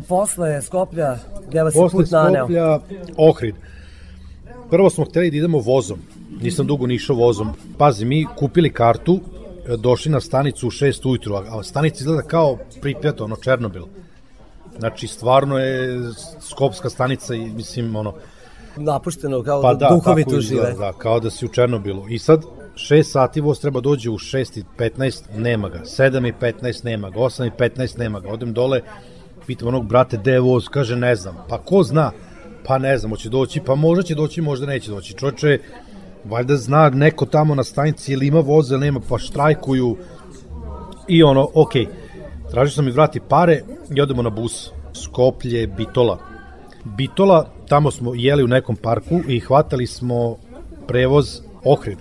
Posle 0.07 0.61
Skoplja, 0.61 1.17
gde 1.49 1.63
vas 1.63 1.75
je 1.75 1.79
Posle 1.79 2.03
put 2.03 2.11
naneo? 2.11 2.45
Skoplja, 2.45 2.79
Ohrid. 3.17 3.55
Prvo 4.69 4.89
smo 4.89 5.05
hteli 5.05 5.31
da 5.31 5.37
idemo 5.37 5.59
vozom. 5.59 5.99
Nisam 6.41 6.67
dugo 6.67 6.87
ni 6.87 6.95
išao 6.95 7.15
vozom. 7.15 7.53
Pazi, 7.77 8.05
mi 8.05 8.25
kupili 8.35 8.69
kartu, 8.69 9.19
došli 9.77 10.11
na 10.11 10.21
stanicu 10.21 10.67
u 10.67 10.71
6 10.71 11.09
ujutru, 11.09 11.35
a 11.35 11.63
stanica 11.63 11.97
izgleda 11.99 12.21
kao 12.21 12.57
Pripjat, 12.81 13.21
ono, 13.21 13.35
Černobil. 13.35 13.83
Znači, 14.79 15.07
stvarno 15.07 15.59
je 15.59 15.99
skopska 16.41 16.89
stanica 16.89 17.35
i, 17.35 17.45
mislim, 17.45 17.95
ono, 17.95 18.13
Napušteno, 18.77 19.43
kao 19.43 19.61
pa 19.61 19.73
da, 19.73 19.89
da, 19.89 19.95
duhovi 19.95 20.23
tu 20.23 20.39
žive. 20.39 20.73
Da, 20.79 20.93
kao 20.93 21.19
da 21.19 21.29
si 21.29 21.45
u 21.45 21.49
Černobilu. 21.49 22.09
I 22.09 22.19
sad, 22.19 22.43
6 22.75 23.03
sati 23.03 23.41
voz 23.41 23.59
treba 23.59 23.79
dođe 23.81 24.09
u 24.09 24.17
6 24.17 24.59
i 24.59 24.63
15, 24.77 25.37
nema 25.37 25.69
ga. 25.69 25.79
7 25.79 26.29
i 26.29 26.33
15 26.41 26.85
nema 26.85 27.09
ga. 27.09 27.19
8 27.19 27.47
i 27.47 27.51
15 27.59 27.99
nema 27.99 28.19
ga. 28.19 28.29
Odem 28.29 28.53
dole, 28.53 28.81
pitam 29.47 29.67
onog 29.67 29.87
brate, 29.87 30.17
gde 30.17 30.31
je 30.31 30.39
voz? 30.39 30.67
Kaže, 30.67 30.95
ne 30.95 31.15
znam. 31.15 31.37
Pa 31.49 31.57
ko 31.57 31.83
zna? 31.83 32.11
Pa 32.67 32.77
ne 32.77 32.97
znam, 32.97 33.11
hoće 33.11 33.29
doći, 33.29 33.61
pa 33.65 33.75
možda 33.75 34.03
će 34.03 34.15
doći, 34.15 34.41
možda 34.41 34.65
neće 34.65 34.91
doći. 34.91 35.13
Čoče, 35.13 35.59
valjda 36.25 36.57
zna 36.57 36.89
neko 36.89 37.25
tamo 37.25 37.55
na 37.55 37.63
stanici 37.63 38.13
ili 38.13 38.27
ima 38.27 38.39
voz 38.39 38.71
ili 38.71 38.79
nema, 38.79 38.99
pa 39.09 39.17
štrajkuju. 39.17 39.97
I 41.07 41.23
ono, 41.23 41.47
okej, 41.53 41.87
tražio 42.51 42.71
sam 42.71 42.85
mi 42.85 42.91
vrati 42.91 43.19
pare 43.19 43.61
i 43.95 44.01
odemo 44.01 44.21
na 44.21 44.29
bus. 44.29 44.71
Skoplje, 44.93 45.67
Bitola. 45.67 46.19
Bitola, 46.83 47.49
tamo 47.67 47.91
smo 47.91 48.15
jeli 48.15 48.43
u 48.43 48.47
nekom 48.47 48.75
parku 48.75 49.19
i 49.27 49.39
hvatali 49.39 49.87
smo 49.87 50.37
prevoz 50.87 51.41
Ohrid. 51.63 51.97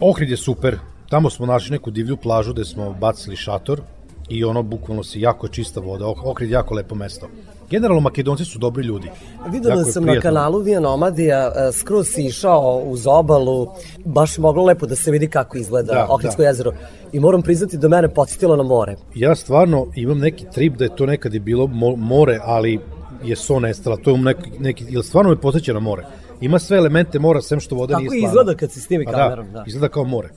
Ohrid 0.00 0.30
je 0.30 0.36
super, 0.36 0.78
tamo 1.08 1.30
smo 1.30 1.46
našli 1.46 1.72
neku 1.72 1.90
divlju 1.90 2.16
plažu 2.16 2.52
gde 2.52 2.64
smo 2.64 2.92
bacili 2.92 3.36
šator 3.36 3.80
i 4.28 4.44
ono 4.44 4.62
bukvalno 4.62 5.02
si 5.02 5.20
jako 5.20 5.48
čista 5.48 5.80
voda, 5.80 6.04
Oh- 6.04 6.20
Ohrid 6.24 6.50
jako 6.50 6.74
lepo 6.74 6.94
mesto. 6.94 7.26
Generalno 7.70 8.00
Makedonci 8.00 8.44
su 8.44 8.58
dobri 8.58 8.84
ljudi. 8.84 9.10
Videla 9.48 9.84
sam 9.84 10.04
na 10.04 10.20
kanalu 10.20 10.58
Via 10.58 10.80
Nomadija, 10.80 11.52
e, 11.58 11.72
skroz 11.72 12.08
si 12.08 12.24
išao 12.24 12.76
uz 12.78 13.06
obalu, 13.06 13.68
baš 14.04 14.38
je 14.38 14.42
moglo 14.42 14.64
lepo 14.64 14.86
da 14.86 14.96
se 14.96 15.10
vidi 15.10 15.28
kako 15.28 15.58
izgleda 15.58 15.92
Da, 15.94 16.06
Ohridsko 16.10 16.42
da. 16.42 16.48
jezero. 16.48 16.72
I 17.12 17.20
moram 17.20 17.42
priznati 17.42 17.76
da 17.78 17.88
mene 17.88 18.08
podsjetilo 18.10 18.56
na 18.56 18.62
more. 18.62 18.96
Ja 19.14 19.34
stvarno 19.34 19.86
imam 19.94 20.18
neki 20.18 20.46
trip 20.54 20.76
da 20.76 20.84
je 20.84 20.96
to 20.96 21.06
nekad 21.06 21.34
je 21.34 21.40
bilo 21.40 21.66
mo- 21.66 21.96
more, 21.96 22.38
ali 22.42 22.78
je 23.24 23.36
so 23.36 23.60
nestala. 23.60 23.96
To 23.96 24.10
je 24.10 24.18
neki, 24.18 24.50
neki, 24.58 24.84
ili 24.84 25.04
stvarno 25.04 25.30
me 25.30 25.40
posjeća 25.40 25.72
na 25.72 25.80
more. 25.80 26.02
Ima 26.40 26.58
sve 26.58 26.78
elemente 26.78 27.18
mora, 27.18 27.40
sem 27.42 27.60
što 27.60 27.74
voda 27.74 27.92
Tako 27.92 28.00
nije 28.00 28.10
stvarna. 28.10 28.28
izgleda 28.28 28.54
kad 28.54 28.72
se 28.72 28.80
snimi 28.80 29.04
Pa 29.04 29.12
kamerom, 29.12 29.46
da. 29.52 29.64
Izgleda 29.66 29.88
kao 29.88 30.04
more. 30.04 30.28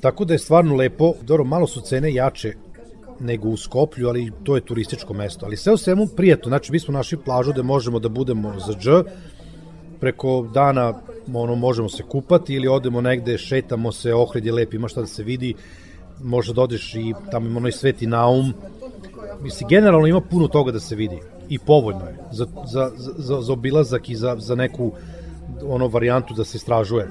Tako 0.00 0.24
da 0.24 0.34
je 0.34 0.38
stvarno 0.38 0.74
lepo. 0.74 1.12
Dobro, 1.22 1.44
malo 1.44 1.66
su 1.66 1.80
cene 1.80 2.14
jače 2.14 2.52
nego 3.20 3.48
u 3.48 3.56
Skoplju, 3.56 4.08
ali 4.08 4.32
to 4.44 4.54
je 4.54 4.60
turističko 4.60 5.14
mesto. 5.14 5.46
Ali 5.46 5.56
sve 5.56 5.72
u 5.72 5.76
svemu 5.76 6.06
prijetno. 6.06 6.48
Znači, 6.48 6.72
mi 6.72 6.80
smo 6.80 6.94
našli 6.94 7.18
plažu 7.18 7.52
gde 7.52 7.62
možemo 7.62 7.98
da 7.98 8.08
budemo 8.08 8.54
za 8.60 8.72
dž, 8.72 8.90
preko 10.00 10.48
dana 10.54 10.94
ono, 11.34 11.54
možemo 11.54 11.88
se 11.88 12.02
kupati 12.02 12.54
ili 12.54 12.68
odemo 12.68 13.00
negde, 13.00 13.38
šetamo 13.38 13.92
se, 13.92 14.14
Ohrid 14.14 14.46
je 14.46 14.52
lep, 14.52 14.74
ima 14.74 14.88
šta 14.88 15.00
da 15.00 15.06
se 15.06 15.22
vidi, 15.22 15.54
možda 16.22 16.52
da 16.52 16.62
odeš 16.62 16.94
i 16.94 17.14
tamo 17.30 17.46
ima 17.46 17.56
onaj 17.56 17.72
sveti 17.72 18.06
naum. 18.06 18.52
Mislim, 19.40 19.68
generalno 19.68 20.06
ima 20.06 20.20
puno 20.20 20.48
toga 20.48 20.72
da 20.72 20.80
se 20.80 20.96
vidi 20.96 21.18
i 21.48 21.58
povoljno 21.58 22.04
je 22.06 22.16
za, 22.32 22.46
za, 22.66 22.90
za, 22.96 23.40
za 23.42 23.52
obilazak 23.52 24.10
i 24.10 24.16
za, 24.16 24.36
za 24.38 24.54
neku 24.54 24.92
ono 25.62 25.88
varijantu 25.88 26.34
da 26.34 26.44
se 26.44 26.56
istražuje. 26.56 27.08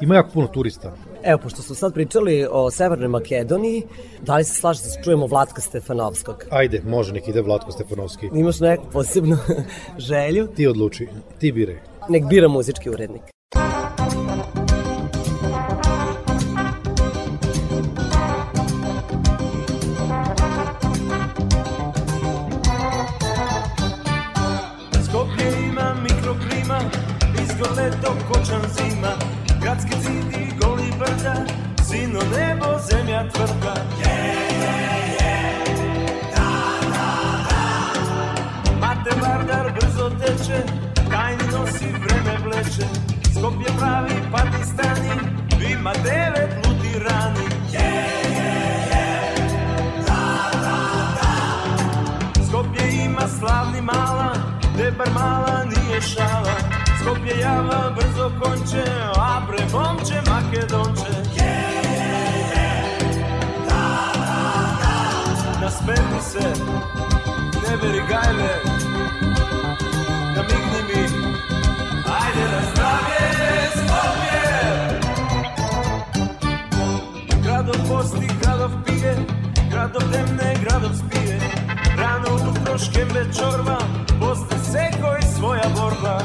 Ima 0.00 0.14
jako 0.14 0.30
puno 0.30 0.46
turista. 0.46 0.94
Evo, 1.22 1.38
pošto 1.42 1.62
smo 1.62 1.74
sad 1.74 1.94
pričali 1.94 2.46
o 2.50 2.70
Severnoj 2.70 3.08
Makedoniji, 3.08 3.82
da 4.22 4.36
li 4.36 4.44
se 4.44 4.54
slažete 4.54 4.88
da 4.88 5.02
čujemo 5.02 5.26
Vlatka 5.26 5.60
Stefanovskog? 5.60 6.44
Ajde, 6.50 6.82
može 6.86 7.12
nek 7.12 7.28
ide 7.28 7.42
Vlatko 7.42 7.72
Stefanovski. 7.72 8.30
Imaš 8.34 8.60
neku 8.60 8.84
posebnu 8.92 9.36
želju? 10.08 10.46
Ti 10.56 10.66
odluči, 10.66 11.08
ti 11.38 11.52
biraj. 11.52 11.76
Nek 12.08 12.24
bira 12.24 12.48
muzički 12.48 12.90
urednik. 12.90 13.22
Skopje 25.04 25.52
ima 25.68 25.94
mikroklima, 26.02 26.78
izgole 27.42 27.90
to 28.02 28.14
kočan 28.32 28.60
zima, 28.76 29.12
gradski 29.62 29.90
brda, 30.02 30.17
sino 31.88 32.20
nebo, 32.36 32.78
zemlja 32.90 33.28
tvrda. 33.32 33.74
Mate 38.80 39.10
Vardar 39.20 39.72
brzo 39.72 40.10
teče, 40.20 40.62
tajni 41.10 41.46
nosi 41.52 41.88
vreme 42.02 42.34
vleče, 42.44 42.86
Skopje 43.32 43.70
pravi 43.78 44.14
Pakistani, 44.32 45.14
ima 45.72 45.92
devet 45.92 46.66
ludi 46.66 46.92
rani. 47.04 47.48
Skopje 52.48 53.04
ima 53.04 53.28
slavni 53.38 53.80
mala, 53.80 54.32
te 54.76 54.90
bar 54.98 55.10
mala 55.14 55.64
nije 55.64 56.00
šala. 56.00 56.57
Skopje 57.00 57.38
java 57.40 57.90
brzo 57.96 58.30
konče, 58.40 58.84
a 59.16 59.46
pre 59.48 59.64
momče 59.72 60.22
Makedonče. 60.30 61.14
Nasmeni 65.60 66.20
se, 66.22 66.48
ne 67.62 67.76
veri 67.82 68.02
gajle, 68.08 68.52
namigni 70.34 70.80
mi, 70.88 71.02
ajde 72.18 72.44
na 72.52 72.60
zdravje 72.70 73.24
Skopje. 73.78 74.48
Gradov 77.42 77.78
posti, 77.88 78.28
gradov 78.42 78.70
pije, 78.86 79.14
gradov 79.70 80.02
temne, 80.12 80.54
gradov 80.62 80.90
spije. 80.94 81.37
Rano 81.98 82.50
utro 82.50 82.78
škembe 82.78 83.24
čorba, 83.38 83.78
posle 84.20 84.58
seko 84.72 85.16
i 85.18 85.22
svoja 85.36 85.68
borba. 85.76 86.18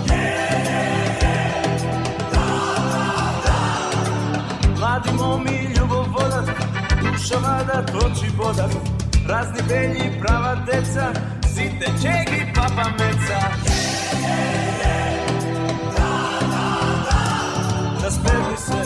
Mladi 4.79 5.09
momi, 5.17 5.73
ljubovodac, 5.77 6.45
duša 7.01 7.35
vada, 7.35 7.85
toči 7.85 8.27
vodak. 8.37 8.71
Razni 9.27 9.61
belji, 9.67 10.21
prava 10.21 10.55
deca, 10.55 11.11
site 11.53 11.85
čegi, 12.01 12.53
papa 12.55 12.89
meca. 12.99 13.39
Nasmeni 18.03 18.57
se, 18.57 18.81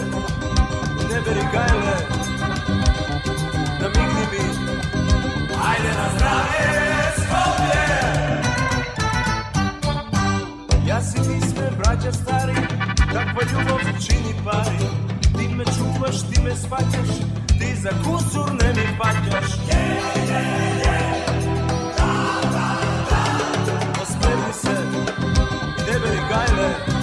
ne 1.09 1.21
beri 1.25 1.45
gajle, 1.53 2.16
braća 12.07 12.23
stari, 12.23 12.53
takva 12.97 13.41
ljubav 13.51 13.79
čini 14.07 14.33
pari. 14.45 14.77
Ti 15.37 15.55
me 15.55 15.63
čuvaš, 15.63 16.21
ti 16.21 16.41
me 16.41 16.55
svaćaš, 16.55 17.17
ti 17.59 17.75
za 17.75 17.89
kusur 17.89 18.51
ne 18.63 18.69
mi 18.69 18.97
paćaš. 18.97 19.51
Osmeni 24.01 24.53
se, 24.53 24.75
ne 25.87 25.99
beri 25.99 26.21
gajle, 26.29 26.96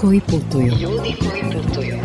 koji 0.00 0.20
putuju. 0.20 0.66
Ljudi 0.66 1.14
koji 1.18 1.42
putuju. 1.42 1.96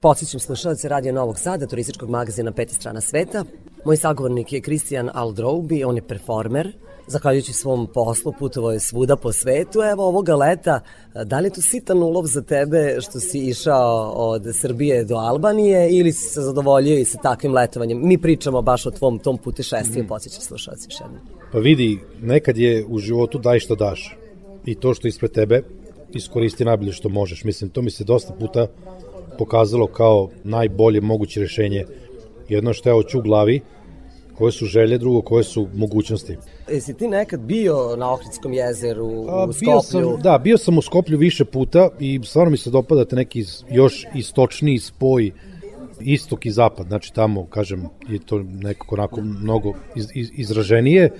Podsećam 0.00 0.40
slušalce 0.40 0.88
Radio 0.88 1.12
Novog 1.12 1.38
Sada, 1.38 1.66
turističkog 1.66 2.10
magazina 2.10 2.52
Peti 2.52 2.74
strana 2.74 3.00
sveta. 3.00 3.44
Moj 3.84 3.96
sagovornik 3.96 4.52
je 4.52 4.60
Kristijan 4.60 5.10
Aldroubi, 5.14 5.84
on 5.84 5.96
je 5.96 6.08
performer. 6.08 6.72
Zahvaljujući 7.06 7.52
svom 7.52 7.86
poslu 7.94 8.32
putovao 8.38 8.72
je 8.72 8.80
svuda 8.80 9.16
po 9.16 9.32
svetu. 9.32 9.82
Evo 9.82 10.06
ovoga 10.06 10.36
leta, 10.36 10.80
da 11.24 11.38
li 11.38 11.46
je 11.46 11.52
to 11.52 11.60
sitan 11.60 12.02
ulov 12.02 12.26
za 12.26 12.42
tebe 12.42 12.96
što 13.00 13.20
si 13.20 13.38
išao 13.38 14.10
od 14.10 14.42
Srbije 14.60 15.04
do 15.04 15.16
Albanije 15.16 15.90
ili 15.90 16.12
si 16.12 16.28
se 16.28 16.40
zadovoljio 16.40 16.98
i 16.98 17.04
sa 17.04 17.18
takvim 17.18 17.52
letovanjem? 17.52 18.08
Mi 18.08 18.18
pričamo 18.18 18.62
baš 18.62 18.86
o 18.86 18.90
tvom 18.90 19.18
tom 19.18 19.38
putešestiju, 19.38 20.04
mm. 20.04 20.06
podsjećam 20.06 20.42
slušalci 20.42 20.86
još 20.90 21.00
jednom. 21.00 21.43
Pa 21.54 21.60
vidi, 21.60 21.98
nekad 22.22 22.58
je 22.58 22.84
u 22.88 22.98
životu 22.98 23.38
daj 23.38 23.58
što 23.58 23.74
daš. 23.74 24.16
I 24.66 24.74
to 24.74 24.94
što 24.94 25.08
ispred 25.08 25.30
tebe, 25.30 25.62
iskoristi 26.14 26.64
najbolje 26.64 26.92
što 26.92 27.08
možeš. 27.08 27.44
Mislim, 27.44 27.70
to 27.70 27.82
mi 27.82 27.90
se 27.90 28.04
dosta 28.04 28.32
puta 28.32 28.66
pokazalo 29.38 29.86
kao 29.86 30.28
najbolje 30.44 31.00
moguće 31.00 31.40
rešenje. 31.40 31.84
Jedno 32.48 32.72
što 32.72 32.88
je 32.88 32.94
oću 32.94 33.18
u 33.18 33.22
glavi, 33.22 33.60
koje 34.38 34.52
su 34.52 34.66
želje, 34.66 34.98
drugo 34.98 35.22
koje 35.22 35.44
su 35.44 35.68
mogućnosti. 35.74 36.36
Jesi 36.70 36.94
ti 36.94 37.08
nekad 37.08 37.40
bio 37.40 37.96
na 37.96 38.12
Ohridskom 38.12 38.52
jezeru, 38.52 39.24
A, 39.28 39.44
u 39.44 39.52
bio 39.60 39.82
Skoplju? 39.82 40.10
sam, 40.10 40.22
da, 40.22 40.38
bio 40.38 40.58
sam 40.58 40.78
u 40.78 40.82
Skoplju 40.82 41.18
više 41.18 41.44
puta 41.44 41.88
i 42.00 42.20
stvarno 42.24 42.50
mi 42.50 42.56
se 42.56 42.70
dopada 42.70 43.04
te 43.04 43.16
neki 43.16 43.44
još 43.70 44.06
istočniji 44.14 44.78
spoj 44.78 45.32
istok 46.00 46.46
i 46.46 46.50
zapad, 46.50 46.86
znači 46.86 47.12
tamo, 47.14 47.46
kažem, 47.46 47.84
je 48.08 48.18
to 48.18 48.38
nekako 48.38 48.94
onako 48.94 49.20
mnogo 49.20 49.72
iz, 49.96 50.06
iz, 50.14 50.30
izraženije. 50.32 51.10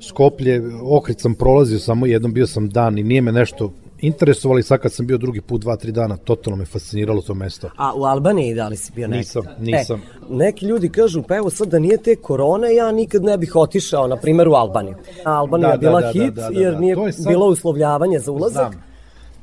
Skoplje, 0.00 0.62
Ohrid 0.82 1.20
sam 1.20 1.34
prolazio 1.34 1.78
samo 1.78 2.06
jednom, 2.06 2.32
bio 2.32 2.46
sam 2.46 2.68
dan 2.68 2.98
i 2.98 3.02
nije 3.02 3.20
me 3.20 3.32
nešto 3.32 3.72
interesovalo 4.00 4.58
i 4.58 4.62
sad 4.62 4.80
kad 4.80 4.92
sam 4.92 5.06
bio 5.06 5.18
drugi 5.18 5.40
put, 5.40 5.60
dva, 5.60 5.76
tri 5.76 5.92
dana, 5.92 6.16
totalno 6.16 6.56
me 6.56 6.64
fasciniralo 6.64 7.22
to 7.22 7.34
mesto. 7.34 7.70
A 7.76 7.92
u 7.94 8.04
Albaniji 8.04 8.54
da 8.54 8.68
li 8.68 8.76
si 8.76 8.92
bio 8.92 9.08
nekad? 9.08 9.18
Nisam, 9.18 9.42
nisam. 9.58 10.00
E, 10.00 10.34
neki 10.34 10.66
ljudi 10.66 10.88
kažu, 10.88 11.22
pa 11.22 11.36
evo 11.36 11.50
sad 11.50 11.68
da 11.68 11.78
nije 11.78 11.96
te 11.96 12.16
korone, 12.16 12.74
ja 12.74 12.92
nikad 12.92 13.22
ne 13.24 13.38
bih 13.38 13.56
otišao, 13.56 14.06
na 14.06 14.16
primjer, 14.16 14.48
u 14.48 14.52
Albaniju. 14.52 14.94
A 15.24 15.30
Albanija 15.32 15.68
Da, 15.68 15.72
je 15.72 15.78
bila 15.78 16.00
da, 16.00 16.06
da, 16.06 16.12
hit, 16.12 16.34
da, 16.34 16.50
da, 16.50 16.60
jer 16.60 16.72
da. 16.72 16.80
nije 16.80 16.94
To 16.94 17.06
je 17.06 17.12
sad- 17.12 17.26
bilo 17.26 17.46
uslovljavanje 17.46 18.18
za 18.18 18.32
ulazak. 18.32 18.72
Znam. 18.72 18.82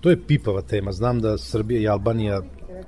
To 0.01 0.09
je 0.09 0.21
pipava 0.21 0.61
tema. 0.61 0.91
Znam 0.91 1.19
da 1.21 1.37
Srbija 1.37 1.81
i 1.81 1.87
Albanija 1.87 2.41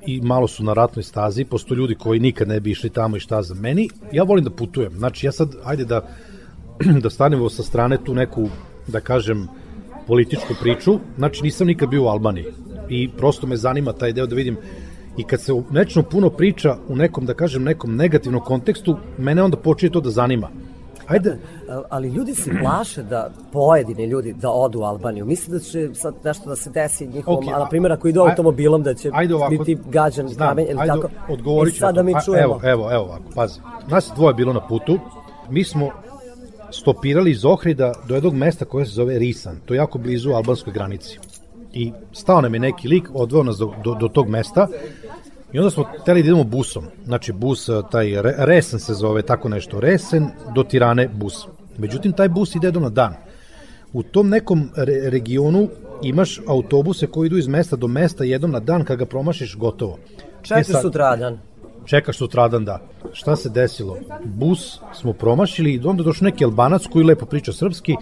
i 0.05 0.21
malo 0.21 0.47
su 0.47 0.63
na 0.63 0.73
ratnoj 0.73 1.03
stazi, 1.03 1.45
postoje 1.45 1.77
ljudi 1.77 1.95
koji 1.95 2.19
nikad 2.19 2.47
ne 2.47 2.59
bi 2.59 2.71
išli 2.71 2.89
tamo 2.89 3.17
i 3.17 3.19
šta 3.19 3.41
za 3.41 3.53
meni. 3.53 3.89
Ja 4.11 4.23
volim 4.23 4.43
da 4.43 4.51
putujem. 4.51 4.93
Znači, 4.97 5.25
ja 5.25 5.31
sad, 5.31 5.55
ajde 5.63 5.85
da, 5.85 6.01
da 7.03 7.09
stanemo 7.09 7.49
sa 7.49 7.63
strane 7.63 7.97
tu 8.03 8.13
neku, 8.13 8.49
da 8.87 8.99
kažem, 8.99 9.47
političku 10.07 10.53
priču. 10.61 10.99
Znači, 11.17 11.43
nisam 11.43 11.67
nikad 11.67 11.89
bio 11.89 12.03
u 12.03 12.07
Albaniji. 12.07 12.45
I 12.89 13.09
prosto 13.17 13.47
me 13.47 13.57
zanima 13.57 13.93
taj 13.93 14.13
deo 14.13 14.25
da 14.25 14.35
vidim 14.35 14.57
I 15.17 15.23
kad 15.23 15.41
se 15.41 15.53
o 15.53 15.63
nečemu 15.71 16.05
puno 16.11 16.29
priča 16.29 16.77
u 16.87 16.95
nekom, 16.95 17.25
da 17.25 17.33
kažem, 17.33 17.63
nekom 17.63 17.95
negativnom 17.95 18.41
kontekstu, 18.43 18.97
mene 19.17 19.43
onda 19.43 19.57
počinje 19.57 19.91
to 19.91 20.01
da 20.01 20.09
zanima. 20.09 20.49
Ajde. 21.07 21.37
Ali 21.89 22.09
ljudi 22.09 22.35
se 22.35 22.51
plaše 22.61 23.03
da 23.03 23.29
pojedini 23.51 24.05
ljudi 24.05 24.33
da 24.33 24.49
odu 24.49 24.79
u 24.79 24.83
Albaniju. 24.83 25.25
Misle 25.25 25.53
da 25.53 25.59
će 25.59 25.89
sad 25.93 26.15
nešto 26.23 26.49
da 26.49 26.55
se 26.55 26.69
desi 26.69 27.07
njihovom, 27.07 27.43
Okej, 27.43 27.53
a 27.53 27.59
na 27.59 27.69
primjer 27.69 27.91
ako 27.91 28.07
idu 28.07 28.21
automobilom 28.21 28.83
da 28.83 28.93
će 28.93 29.09
ajde 29.13 29.35
ovako, 29.35 29.49
biti 29.49 29.77
gađan 29.89 30.27
Znam, 30.27 30.49
kamen 30.49 30.65
ili 30.69 30.79
ajde, 30.79 30.93
tako. 30.93 31.09
Odgovorit 31.29 31.73
I 31.73 31.75
ću. 31.75 31.79
sad 31.79 31.95
da 31.95 32.03
mi 32.03 32.15
A, 32.15 32.21
čujemo. 32.21 32.43
Evo, 32.43 32.59
evo, 32.63 32.91
evo 32.91 33.03
ovako, 33.03 33.23
pazi. 33.35 33.59
Nas 33.87 34.11
dvoje 34.15 34.33
bilo 34.33 34.53
na 34.53 34.67
putu, 34.67 34.99
mi 35.49 35.63
smo 35.63 35.89
stopirali 36.71 37.31
iz 37.31 37.45
Ohrida 37.45 37.93
do 38.07 38.15
jednog 38.15 38.33
mesta 38.33 38.65
koje 38.65 38.85
se 38.85 38.91
zove 38.91 39.19
Risan, 39.19 39.59
to 39.65 39.73
je 39.73 39.77
jako 39.77 39.97
blizu 39.97 40.31
albanskoj 40.31 40.73
granici. 40.73 41.19
I 41.73 41.91
stao 42.13 42.41
nam 42.41 42.53
je 42.53 42.59
neki 42.59 42.87
lik, 42.87 43.09
odveo 43.13 43.43
nas 43.43 43.57
do, 43.57 43.73
do, 43.83 43.93
do 43.93 44.07
tog 44.07 44.29
mesta 44.29 44.67
i 45.55 45.59
onda 45.59 45.69
smo 45.69 45.83
hteli 46.01 46.23
da 46.23 46.27
idemo 46.27 46.43
busom. 46.43 46.85
Znači 47.05 47.33
bus, 47.33 47.69
eh, 47.69 47.81
taj 47.91 48.05
Re- 48.07 48.35
Resen 48.37 48.79
se 48.79 48.93
zove, 48.93 49.21
tako 49.21 49.49
nešto, 49.49 49.79
Resen 49.79 50.25
do 50.55 50.63
Tirane 50.63 51.07
bus. 51.07 51.47
Međutim, 51.77 52.11
taj 52.11 52.29
bus 52.29 52.55
ide 52.55 52.67
jednom 52.67 52.83
na 52.83 52.89
dan. 52.89 53.13
U 53.93 54.03
tom 54.03 54.29
nekom 54.29 54.69
re 54.75 55.09
regionu 55.09 55.67
imaš 56.03 56.39
autobuse 56.47 57.07
koji 57.07 57.27
idu 57.27 57.37
iz 57.37 57.47
mesta 57.47 57.75
do 57.75 57.87
mesta 57.87 58.23
jednom 58.23 58.51
na 58.51 58.59
dan, 58.59 58.83
kad 58.83 58.99
ga 58.99 59.05
promašiš, 59.05 59.55
gotovo. 59.55 59.97
Četiri 60.41 60.61
E 60.61 60.63
sad- 60.63 60.81
sutradan. 60.81 61.39
čekaš 61.85 62.17
sutradan 62.17 62.65
da. 62.65 62.79
Šta 63.13 63.35
se 63.35 63.49
desilo? 63.49 63.97
Bus 64.25 64.79
smo 64.93 65.13
promašili 65.13 65.73
i 65.73 65.81
onda 65.85 66.03
došao 66.03 66.25
neki 66.25 66.45
albanac 66.45 66.85
koji 66.87 67.05
lepo 67.05 67.25
priča 67.25 67.53
srpski 67.53 67.95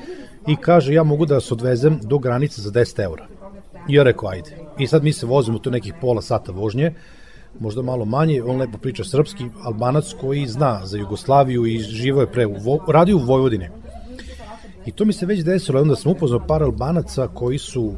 i 0.47 0.55
kaže 0.55 0.93
ja 0.93 1.03
mogu 1.03 1.25
da 1.25 1.33
vas 1.35 1.51
odvezem 1.51 1.99
do 2.03 2.17
granice 2.17 2.61
za 2.61 2.71
10 2.71 2.99
eura. 2.99 3.25
I 3.89 3.93
ja 3.93 4.03
rekao 4.03 4.29
ajde. 4.29 4.57
I 4.79 4.87
sad 4.87 5.03
mi 5.03 5.13
se 5.13 5.25
vozimo 5.25 5.59
tu 5.59 5.71
nekih 5.71 5.93
pola 6.01 6.21
sata 6.21 6.51
vožnje, 6.51 6.93
možda 7.59 7.81
malo 7.81 8.05
manje, 8.05 8.43
on 8.43 8.57
lepo 8.57 8.77
priča 8.77 9.03
srpski, 9.03 9.45
albanac 9.63 10.13
koji 10.21 10.47
zna 10.47 10.81
za 10.85 10.97
Jugoslaviju 10.97 11.65
i 11.65 11.79
živo 11.79 12.21
je 12.21 12.31
pre, 12.31 12.45
u 12.45 12.55
Vo, 12.63 12.79
radi 12.87 13.13
u 13.13 13.17
Vojvodini. 13.19 13.69
I 14.85 14.91
to 14.91 15.05
mi 15.05 15.13
se 15.13 15.25
već 15.25 15.43
desilo, 15.43 15.81
onda 15.81 15.95
sam 15.95 16.11
upoznao 16.11 16.47
par 16.47 16.63
albanaca 16.63 17.27
koji 17.27 17.57
su 17.57 17.93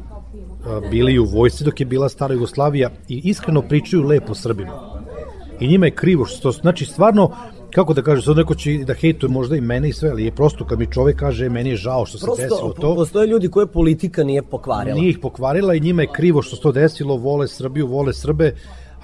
a, 0.66 0.80
bili 0.90 1.18
u 1.18 1.24
vojsci 1.24 1.64
dok 1.64 1.80
je 1.80 1.86
bila 1.86 2.08
stara 2.08 2.34
Jugoslavija 2.34 2.90
i 3.08 3.20
iskreno 3.24 3.62
pričaju 3.62 4.02
lepo 4.02 4.34
Srbima. 4.34 5.02
I 5.60 5.68
njima 5.68 5.86
je 5.86 5.94
krivo 5.94 6.24
što 6.24 6.42
to, 6.42 6.52
znači 6.52 6.84
stvarno, 6.84 7.30
kako 7.74 7.94
da 7.94 8.02
kaže, 8.02 8.22
sad 8.22 8.36
neko 8.36 8.54
će 8.54 8.78
da 8.86 8.94
hejtuje 8.94 9.30
možda 9.30 9.56
i 9.56 9.60
mene 9.60 9.88
i 9.88 9.92
sve, 9.92 10.10
ali 10.10 10.24
je 10.24 10.32
prosto 10.32 10.64
kad 10.64 10.78
mi 10.78 10.86
čovek 10.86 11.16
kaže 11.16 11.48
meni 11.48 11.70
je 11.70 11.76
žao 11.76 12.06
što 12.06 12.18
se 12.18 12.26
desilo 12.36 12.60
Prosto, 12.60 12.80
to. 12.80 12.94
postoje 12.94 13.26
ljudi 13.26 13.48
koje 13.48 13.66
politika 13.66 14.24
nije 14.24 14.42
pokvarila. 14.42 14.96
Nije 14.96 15.10
ih 15.10 15.18
pokvarila 15.18 15.74
i 15.74 15.80
njima 15.80 16.02
je 16.02 16.12
krivo 16.12 16.42
što 16.42 16.56
se 16.56 16.62
to 16.62 16.72
desilo, 16.72 17.16
vole 17.16 17.48
Srbiju, 17.48 17.86
vole 17.86 18.12
Srbe, 18.12 18.54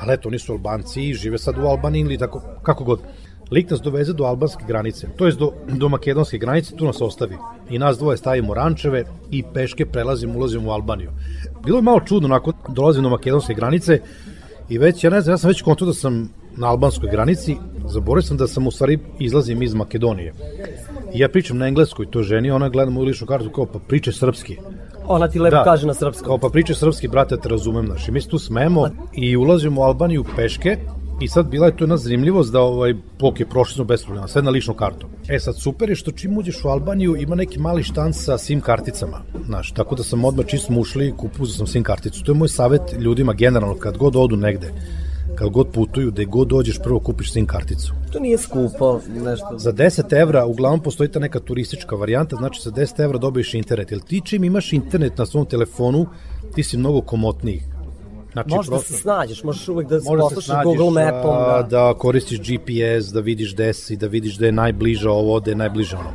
ali 0.02 0.12
eto, 0.12 0.28
oni 0.28 0.38
su 0.38 0.52
Albanci 0.52 1.02
i 1.02 1.14
žive 1.14 1.38
sad 1.38 1.58
u 1.58 1.66
Albaniji 1.66 2.00
ili 2.00 2.18
tako, 2.18 2.42
kako 2.62 2.84
god. 2.84 3.00
Lik 3.50 3.70
nas 3.70 3.80
doveze 3.80 4.12
do 4.12 4.24
albanske 4.24 4.64
granice, 4.68 5.06
to 5.16 5.26
je 5.26 5.32
do, 5.32 5.52
do 5.68 5.88
makedonske 5.88 6.38
granice, 6.38 6.76
tu 6.76 6.84
nas 6.84 7.00
ostavi. 7.00 7.36
I 7.70 7.78
nas 7.78 7.98
dvoje 7.98 8.16
stavimo 8.16 8.54
rančeve 8.54 9.04
i 9.30 9.42
peške 9.54 9.86
prelazimo, 9.86 10.38
ulazimo 10.38 10.68
u 10.68 10.72
Albaniju. 10.72 11.10
Bilo 11.64 11.78
je 11.78 11.82
malo 11.82 12.00
čudno, 12.00 12.28
nakon 12.28 12.54
dolazim 12.68 13.02
do 13.02 13.10
makedonske 13.10 13.54
granice 13.54 14.00
i 14.68 14.78
već, 14.78 15.04
ja 15.04 15.10
ne 15.10 15.20
znam, 15.20 15.32
ja 15.32 15.38
sam 15.38 15.48
već 15.48 15.62
kontu 15.62 15.86
da 15.86 15.92
sam 15.92 16.32
na 16.56 16.70
albanskoj 16.70 17.10
granici, 17.10 17.56
zaboravio 17.88 18.22
sam 18.22 18.36
da 18.36 18.46
sam 18.46 18.66
u 18.66 18.70
stvari 18.70 18.98
izlazim 19.18 19.62
iz 19.62 19.74
Makedonije. 19.74 20.32
I 21.14 21.18
ja 21.18 21.28
pričam 21.28 21.58
na 21.58 21.66
engleskoj 21.66 22.10
to 22.10 22.22
ženi, 22.22 22.50
ona 22.50 22.68
gleda 22.68 22.90
moju 22.90 23.06
ličnu 23.06 23.26
kartu 23.26 23.50
kao 23.50 23.66
pa 23.66 23.78
priče 23.78 24.12
srpski. 24.12 24.56
Ona 25.06 25.28
ti 25.28 25.38
lepo 25.38 25.56
kaže 25.64 25.86
na 25.86 25.94
srpskom. 25.94 26.26
Kao 26.26 26.38
pa 26.38 26.48
priče 26.48 26.74
srpski, 26.74 27.08
brate, 27.08 27.36
te 27.36 27.48
razumem, 27.48 27.86
znaš. 27.86 28.08
I 28.08 28.12
mi 28.12 28.20
se 28.20 28.28
tu 28.28 28.38
smemo 28.38 28.88
i 29.12 29.36
ulazimo 29.36 29.80
u 29.80 29.84
Albaniju 29.84 30.24
peške 30.36 30.78
i 31.20 31.28
sad 31.28 31.46
bila 31.46 31.66
je 31.66 31.76
to 31.76 31.84
jedna 31.84 31.96
zanimljivost 31.96 32.52
da 32.52 32.60
ovaj 32.60 32.94
pok 33.18 33.40
je 33.40 33.46
prošli 33.46 33.74
smo 33.74 33.84
bez 33.84 34.04
problema, 34.04 34.28
sve 34.28 34.42
na 34.42 34.50
ličnu 34.50 34.74
kartu. 34.74 35.06
E 35.28 35.38
sad 35.38 35.58
super 35.58 35.88
je 35.88 35.96
što 35.96 36.10
čim 36.10 36.38
uđeš 36.38 36.64
u 36.64 36.68
Albaniju 36.68 37.16
ima 37.16 37.34
neki 37.34 37.58
mali 37.58 37.82
štanc 37.82 38.16
sa 38.16 38.38
SIM 38.38 38.60
karticama, 38.60 39.20
znaš, 39.46 39.72
tako 39.72 39.94
da 39.94 40.02
sam 40.02 40.24
odmah 40.24 40.46
čist 40.46 40.66
smo 40.66 40.80
ušli 40.80 41.08
i 41.08 41.12
kupuzao 41.16 41.56
sam 41.56 41.66
SIM 41.66 41.82
karticu. 41.82 42.24
To 42.24 42.32
je 42.32 42.36
moj 42.36 42.48
savet 42.48 42.82
ljudima 42.98 43.32
generalno 43.32 43.74
kad 43.74 43.96
god 43.96 44.16
odu 44.16 44.36
negde 44.36 44.72
kad 45.34 45.48
god 45.50 45.68
putuju, 45.72 46.10
da 46.10 46.24
god 46.24 46.48
dođeš, 46.48 46.78
prvo 46.82 47.00
kupiš 47.00 47.32
SIM 47.32 47.46
karticu. 47.46 47.94
To 48.12 48.20
nije 48.20 48.38
skupo, 48.38 49.00
nešto. 49.24 49.58
Za 49.58 49.72
10 49.72 50.20
evra, 50.20 50.46
uglavnom 50.46 50.80
postoji 50.80 51.08
ta 51.08 51.18
neka 51.18 51.40
turistička 51.40 51.96
varijanta, 51.96 52.36
znači 52.36 52.60
za 52.62 52.70
10 52.70 53.04
evra 53.04 53.18
dobiješ 53.18 53.54
internet. 53.54 53.90
Jel 53.90 54.00
ti 54.00 54.20
čim 54.24 54.44
imaš 54.44 54.72
internet 54.72 55.18
na 55.18 55.26
svom 55.26 55.46
telefonu, 55.46 56.06
ti 56.54 56.62
si 56.62 56.76
mnogo 56.76 57.00
komotniji. 57.00 57.62
Znači, 58.32 58.50
Možeš 58.50 58.70
da 58.70 58.78
se 58.78 58.92
snađeš, 58.92 59.44
možeš 59.44 59.68
uvek 59.68 59.88
da 59.88 60.00
se 60.00 60.06
poslušaš 60.06 60.44
snađeš, 60.44 60.64
Google 60.64 61.04
Mapom. 61.04 61.36
Da. 61.36 61.66
da 61.70 61.94
koristiš 61.94 62.40
GPS, 62.40 63.12
da 63.12 63.20
vidiš 63.20 63.54
gde 63.54 63.72
si, 63.72 63.96
da 63.96 64.06
vidiš 64.06 64.36
da 64.36 64.46
je 64.46 64.52
najbliže 64.52 65.08
ovo, 65.08 65.40
da 65.40 65.50
je 65.50 65.56
najbliže 65.56 65.96
ono. 65.96 66.10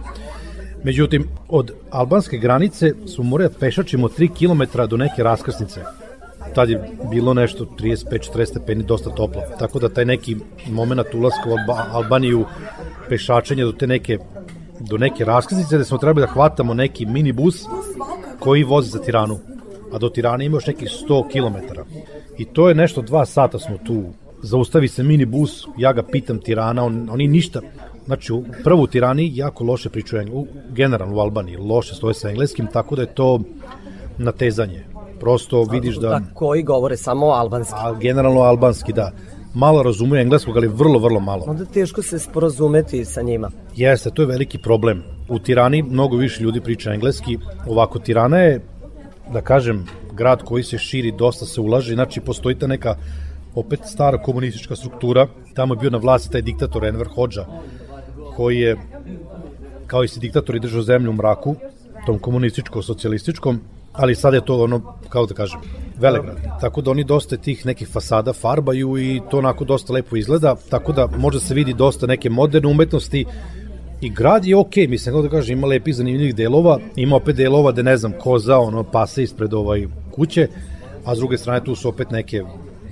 Međutim, 0.84 1.28
od 1.49 1.72
albanske 1.89 2.38
granice 2.38 2.93
smo 3.07 3.24
morali 3.24 3.49
da 3.49 3.59
pešačimo 3.59 4.07
3 4.07 4.30
km 4.34 4.88
do 4.89 4.97
neke 4.97 5.24
raskrsnice. 5.24 5.82
Tad 6.56 6.70
je 6.70 6.89
bilo 7.12 7.34
nešto 7.34 7.66
35-40 7.80 8.45
stepeni, 8.45 8.84
dosta 8.84 9.10
toplo. 9.10 9.41
Tako 9.60 9.80
da 9.80 9.89
taj 9.89 10.06
neki 10.06 10.36
moment 10.70 11.14
ulaska 11.14 11.50
u 11.50 11.52
Alba, 11.52 11.86
Albaniju, 11.91 12.45
pešačenje 13.10 13.64
do 13.64 13.72
te 13.72 13.88
neke 13.88 14.18
do 14.80 14.98
neke 14.98 15.26
raskrsnice 15.26 15.76
gde 15.76 15.86
smo 15.86 15.98
trebali 15.98 16.26
da 16.28 16.32
hvatamo 16.34 16.74
neki 16.74 17.06
minibus 17.06 17.66
koji 18.39 18.64
vozi 18.64 18.89
za 18.89 19.00
Tiranu. 19.00 19.39
A 19.93 19.98
do 19.98 20.10
Tirane 20.10 20.45
ima 20.45 20.58
još 20.58 20.68
nekih 20.68 20.89
100 21.10 21.24
km. 21.32 21.80
I 22.38 22.45
to 22.45 22.70
je 22.70 22.76
nešto, 22.76 23.02
dva 23.02 23.26
sata 23.26 23.60
smo 23.60 23.78
tu. 23.78 24.04
Zaustavi 24.41 24.88
se 24.88 25.04
minibus, 25.04 25.68
ja 25.78 25.93
ga 25.93 26.04
pitam 26.04 26.39
Tirana, 26.39 26.84
on, 26.84 27.10
oni 27.12 27.28
ništa. 27.28 27.62
Znači, 28.06 28.34
u- 28.34 28.43
prvo 28.64 28.84
u 28.84 28.88
Tirani 28.88 29.32
jako 29.36 29.64
loše 29.64 29.89
pričaju 29.89 30.48
generalno 30.70 31.16
u 31.16 31.20
Albaniji, 31.20 31.58
loše 31.58 31.95
stoje 31.95 32.14
sa 32.14 32.30
engleskim, 32.30 32.68
tako 32.74 32.95
da 32.95 33.02
je 33.02 33.14
to 33.14 33.39
natezanje. 34.18 34.86
Prosto 35.20 35.63
vidiš 35.63 35.95
da... 35.95 36.09
Da, 36.09 36.22
koji 36.34 36.63
govore 36.63 36.97
samo 36.97 37.26
albanski. 37.26 37.76
A 37.78 37.93
generalno 37.93 38.41
albanski, 38.41 38.93
da. 38.93 39.11
Malo 39.53 39.84
razumeju 39.84 40.22
engleskog, 40.22 40.57
ali 40.57 40.68
vrlo, 40.68 40.99
vrlo 40.99 41.20
malo. 41.20 41.43
Onda 41.47 41.65
teško 41.65 42.01
se 42.01 42.20
sporazumeti 42.20 43.05
sa 43.05 43.22
njima. 43.22 43.51
Jeste, 43.76 44.09
to 44.09 44.22
je 44.22 44.26
veliki 44.26 44.57
problem. 44.57 45.03
U 45.30 45.39
Tirani 45.39 45.82
mnogo 45.84 46.18
više 46.18 46.43
ljudi 46.43 46.61
priča 46.61 46.93
engleski. 46.93 47.37
Ovako, 47.67 48.00
Tirana 48.00 48.37
je, 48.37 48.62
da 49.33 49.42
kažem, 49.42 49.86
grad 50.13 50.43
koji 50.43 50.63
se 50.63 50.78
širi, 50.78 51.12
dosta 51.12 51.46
se 51.46 51.62
ulaže, 51.62 51.93
znači 51.93 52.21
postoji 52.21 52.55
ta 52.55 52.67
neka 52.67 52.96
opet 53.55 53.79
stara 53.86 54.21
komunistička 54.21 54.75
struktura. 54.75 55.28
Tamo 55.54 55.74
je 55.74 55.78
bio 55.78 55.89
na 55.89 55.97
vlasti 55.97 56.32
taj 56.32 56.42
diktator 56.42 56.86
Enver 56.86 57.08
Hoxha, 57.16 57.46
koji 58.36 58.58
je, 58.58 58.78
kao 59.87 60.04
i 60.04 60.08
si 60.08 60.20
diktator 60.20 60.55
i 60.55 60.59
držao 60.59 60.82
zemlju 60.82 61.12
u 61.12 61.13
mraku, 61.13 61.55
tom 62.05 62.20
komunističko-socijalističkom, 62.20 63.58
ali 63.97 64.15
sad 64.15 64.33
je 64.33 64.45
to 64.45 64.63
ono, 64.63 64.82
kao 65.09 65.25
da 65.25 65.33
kažem, 65.33 65.59
Velegrad. 65.99 66.37
Tako 66.61 66.82
da 66.82 66.91
oni 66.91 67.03
dosta 67.03 67.37
tih 67.37 67.65
nekih 67.65 67.87
fasada 67.87 68.33
farbaju 68.33 68.97
i 68.97 69.21
to 69.32 69.37
onako 69.37 69.65
dosta 69.65 69.93
lepo 69.93 70.15
izgleda, 70.15 70.55
tako 70.69 70.91
da 70.91 71.07
može 71.17 71.39
se 71.39 71.53
vidi 71.53 71.74
dosta 71.74 72.07
neke 72.07 72.29
moderne 72.29 72.69
umetnosti 72.69 73.25
i 74.01 74.09
grad 74.09 74.45
je 74.45 74.55
okej, 74.55 74.83
okay, 74.83 74.89
mislim, 74.89 75.15
kako 75.15 75.21
da 75.21 75.29
kažem, 75.29 75.57
ima 75.57 75.67
lepih 75.67 75.95
zanimljivih 75.95 76.36
delova, 76.36 76.79
ima 76.95 77.15
opet 77.15 77.36
delova 77.36 77.71
da 77.71 77.82
ne 77.82 77.97
znam, 77.97 78.13
koza, 78.19 78.57
ono, 78.57 78.83
pase 78.83 79.24
ispred 79.24 79.53
ovaj 79.53 79.87
kuće, 80.11 80.47
a 81.05 81.15
s 81.15 81.17
druge 81.17 81.37
strane 81.37 81.63
tu 81.63 81.75
su 81.75 81.89
opet 81.89 82.11
neke 82.11 82.43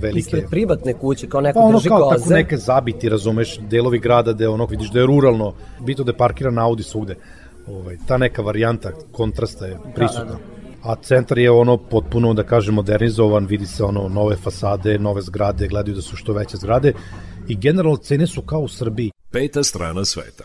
velike... 0.01 0.19
Ispred 0.19 0.43
privatne 0.49 0.93
kuće, 0.93 1.27
kao 1.27 1.41
neko 1.41 1.59
Pa 1.59 1.65
ono 1.65 1.77
drži 1.77 1.89
kao 1.89 1.99
tako 1.99 2.21
koze. 2.21 2.33
neke 2.33 2.57
zabiti, 2.57 3.09
razumeš, 3.09 3.59
delovi 3.59 3.99
grada 3.99 4.33
gde 4.33 4.47
ono 4.47 4.65
vidiš 4.65 4.91
da 4.91 4.99
je 4.99 5.05
ruralno, 5.05 5.53
bito 5.79 6.03
da 6.03 6.11
je 6.11 6.17
parkiran 6.17 6.57
Audi 6.57 6.83
svugde. 6.83 7.15
Ovaj, 7.67 7.97
ta 8.07 8.17
neka 8.17 8.41
varijanta 8.41 8.91
kontrasta 9.11 9.65
je 9.65 9.77
prisutna. 9.95 10.25
da. 10.25 10.54
A 10.85 10.95
centar 10.95 11.37
je 11.37 11.51
ono 11.51 11.77
potpuno, 11.77 12.33
da 12.33 12.43
kažem, 12.43 12.75
modernizovan, 12.75 13.45
vidi 13.45 13.65
se 13.65 13.83
ono 13.83 14.09
nove 14.09 14.35
fasade, 14.35 14.99
nove 14.99 15.21
zgrade, 15.21 15.67
gledaju 15.67 15.95
da 15.95 16.01
su 16.01 16.15
što 16.15 16.33
veće 16.33 16.57
zgrade 16.57 16.93
i 17.47 17.55
generalno 17.55 17.97
cene 17.97 18.27
su 18.27 18.41
kao 18.41 18.59
u 18.59 18.67
Srbiji. 18.67 19.11
Peta 19.31 19.63
strana 19.63 20.05
sveta. 20.05 20.43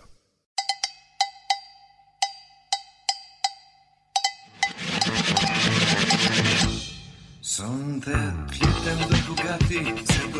Sonntag 7.41 8.35
flytten 8.49 8.99
du 9.09 9.17
Bugatti, 9.29 9.81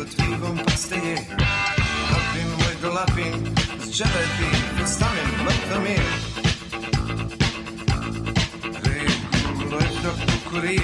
åt 0.01 0.07
Vigon 0.17 0.57
pasteje. 0.65 1.15
Lappin, 2.11 2.49
moj 2.57 2.75
do 2.81 2.89
lappin, 2.89 3.55
z 3.85 3.91
dželeti, 3.91 4.49
postavim 4.79 5.29
mrtve 5.45 6.30
bukurë 10.51 10.75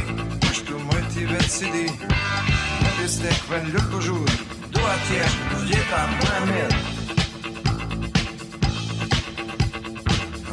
Kështu 0.44 0.80
më 0.80 1.00
ti 1.12 1.26
vetë 1.28 1.52
si 1.52 1.72
di 1.72 1.86
Në 1.88 2.92
pjesë 2.98 3.24
të 3.24 3.34
këven 3.44 3.68
lëtë 3.74 3.90
po 3.92 4.02
zhurë 4.06 4.38
Dua 4.72 4.94
t'jeshtë 5.08 5.50
në 5.52 5.60
gjitha 5.72 6.02
më 6.12 6.32
e 6.32 6.42
mirë. 6.48 6.80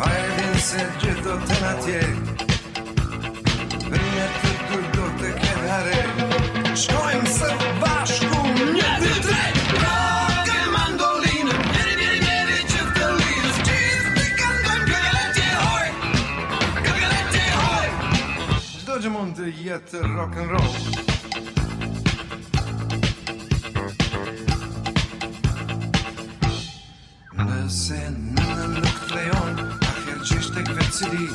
A 0.04 0.10
e 0.10 0.24
din 0.36 0.56
se 0.66 0.86
gjithë 1.02 1.24
do 1.26 1.34
të 1.46 1.58
në 1.62 1.72
tje? 1.86 2.04
Vërnjë 3.90 4.28
të 4.38 4.54
kur 4.68 4.86
do 4.98 5.10
të 5.22 5.34
këtë 5.42 5.66
hare 5.72 6.00
Shkojmë 6.84 7.36
së 7.38 7.52
të 7.60 7.93
mund 19.24 19.38
jetë 19.40 20.00
rock 20.12 20.36
and 20.36 20.50
roll. 20.52 20.74
Nëse 27.38 28.00
nëna 28.12 28.66
nuk 28.74 28.98
të 29.06 29.16
lejon 29.16 29.62
Atëher 29.62 30.20
gjesh 30.28 30.50
të 30.52 30.64
këtë 30.68 30.86
cili 30.98 31.28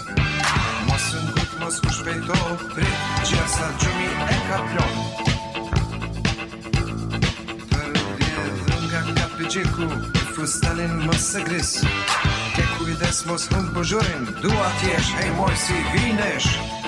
Mos 0.86 1.08
në 1.16 1.34
këtë 1.40 1.62
mos 1.64 1.82
u 1.82 1.94
shpejto 1.98 2.40
Prit 2.76 3.26
gjithë 3.32 3.70
gjumi 3.82 4.10
e 4.28 4.40
ka 4.46 4.60
plon 4.70 4.96
Për 7.74 8.02
djedhë 8.22 8.82
nga 8.86 9.06
nga 9.12 9.30
përgjeku 9.38 9.90
Për 9.98 10.28
frustanin 10.36 11.00
mos 11.08 11.32
se 11.34 11.46
gris. 11.48 11.78
Ke 12.54 12.68
kujdes 12.78 13.26
mos 13.30 13.50
hëndë 13.54 13.80
bëgjurin 13.80 14.30
po 14.30 14.44
Dua 14.46 14.74
t'jesh, 14.82 15.16
hej 15.22 15.34
moj 15.42 15.56
si 15.68 15.88
vinesh. 15.96 16.79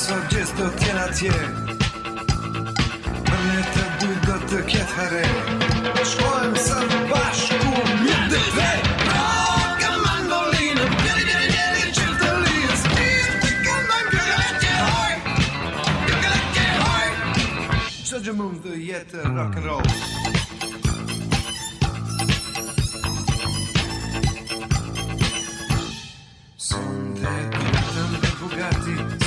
Sunt 0.00 0.30
gest 0.32 0.60
o 0.64 0.68
tjelatje 0.80 1.32
Për 3.26 3.40
ne 3.46 3.60
të 3.74 3.84
dy 4.00 4.12
do 4.26 4.38
të 4.50 4.62
ketë 4.72 4.94
hare 4.96 5.26
Shkojmë 6.12 6.64
së 6.68 6.80
bashku 7.12 7.74
mjë 8.04 8.22
dhe 8.32 8.46
vetë 8.56 8.90
gjë 18.30 18.36
mund 18.36 18.60
dhe 18.62 18.76
jetë 18.84 19.22
rock 19.34 19.56
and 19.56 19.64
roll 19.64 19.82
Sonde, 26.56 27.34
këtën 27.56 28.14
dhe 28.20 28.36
Bugatti 28.42 29.19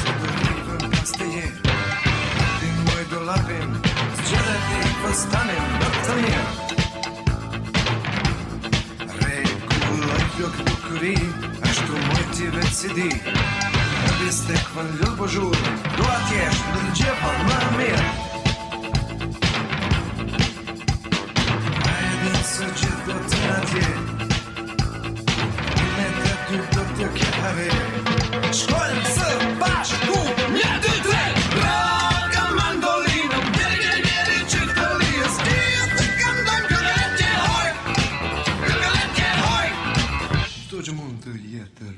shmapim 3.34 3.70
Zgjidhe 4.26 4.58
ti 4.68 4.80
përstanim 5.04 5.66
në 5.80 5.90
të 6.06 6.16
mirë. 6.22 6.46
Regulloj 9.24 10.24
flok 10.36 10.60
bukuri 10.68 11.16
Ashtu 11.70 12.02
moj 12.08 12.26
ti 12.36 12.50
vetë 12.56 12.74
si 12.78 12.90
di 12.98 13.10
Në 13.10 14.14
biste 14.20 14.58
këpën 14.66 14.92
lëllë 15.00 15.18
po 15.20 15.30
zhurë 15.36 15.74
Dua 15.98 16.18
t'jesh 16.30 16.62
në 16.74 16.84
të 16.84 16.92
gjepa 17.00 17.32
më 17.48 17.60
mirë. 17.80 18.10
A 21.90 21.96
e 22.34 22.36
së 22.52 22.70
gjithë 22.82 23.04
do 23.08 23.16
të 23.30 23.38
në 23.46 23.58
tje 23.72 23.88
Në 25.96 26.12
të 26.20 26.36
dy 26.50 26.62
do 26.76 26.86
të 27.00 27.14
kjave 27.18 27.72
Shkollë 28.54 29.08
sërë 29.16 29.43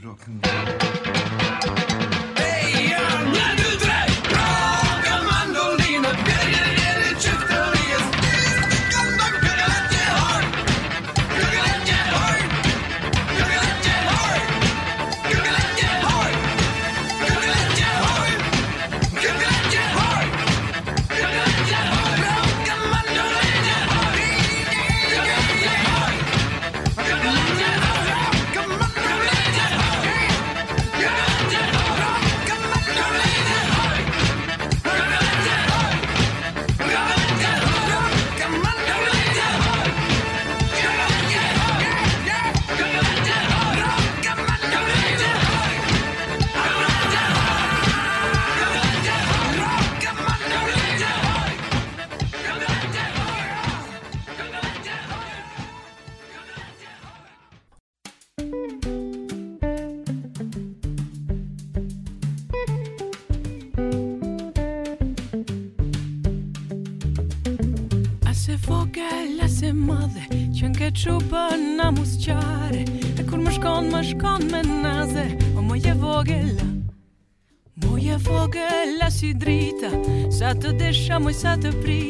이렇게 0.06 0.85
ça 81.36 81.57
te 81.57 81.68
prie. 81.68 82.05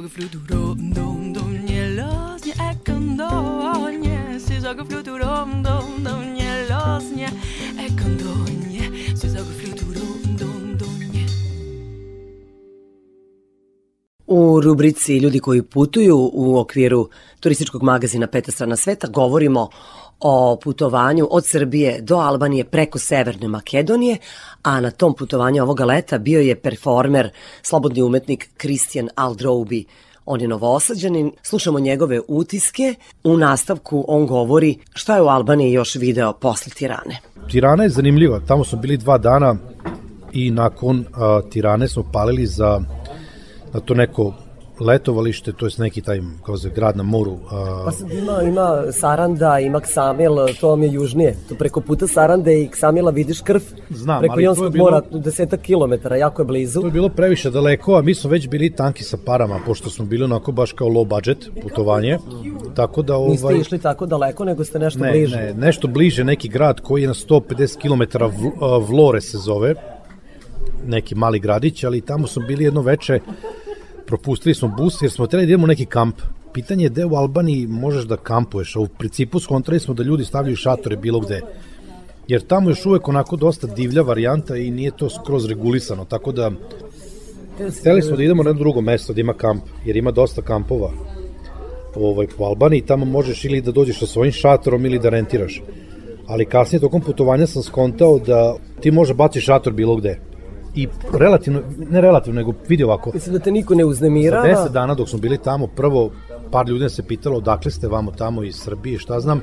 Fluturon 0.00 0.92
don 0.94 1.32
donje. 1.32 1.96
Losnje 1.96 2.52
ekon 2.70 3.16
donje, 3.16 4.40
si 4.40 4.60
zoga 4.60 4.84
fluturon 4.84 5.62
don 5.62 6.04
donje. 6.04 6.66
Losnje 6.70 7.28
ekon 7.86 8.16
donje, 8.16 9.16
si 9.16 9.28
zoga 9.28 9.52
fluturon 9.60 10.36
don 10.38 10.78
donje. 10.78 11.26
U 14.26 14.60
rubrici 14.60 15.18
Ljudi 15.18 15.38
koji 15.38 15.62
putuju 15.62 16.30
u 16.32 16.58
okviru 16.58 17.08
turističkog 17.40 17.82
magazina 17.82 18.26
Peta 18.26 18.52
strana 18.52 18.76
sveta 18.76 19.06
govorimo 19.08 19.68
o 20.20 20.56
putovanju 20.56 21.28
od 21.30 21.46
Srbije 21.46 22.00
do 22.00 22.16
Albanije 22.16 22.64
preko 22.64 22.98
Severne 22.98 23.48
Makedonije, 23.48 24.16
a 24.62 24.80
na 24.80 24.90
tom 24.90 25.14
putovanju 25.14 25.62
ovoga 25.62 25.84
leta 25.84 26.18
bio 26.18 26.40
je 26.40 26.60
performer, 26.60 27.30
slobodni 27.62 28.02
umetnik 28.02 28.50
Kristijan 28.56 29.08
Aldroubi. 29.14 29.84
On 30.26 30.40
je 30.40 30.48
novosađanin, 30.48 31.32
slušamo 31.42 31.80
njegove 31.80 32.20
utiske. 32.28 32.94
U 33.24 33.36
nastavku 33.36 34.04
on 34.08 34.26
govori 34.26 34.78
šta 34.94 35.16
je 35.16 35.22
u 35.22 35.28
Albaniji 35.28 35.72
još 35.72 35.94
video 35.94 36.32
posle 36.32 36.72
Tirane. 36.72 37.18
Tirana 37.50 37.82
je 37.82 37.88
zanimljiva, 37.88 38.40
tamo 38.40 38.64
smo 38.64 38.78
bili 38.78 38.96
dva 38.96 39.18
dana 39.18 39.56
i 40.32 40.50
nakon 40.50 41.04
a, 41.14 41.40
Tirane 41.50 41.88
smo 41.88 42.04
palili 42.12 42.46
za 42.46 42.80
na 43.72 43.80
to 43.80 43.94
neko 43.94 44.34
letovalište, 44.82 45.52
to 45.52 45.66
je 45.66 45.72
neki 45.78 46.00
taj 46.00 46.20
kao 46.42 46.56
za 46.56 46.68
grad 46.68 46.96
na 46.96 47.02
moru. 47.02 47.38
A, 47.50 47.82
Pa 47.84 47.90
sad 47.90 48.12
ima, 48.12 48.42
ima 48.42 48.82
Saranda, 48.92 49.58
ima 49.58 49.80
Ksamil, 49.80 50.30
to 50.60 50.68
vam 50.68 50.82
je 50.82 50.92
južnije. 50.92 51.36
To 51.48 51.54
preko 51.54 51.80
puta 51.80 52.06
Sarande 52.06 52.62
i 52.62 52.68
Ksamila 52.68 53.10
vidiš 53.10 53.40
krv. 53.40 53.60
Znam, 53.90 54.20
preko 54.20 54.40
Jonskog 54.40 54.72
bilo- 54.72 54.84
mora, 54.84 55.02
desetak 55.12 55.60
kilometara, 55.60 56.16
jako 56.16 56.42
je 56.42 56.46
blizu. 56.46 56.80
To 56.80 56.86
je 56.86 56.92
bilo 56.92 57.08
previše 57.08 57.50
daleko, 57.50 57.94
a 57.94 58.02
mi 58.02 58.14
smo 58.14 58.30
već 58.30 58.48
bili 58.48 58.70
tanki 58.70 59.04
sa 59.04 59.16
parama, 59.16 59.60
pošto 59.66 59.90
smo 59.90 60.04
bili 60.04 60.24
onako 60.24 60.52
baš 60.52 60.72
kao 60.72 60.88
low 60.88 61.06
budget 61.06 61.50
putovanje. 61.62 62.18
Tako 62.74 63.02
da 63.02 63.18
Niste 63.18 63.46
ovaj 63.46 63.58
išli 63.58 63.78
tako 63.78 64.06
daleko, 64.06 64.44
nego 64.44 64.64
ste 64.64 64.78
nešto 64.78 64.98
ne, 65.00 65.10
bliže. 65.10 65.36
ne, 65.36 65.54
nešto 65.54 65.88
bliže 65.88 66.24
neki 66.24 66.48
grad 66.48 66.80
koji 66.80 67.02
je 67.02 67.08
na 67.08 67.14
150 67.14 67.76
km 67.78 68.24
Vlore 68.82 69.20
se 69.20 69.38
zove. 69.38 69.74
Neki 70.86 71.14
mali 71.14 71.38
gradić, 71.38 71.84
ali 71.84 72.00
tamo 72.00 72.26
smo 72.26 72.42
bili 72.42 72.64
jedno 72.64 72.82
veče 72.82 73.20
propustili 74.12 74.54
smo 74.54 74.68
bus 74.68 75.02
jer 75.02 75.10
smo 75.10 75.26
trebali 75.26 75.46
da 75.46 75.50
idemo 75.50 75.64
u 75.64 75.66
neki 75.66 75.86
kamp. 75.86 76.16
Pitanje 76.52 76.84
je 76.84 76.88
gde 76.90 77.04
u 77.04 77.14
Albaniji 77.14 77.66
možeš 77.66 78.04
da 78.04 78.16
kampuješ, 78.16 78.76
a 78.76 78.80
u 78.80 78.86
principu 78.86 79.40
skontrali 79.40 79.80
smo 79.80 79.94
da 79.94 80.02
ljudi 80.02 80.24
stavljaju 80.24 80.56
šatore 80.56 80.96
bilo 80.96 81.20
gde. 81.20 81.40
Jer 82.28 82.42
tamo 82.46 82.70
još 82.70 82.86
uvek 82.86 83.08
onako 83.08 83.36
dosta 83.36 83.66
divlja 83.66 84.02
varijanta 84.02 84.56
i 84.56 84.70
nije 84.70 84.90
to 84.90 85.08
skroz 85.10 85.46
regulisano, 85.46 86.04
tako 86.04 86.32
da 86.32 86.50
Hteli 87.80 88.02
smo 88.02 88.16
da 88.16 88.22
idemo 88.22 88.42
na 88.42 88.50
jedno 88.50 88.60
drugo 88.60 88.80
mesto 88.80 89.12
da 89.12 89.20
ima 89.20 89.34
kamp, 89.34 89.62
jer 89.84 89.96
ima 89.96 90.10
dosta 90.10 90.42
kampova 90.42 90.90
ovaj, 91.94 92.26
po 92.36 92.44
Albaniji, 92.44 92.86
tamo 92.86 93.04
možeš 93.04 93.44
ili 93.44 93.60
da 93.60 93.72
dođeš 93.72 93.98
sa 93.98 94.06
svojim 94.06 94.32
šatorom 94.32 94.86
ili 94.86 94.98
da 94.98 95.08
rentiraš. 95.08 95.62
Ali 96.26 96.44
kasnije 96.44 96.80
tokom 96.80 97.00
putovanja 97.00 97.46
sam 97.46 97.62
skontao 97.62 98.18
da 98.18 98.56
ti 98.80 98.90
može 98.90 99.14
baciš 99.14 99.44
šator 99.44 99.72
bilo 99.72 99.96
gde. 99.96 100.18
I 100.74 100.88
relativno, 101.12 101.62
ne 101.90 102.00
relativno, 102.00 102.40
nego 102.40 102.52
vidi 102.68 102.84
ovako, 102.84 103.10
Mislim 103.14 103.32
da 103.32 103.38
te 103.38 103.50
niko 103.50 103.74
ne 103.74 103.84
uznemirava. 103.84 104.54
Za 104.54 104.68
10 104.68 104.72
dana 104.72 104.94
dok 104.94 105.08
smo 105.08 105.18
bili 105.18 105.38
tamo, 105.38 105.66
prvo 105.66 106.10
par 106.50 106.68
ljudi 106.68 106.88
se 106.88 107.02
pitalo 107.02 107.36
odakle 107.36 107.70
ste 107.70 107.88
vamo 107.88 108.10
tamo 108.10 108.42
iz 108.42 108.56
Srbije, 108.56 108.98
šta 108.98 109.20
znam, 109.20 109.40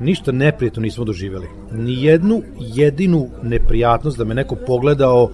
ništa 0.00 0.32
neprijetno 0.32 0.82
nismo 0.82 1.04
doživjeli. 1.04 1.46
Ni 1.72 2.02
jednu 2.04 2.42
jedinu 2.58 3.28
neprijatnost 3.42 4.18
da 4.18 4.24
me 4.24 4.34
neko 4.34 4.54
pogledao, 4.66 5.30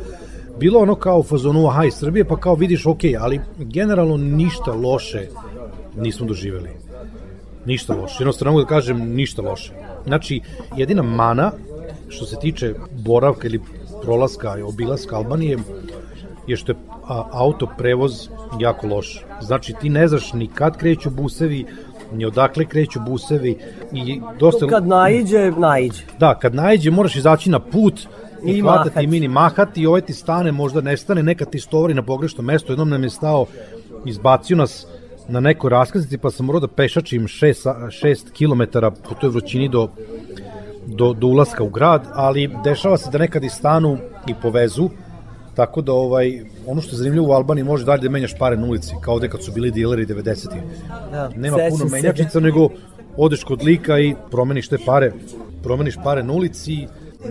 bilo 0.59 0.81
ono 0.81 0.94
kao 0.94 1.19
u 1.19 1.23
fazonu, 1.23 1.69
aha, 1.69 1.85
iz 1.85 1.94
Srbije, 1.94 2.24
pa 2.24 2.36
kao 2.36 2.55
vidiš, 2.55 2.86
ok, 2.86 3.01
ali 3.20 3.40
generalno 3.59 4.16
ništa 4.16 4.73
loše 4.73 5.27
nismo 5.97 6.27
doživjeli. 6.27 6.70
Ništa 7.66 7.94
loše. 7.94 8.16
Jednostavno 8.20 8.52
mogu 8.52 8.62
da 8.62 8.69
kažem 8.69 9.15
ništa 9.15 9.43
loše. 9.43 9.73
Znači, 10.06 10.40
jedina 10.77 11.02
mana 11.02 11.52
što 12.09 12.24
se 12.27 12.36
tiče 12.40 12.74
boravka 12.90 13.47
ili 13.47 13.61
prolaska 14.05 14.59
i 14.59 14.62
obilaska 14.62 15.16
Albanije 15.16 15.59
je 16.47 16.56
što 16.56 16.72
je 16.72 16.78
auto 17.32 17.68
prevoz 17.78 18.28
jako 18.60 18.86
loš. 18.86 19.24
Znači 19.40 19.74
ti 19.81 19.89
ne 19.89 20.09
znaš 20.09 20.32
ni 20.32 20.47
kad 20.47 20.76
kreću 20.76 21.10
busevi, 21.10 21.66
ni 22.12 22.24
odakle 22.24 22.64
kreću 22.64 23.01
busevi 23.01 23.59
i 23.93 24.20
dosta... 24.39 24.66
Kad 24.66 24.86
naiđe, 24.86 25.51
naiđe. 25.51 26.02
Da, 26.18 26.39
kad 26.39 26.55
naiđe 26.55 26.90
moraš 26.90 27.16
izaći 27.16 27.51
na 27.51 27.59
put 27.59 28.01
i, 28.44 28.51
I 28.51 28.60
hvatati 28.60 28.89
mahati. 28.89 29.06
mini 29.06 29.28
mahati 29.28 29.81
i 29.82 29.86
ovaj 29.86 30.01
ti 30.01 30.12
stane, 30.12 30.52
možda 30.52 30.81
nestane, 30.81 31.22
nekad 31.22 31.51
ti 31.51 31.60
stovari 31.60 31.94
na 31.94 32.02
pogrešno 32.02 32.43
mesto, 32.43 32.72
jednom 32.72 32.89
nam 32.89 33.02
je 33.02 33.10
stao, 33.10 33.47
izbacio 34.05 34.56
nas 34.56 34.86
na 35.28 35.40
nekoj 35.40 35.70
raskaznici 35.70 36.18
pa 36.18 36.31
sam 36.31 36.47
morao 36.47 36.60
da 36.60 36.68
pešačim 36.68 37.26
6, 37.26 37.89
6 38.02 38.32
km 38.36 38.78
po 39.09 39.14
toj 39.14 39.31
vrućini 39.31 39.68
do, 39.68 39.89
do, 40.86 41.12
do 41.12 41.27
ulaska 41.27 41.65
u 41.65 41.69
grad, 41.69 42.06
ali 42.12 42.51
dešava 42.65 42.97
se 42.97 43.11
da 43.11 43.19
nekad 43.19 43.44
i 43.44 43.48
stanu 43.48 43.98
i 44.27 44.35
povezu, 44.43 44.90
tako 45.55 45.82
da 45.82 45.93
ovaj, 45.93 46.40
ono 46.66 46.81
što 46.81 46.94
je 46.94 46.98
zanimljivo 46.98 47.28
u 47.28 47.32
Albaniji 47.32 47.65
može 47.65 47.85
dalje 47.85 48.02
da 48.02 48.11
menjaš 48.11 48.39
pare 48.39 48.56
na 48.56 48.66
ulici, 48.66 48.94
kao 49.01 49.15
ovde 49.15 49.28
kad 49.28 49.44
su 49.44 49.52
bili 49.52 49.70
dileri 49.70 50.06
90-ih. 50.06 50.62
Da, 51.11 51.31
Nema 51.36 51.59
puno 51.70 51.85
menjačica, 51.85 52.40
nego 52.40 52.69
odeš 53.16 53.44
kod 53.44 53.62
lika 53.62 53.98
i 53.98 54.15
promeniš 54.31 54.69
te 54.69 54.78
pare, 54.86 55.12
promeniš 55.62 55.94
pare 56.05 56.23
na 56.23 56.32
ulici. 56.32 56.86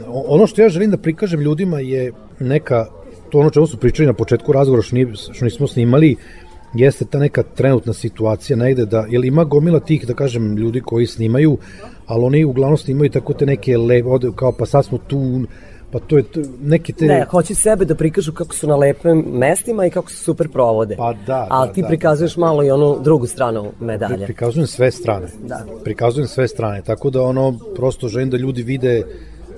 Ono 0.07 0.47
što 0.47 0.61
ja 0.61 0.69
želim 0.69 0.91
da 0.91 0.97
prikažem 0.97 1.41
ljudima 1.41 1.79
je 1.79 2.11
neka, 2.39 2.85
to 3.29 3.39
ono 3.39 3.49
čemu 3.49 3.67
smo 3.67 3.79
pričali 3.79 4.07
na 4.07 4.13
početku 4.13 4.51
razgovora 4.51 4.81
što, 4.81 4.95
nije, 4.95 5.07
što 5.31 5.45
nismo 5.45 5.67
snimali, 5.67 6.15
jeste 6.73 7.05
ta 7.05 7.19
neka 7.19 7.43
trenutna 7.43 7.93
situacija 7.93 8.57
negde 8.57 8.85
da, 8.85 9.05
jer 9.09 9.25
ima 9.25 9.43
gomila 9.43 9.79
tih, 9.79 10.07
da 10.07 10.13
kažem, 10.13 10.57
ljudi 10.57 10.81
koji 10.81 11.05
snimaju, 11.05 11.57
ali 12.05 12.23
oni 12.23 12.45
uglavnom 12.45 12.77
snimaju 12.77 13.09
tako 13.09 13.33
te 13.33 13.45
neke 13.45 13.77
le, 13.77 14.03
ode, 14.05 14.31
kao 14.35 14.51
pa 14.51 14.65
sad 14.65 14.85
smo 14.85 14.97
tu, 14.97 15.41
pa 15.91 15.99
to 15.99 16.17
je 16.17 16.23
neke 16.61 16.93
te... 16.93 17.05
Ne, 17.05 17.25
hoće 17.29 17.55
sebe 17.55 17.85
da 17.85 17.95
prikažu 17.95 18.31
kako 18.31 18.55
su 18.55 18.67
na 18.67 18.75
lepim 18.75 19.25
mestima 19.31 19.85
i 19.85 19.89
kako 19.89 20.11
se 20.11 20.17
super 20.17 20.49
provode. 20.49 20.95
Pa 20.97 21.13
da, 21.27 21.47
Ali 21.49 21.67
da, 21.67 21.73
ti 21.73 21.81
da, 21.81 21.87
prikazuješ 21.87 22.37
malo 22.37 22.63
i 22.63 22.71
onu 22.71 22.97
drugu 23.03 23.27
stranu 23.27 23.71
medalje. 23.79 24.25
Prikazujem 24.25 24.67
sve 24.67 24.91
strane. 24.91 25.27
Da. 25.43 25.65
Prikazujem 25.83 26.27
sve 26.27 26.47
strane, 26.47 26.81
tako 26.81 27.09
da 27.09 27.21
ono, 27.21 27.59
prosto 27.75 28.07
želim 28.07 28.29
da 28.29 28.37
ljudi 28.37 28.63
vide 28.63 29.03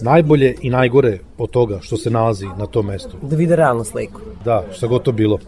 najbolje 0.02 0.56
i 0.62 0.70
najgore 0.70 1.20
od 1.38 1.50
toga 1.50 1.80
što 1.82 1.98
se 1.98 2.10
nalazi 2.10 2.46
na 2.58 2.66
tom 2.66 2.86
mestu. 2.86 3.18
Da 3.22 3.36
vide 3.36 3.56
realnu 3.56 3.84
sliku. 3.84 4.22
Da, 4.46 4.64
šta 4.72 4.88
god 4.88 5.04
to 5.04 5.12
bilo. 5.12 5.40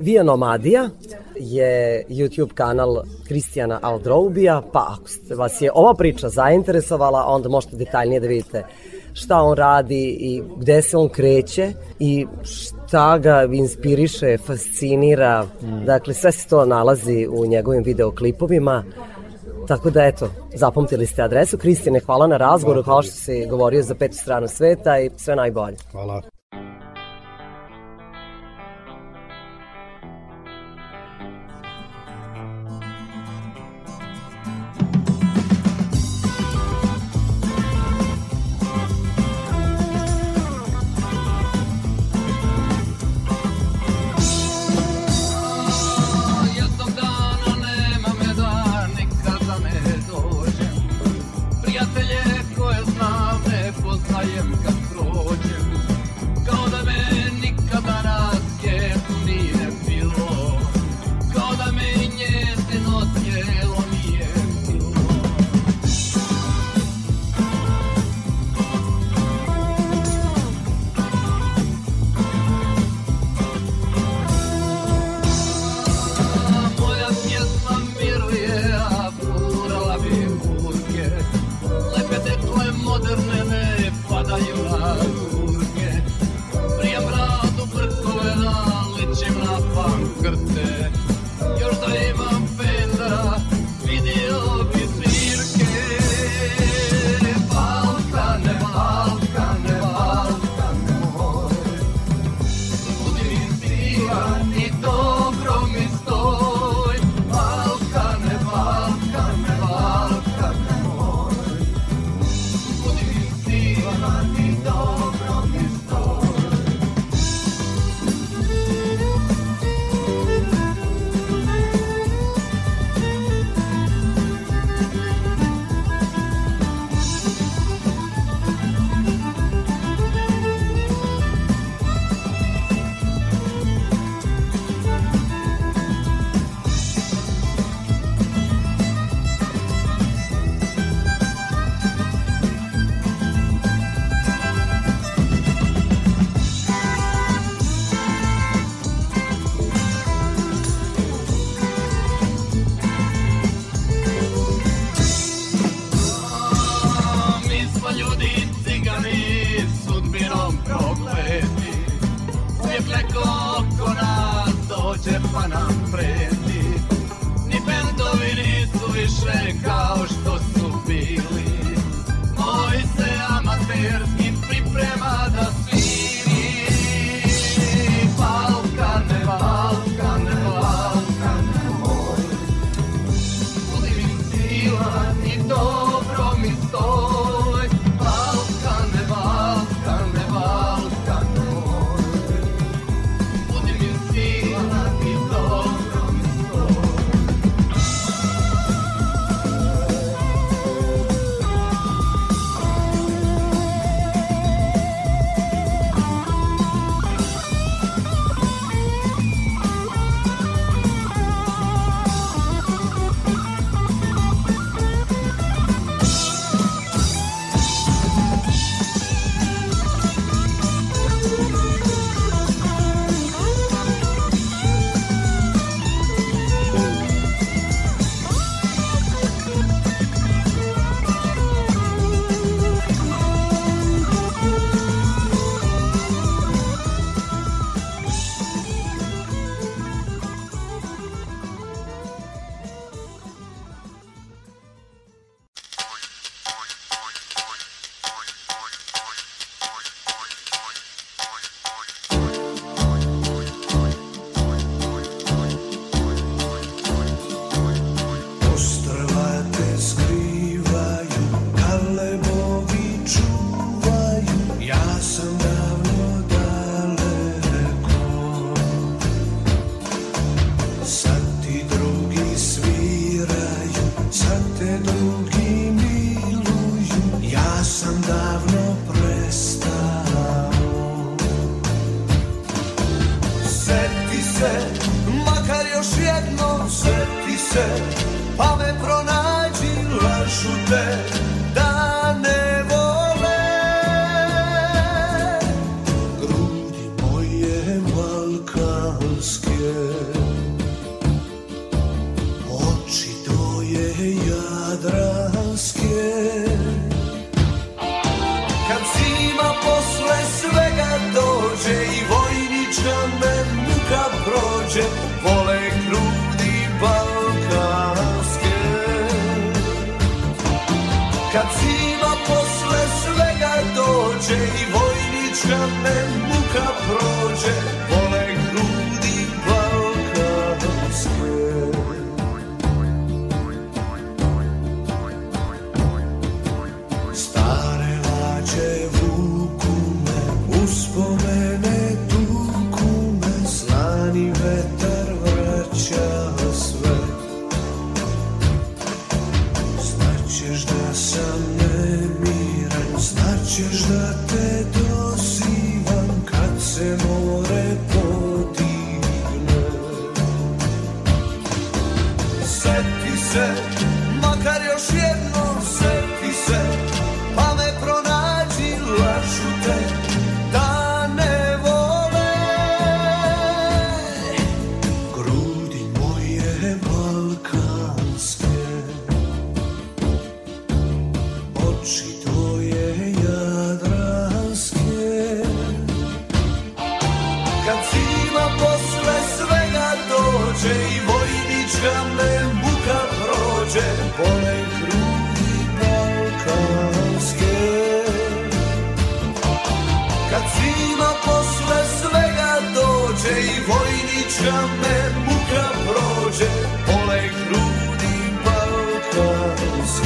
Via 0.00 0.22
Nomadija 0.22 0.88
je 1.36 2.04
YouTube 2.08 2.54
kanal 2.54 3.02
Kristijana 3.28 3.78
Aldroubija, 3.82 4.62
pa 4.72 4.96
ako 4.98 5.08
ste, 5.08 5.34
vas 5.34 5.60
je 5.60 5.70
ova 5.74 5.94
priča 5.94 6.28
zainteresovala, 6.28 7.24
onda 7.26 7.48
možete 7.48 7.76
detaljnije 7.76 8.20
da 8.20 8.26
vidite 8.26 8.64
šta 9.12 9.42
on 9.42 9.56
radi 9.56 10.16
i 10.20 10.42
gde 10.56 10.82
se 10.82 10.96
on 10.96 11.08
kreće 11.08 11.72
i 11.98 12.26
šta 12.42 13.18
ga 13.18 13.48
inspiriše, 13.52 14.38
fascinira. 14.38 15.46
Dakle, 15.86 16.14
sve 16.14 16.32
se 16.32 16.48
to 16.48 16.64
nalazi 16.66 17.26
u 17.30 17.46
njegovim 17.46 17.82
videoklipovima. 17.82 18.84
Tako 19.68 19.90
da 19.90 20.04
eto, 20.04 20.28
zapamtili 20.54 21.06
ste 21.06 21.22
adresu. 21.22 21.58
Kristijane, 21.58 22.00
hvala 22.00 22.26
na 22.26 22.36
razgovoru, 22.36 22.82
hvala 22.82 23.02
što 23.02 23.12
si 23.12 23.46
govorio 23.50 23.82
za 23.82 23.94
petu 23.94 24.16
stranu 24.16 24.48
sveta 24.48 24.98
i 24.98 25.10
sve 25.16 25.36
najbolje. 25.36 25.76
Hvala. 25.92 26.35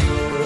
Thank 0.00 0.34
you. 0.34 0.39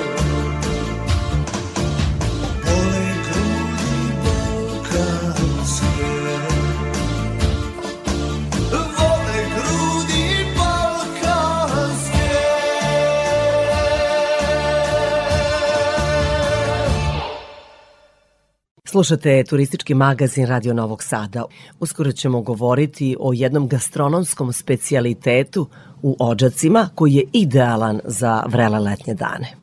Slušate 18.94 19.44
turistički 19.44 19.94
magazin 19.94 20.46
Radio 20.46 20.74
Novog 20.74 21.02
Sada. 21.02 21.44
Uskoro 21.80 22.12
ćemo 22.12 22.42
govoriti 22.42 23.16
o 23.20 23.32
jednom 23.32 23.68
gastronomskom 23.68 24.52
specijalitetu 24.52 25.68
u 26.02 26.16
Ođacima 26.18 26.88
koji 26.94 27.14
je 27.14 27.24
idealan 27.32 28.00
za 28.04 28.42
vrele 28.48 28.78
letnje 28.78 29.14
dane. 29.14 29.54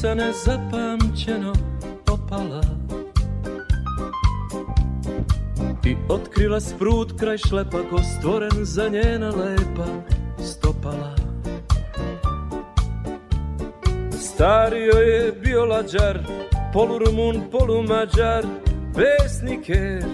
Sa 0.00 0.14
nezapamćeno 0.14 1.52
opala. 2.10 2.60
Ti 5.82 5.96
otkrila 6.08 6.60
sprut 6.60 7.20
kraj 7.20 7.38
šlepa 7.38 7.78
ko 7.90 7.98
stvoren 8.02 8.64
za 8.64 8.88
njena 8.88 9.28
lepa 9.28 9.86
stopala. 10.42 11.14
Stario 14.20 14.92
je 14.92 15.32
bio 15.32 15.64
lađar, 15.64 16.18
polurumun, 16.72 17.42
polumađar, 17.50 18.46
pesniker 18.94 20.04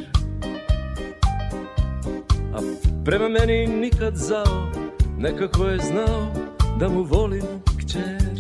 A 2.54 2.58
prema 3.04 3.28
meni 3.28 3.66
nikad 3.66 4.16
zao, 4.16 4.72
nekako 5.18 5.64
je 5.64 5.78
znao 5.78 6.32
da 6.78 6.88
mu 6.88 7.02
volim 7.02 7.46
kćer 7.78 8.31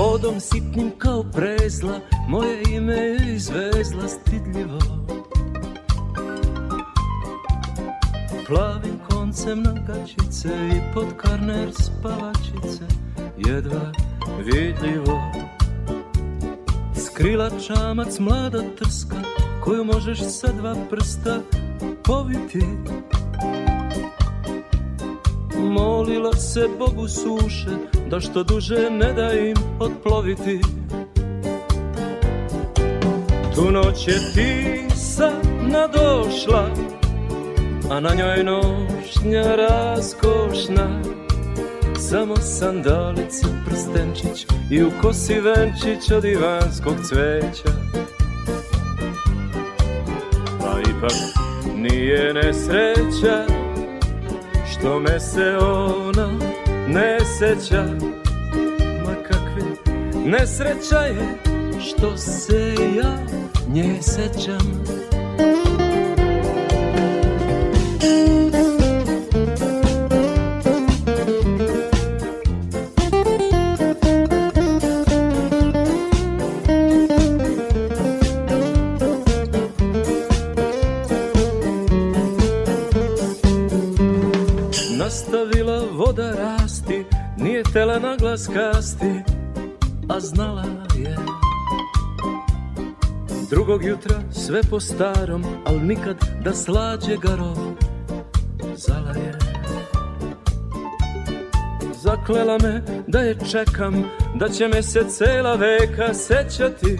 Vodom 0.00 0.40
sitnim 0.40 0.90
kao 0.98 1.24
prezla, 1.32 2.00
moje 2.28 2.62
ime 2.72 2.94
je 2.94 3.34
izvezla 3.34 4.08
stidljivo. 4.08 4.78
Plavim 8.46 8.98
koncem 9.10 9.62
na 9.62 9.72
gačice 9.72 10.48
i 10.48 10.94
pod 10.94 11.04
karner 11.16 11.72
spavačice 11.72 12.84
Jedva 13.38 13.92
vidljivo. 14.44 15.32
Skrila 17.04 17.50
čamac 17.50 18.18
mlada 18.18 18.62
trska 18.78 19.16
Koju 19.64 19.84
možeš 19.84 20.20
sa 20.20 20.52
dva 20.52 20.76
prsta 20.90 21.38
poviti 22.04 22.64
Molila 25.60 26.32
se 26.32 26.68
Bogu 26.78 27.08
suše 27.08 27.70
Da 28.10 28.20
što 28.20 28.42
duže 28.42 28.90
ne 28.90 29.12
da 29.12 29.32
im 29.32 29.56
otploviti. 29.80 30.60
Tu 33.54 33.70
noć 33.70 34.08
je 34.08 34.18
tisa 34.34 35.30
nadošla 35.62 36.70
a 37.90 38.00
na 38.00 38.14
njoj 38.14 38.44
nošnja 38.44 39.56
raskošna. 39.56 41.02
Samo 41.98 42.36
sandalice, 42.36 43.46
prstenčić 43.66 44.46
i 44.70 44.82
u 44.82 44.90
kosi 45.02 45.40
venčić 45.40 46.10
od 46.10 46.24
ivanskog 46.24 46.94
cveća. 47.08 47.72
A 50.66 50.80
ipak 50.80 51.12
nije 51.76 52.34
nesreća 52.34 53.59
što 54.80 55.00
me 55.00 55.20
se 55.20 55.56
ona 55.56 56.32
ne 56.88 57.18
seća 57.38 57.84
Ma 59.04 59.14
kakvi 59.28 59.92
nesreća 60.24 60.98
je 60.98 61.38
što 61.80 62.16
se 62.16 62.74
ja 62.96 63.18
nje 63.68 64.02
sećam 64.02 64.84
glas 88.46 88.74
kasti, 88.74 89.22
a 90.08 90.20
znala 90.20 90.64
je. 90.96 91.16
Drugog 93.50 93.84
jutra 93.84 94.22
sve 94.30 94.60
po 94.70 94.80
starom, 94.80 95.44
al 95.64 95.76
nikad 95.82 96.16
da 96.44 96.54
slađe 96.54 97.16
garov, 97.16 97.56
zala 98.76 99.10
je. 99.10 99.38
Zaklela 102.02 102.58
me 102.62 102.82
da 103.06 103.18
je 103.18 103.36
čekam, 103.50 104.04
da 104.34 104.48
će 104.48 104.68
me 104.68 104.82
se 104.82 105.04
cela 105.08 105.54
veka 105.54 106.14
sećati. 106.14 106.98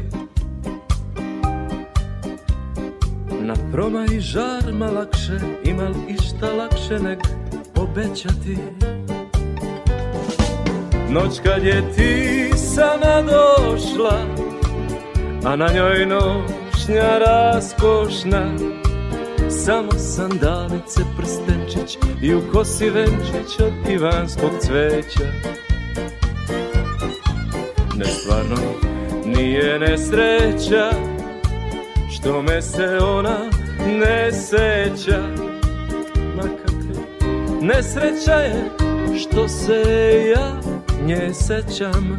Na 3.40 3.54
proma 3.72 4.06
i 4.12 4.20
žar 4.20 4.72
ma 4.72 4.90
lakše, 4.90 5.38
imal 5.64 5.92
išta 6.08 6.52
lakše 6.52 6.98
nek 6.98 7.18
obećati 7.76 8.58
Noć 11.10 11.40
kad 11.42 11.64
je 11.64 11.92
ti 11.96 12.50
sama 12.56 13.22
došla 13.22 14.20
A 15.44 15.56
na 15.56 15.68
njoj 15.74 16.06
nošnja 16.06 17.18
raskošna 17.18 18.52
Samo 19.48 19.92
sandalice, 19.92 21.00
prstenčić 21.18 21.98
I 22.22 22.34
u 22.34 22.40
kosi 22.52 22.90
venčić 22.90 23.60
od 23.60 23.90
ivanskog 23.90 24.50
cveća. 24.60 25.24
Ne 27.96 28.04
stvarno 28.04 28.56
nije 29.26 29.78
nesreća 29.78 30.90
Što 32.10 32.42
me 32.42 32.62
se 32.62 32.98
ona 33.02 33.38
ne 33.86 34.32
seća. 34.32 35.22
Ma 36.36 36.42
kakve 36.42 37.02
nesreća 37.60 38.34
je 38.34 38.70
Što 39.18 39.48
se 39.48 39.82
ja 40.36 40.69
nje 41.06 41.34
sećam 41.34 42.18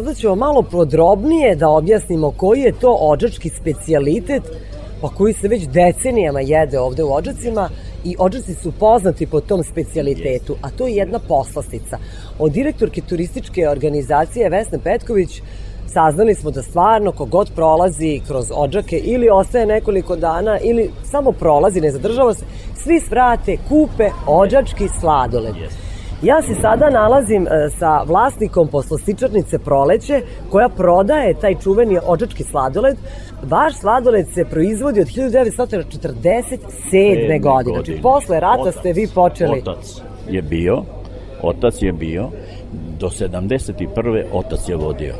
sada 0.00 0.14
ćemo 0.14 0.34
malo 0.34 0.62
podrobnije 0.62 1.56
da 1.56 1.68
objasnimo 1.68 2.30
koji 2.30 2.60
je 2.60 2.72
to 2.72 2.98
ođački 3.00 3.48
specijalitet 3.48 4.42
pa 5.00 5.08
koji 5.08 5.32
se 5.34 5.48
već 5.48 5.66
decenijama 5.68 6.40
jede 6.40 6.78
ovde 6.78 7.02
u 7.02 7.12
Ođacima 7.14 7.68
i 8.04 8.16
Ođaci 8.18 8.54
su 8.54 8.72
poznati 8.72 9.26
po 9.26 9.40
tom 9.40 9.62
specijalitetu, 9.62 10.56
a 10.62 10.70
to 10.70 10.86
je 10.86 10.94
jedna 10.94 11.18
poslastica. 11.18 11.98
Od 12.38 12.52
direktorke 12.52 13.00
turističke 13.00 13.68
organizacije 13.68 14.48
Vesne 14.48 14.78
Petković 14.78 15.42
saznali 15.86 16.34
smo 16.34 16.50
da 16.50 16.62
stvarno 16.62 17.12
kogod 17.12 17.50
prolazi 17.54 18.20
kroz 18.26 18.46
Ođake 18.54 18.96
ili 18.96 19.28
ostaje 19.30 19.66
nekoliko 19.66 20.16
dana 20.16 20.58
ili 20.62 20.90
samo 21.10 21.32
prolazi, 21.32 21.80
ne 21.80 21.90
zadržava 21.90 22.34
se, 22.34 22.44
svi 22.76 23.00
svrate, 23.00 23.56
kupe 23.68 24.10
ođački 24.26 24.88
sladoled. 25.00 25.89
Ja 26.22 26.42
se 26.42 26.54
sada 26.54 26.90
nalazim 26.90 27.46
e, 27.46 27.50
sa 27.78 28.02
vlasnikom 28.02 28.68
poslastičarnice 28.68 29.58
Proleće 29.58 30.22
koja 30.50 30.68
prodaje 30.68 31.34
taj 31.34 31.54
čuveni 31.54 31.98
ođački 32.06 32.44
sladoled. 32.44 32.96
Vaš 33.42 33.78
sladoled 33.78 34.26
se 34.34 34.44
proizvodi 34.44 35.00
od 35.00 35.06
1947. 35.06 37.42
godine. 37.42 37.74
Znači, 37.74 37.98
posle 38.02 38.40
rata 38.40 38.72
ste 38.72 38.92
vi 38.92 39.08
počeli... 39.14 39.58
Otac 39.58 40.02
je 40.30 40.42
bio, 40.42 40.82
otac 41.42 41.82
je 41.82 41.92
bio, 41.92 42.28
do 42.98 43.08
71. 43.08 44.24
otac 44.32 44.68
je 44.68 44.76
vodio. 44.76 45.14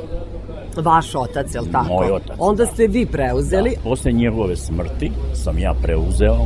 Vaš 0.77 1.15
otac, 1.15 1.55
je 1.55 1.61
li 1.61 1.73
tako? 1.73 1.89
Moj 1.89 2.11
otac, 2.11 2.37
Onda 2.39 2.67
ste 2.67 2.87
vi 2.87 3.07
preuzeli. 3.07 3.71
Da, 3.71 3.81
posle 3.83 4.13
njegove 4.13 4.57
smrti 4.57 5.11
sam 5.35 5.59
ja 5.59 5.75
preuzeo 5.83 6.39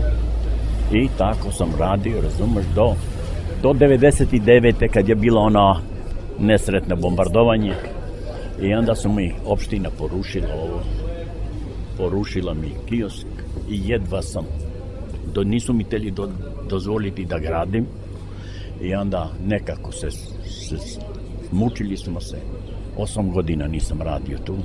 i 0.92 1.08
tako 1.18 1.52
sam 1.52 1.72
radio, 1.78 2.20
razumeš, 2.22 2.64
do, 2.74 2.94
do 3.64 3.72
99. 3.72 4.88
kad 4.88 5.08
je 5.08 5.14
bilo 5.14 5.40
ono 5.40 5.76
nesretno 6.38 6.96
bombardovanje 6.96 7.74
I 8.62 8.74
onda 8.74 8.94
su 8.94 9.08
mi 9.08 9.32
opština 9.46 9.90
porušila 9.98 10.48
ovo. 10.54 10.80
Porušila 11.98 12.54
mi 12.54 12.72
kiosk 12.88 13.26
i 13.70 13.80
jedva 13.88 14.22
sam. 14.22 14.44
Do, 15.34 15.44
nisu 15.44 15.72
mi 15.72 15.84
teli 15.84 16.10
do, 16.10 16.28
dozvoliti 16.68 17.24
da 17.24 17.38
gradim. 17.38 17.86
I 18.80 18.94
onda 18.94 19.30
nekako 19.46 19.92
se, 19.92 20.10
se 20.10 21.00
mučili 21.52 21.96
smo 21.96 22.20
se. 22.20 22.36
Osam 22.96 23.30
godina 23.30 23.66
nisam 23.66 24.02
radio 24.02 24.38
tu. 24.38 24.56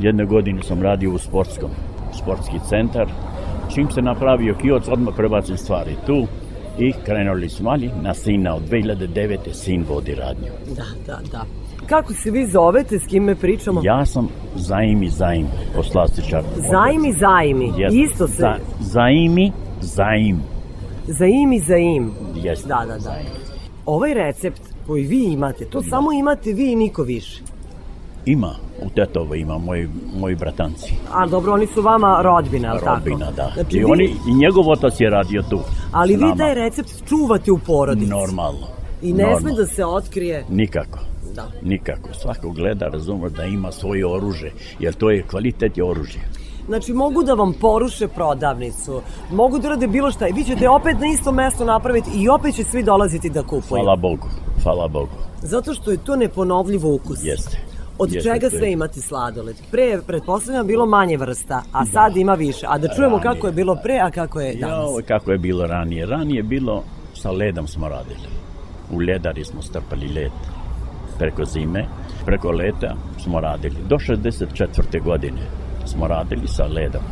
Jedne 0.00 0.24
godine 0.24 0.62
sam 0.62 0.82
radio 0.82 1.10
u 1.10 1.18
sportskom, 1.18 1.70
sportski 2.12 2.56
centar. 2.68 3.06
Čim 3.74 3.90
se 3.90 4.02
napravio 4.02 4.54
kiosk, 4.62 4.88
odmah 4.92 5.14
prebacim 5.16 5.56
stvari 5.56 5.96
tu 6.06 6.26
i 6.78 6.92
krenuli 7.04 7.48
smo 7.48 7.70
ali 7.70 7.90
na 8.02 8.14
sina 8.14 8.54
od 8.54 8.62
2009. 8.70 9.52
sin 9.52 9.84
vodi 9.88 10.14
radnju. 10.14 10.52
Da, 10.76 10.84
da, 11.06 11.20
da. 11.32 11.44
Kako 11.86 12.12
se 12.12 12.30
vi 12.30 12.46
zovete, 12.46 12.98
s 12.98 13.06
kime 13.06 13.34
pričamo? 13.34 13.80
Ja 13.84 14.06
sam 14.06 14.28
Zaimi 14.54 15.08
Zaim, 15.08 15.46
poslastičar. 15.76 16.42
Zaimi, 16.70 17.12
zaimi. 17.12 17.72
Jeste. 17.76 17.98
Isto 17.98 18.28
se... 18.28 18.34
Za, 18.34 18.56
zaimi, 18.80 19.52
Zaim. 19.80 20.40
Zaimi, 21.06 21.60
zaim. 21.60 22.12
Jeste. 22.34 22.68
Da, 22.68 22.84
da, 22.88 22.98
da. 22.98 23.16
Ovaj 23.86 24.14
recept 24.14 24.62
koji 24.86 25.04
vi 25.04 25.24
imate, 25.24 25.64
to 25.64 25.82
samo 25.82 26.12
imate 26.12 26.52
vi 26.52 26.72
i 26.72 26.76
niko 26.76 27.02
više. 27.02 27.42
Ima, 28.26 28.54
u 28.82 28.90
Tetovo 28.90 29.34
ima, 29.34 29.58
moji, 29.58 29.88
moji 30.16 30.34
bratanci. 30.36 30.94
A 31.12 31.26
dobro, 31.26 31.52
oni 31.52 31.66
su 31.66 31.82
vama 31.82 32.20
rodbina, 32.22 32.70
ali 32.70 32.80
tako? 32.80 32.94
Rodbina, 32.94 33.30
da. 33.30 33.50
Znači, 33.54 33.76
I, 33.76 33.78
vi- 33.78 33.84
oni, 33.84 34.04
I 34.28 34.34
njegov 34.34 34.70
otac 34.70 35.00
je 35.00 35.10
radio 35.10 35.42
tu. 35.50 35.58
Ali 35.92 36.16
vi 36.16 36.32
taj 36.38 36.54
recept 36.54 37.08
čuvate 37.08 37.52
u 37.52 37.58
porodici. 37.58 38.10
Normalno. 38.10 38.66
I 39.02 39.12
ne 39.12 39.22
Normalno. 39.22 39.40
sme 39.40 39.52
da 39.52 39.66
se 39.66 39.84
otkrije. 39.84 40.44
Nikako. 40.48 40.98
Da. 41.34 41.46
Nikako. 41.62 42.08
Svako 42.14 42.50
gleda, 42.50 42.88
razume 42.88 43.28
da 43.30 43.44
ima 43.44 43.72
svoje 43.72 44.06
oružje, 44.06 44.52
jer 44.78 44.94
to 44.94 45.10
je 45.10 45.22
kvalitet 45.22 45.78
je 45.78 45.84
oružje. 45.84 46.20
Znači, 46.66 46.92
mogu 46.92 47.22
da 47.22 47.34
vam 47.34 47.52
poruše 47.52 48.08
prodavnicu, 48.08 49.00
mogu 49.32 49.58
da 49.58 49.68
rade 49.68 49.86
bilo 49.86 50.10
šta 50.10 50.28
i 50.28 50.32
vi 50.32 50.44
ćete 50.44 50.68
opet 50.68 51.00
na 51.00 51.06
isto 51.06 51.32
mesto 51.32 51.64
napraviti 51.64 52.10
i 52.14 52.28
opet 52.28 52.54
će 52.54 52.64
svi 52.64 52.82
dolaziti 52.82 53.30
da 53.30 53.42
kupuju. 53.42 53.68
Hvala 53.68 53.96
Bogu. 53.96 54.28
Hvala 54.62 54.88
Bogu. 54.88 55.12
Zato 55.42 55.74
što 55.74 55.90
je 55.90 55.96
to 55.96 56.16
neponovljiv 56.16 56.86
ukus. 56.86 57.18
Jeste. 57.24 57.73
Od 57.98 58.12
Jeste, 58.12 58.30
čega 58.30 58.50
sve 58.50 58.72
imate 58.72 59.00
sladoled? 59.00 59.56
Pre 59.70 59.82
je, 59.82 60.02
pretpostavljam, 60.02 60.66
bilo 60.66 60.86
manje 60.86 61.16
vrsta, 61.16 61.62
a 61.72 61.86
sad 61.86 62.16
ima 62.16 62.34
više. 62.34 62.66
A 62.68 62.78
da 62.78 62.88
čujemo 62.88 63.16
Ranije. 63.16 63.32
kako 63.34 63.46
je 63.46 63.52
bilo 63.52 63.76
pre, 63.82 63.98
a 63.98 64.10
kako 64.10 64.40
je 64.40 64.54
danas. 64.54 64.76
Jao, 64.78 64.98
kako 65.08 65.32
je 65.32 65.38
bilo 65.38 65.66
ranije. 65.66 66.06
Ranije 66.06 66.36
je 66.36 66.42
bilo, 66.42 66.82
sa 67.14 67.30
ledom 67.30 67.66
smo 67.66 67.88
radili. 67.88 68.28
U 68.92 68.98
ledari 68.98 69.44
smo 69.44 69.62
strpali 69.62 70.08
led 70.08 70.32
preko 71.18 71.44
zime. 71.44 71.86
Preko 72.26 72.50
leta 72.50 72.94
smo 73.18 73.40
radili. 73.40 73.76
Do 73.88 73.96
64. 73.96 75.02
godine 75.04 75.40
smo 75.86 76.06
radili 76.06 76.46
sa 76.48 76.64
ledom. 76.64 77.02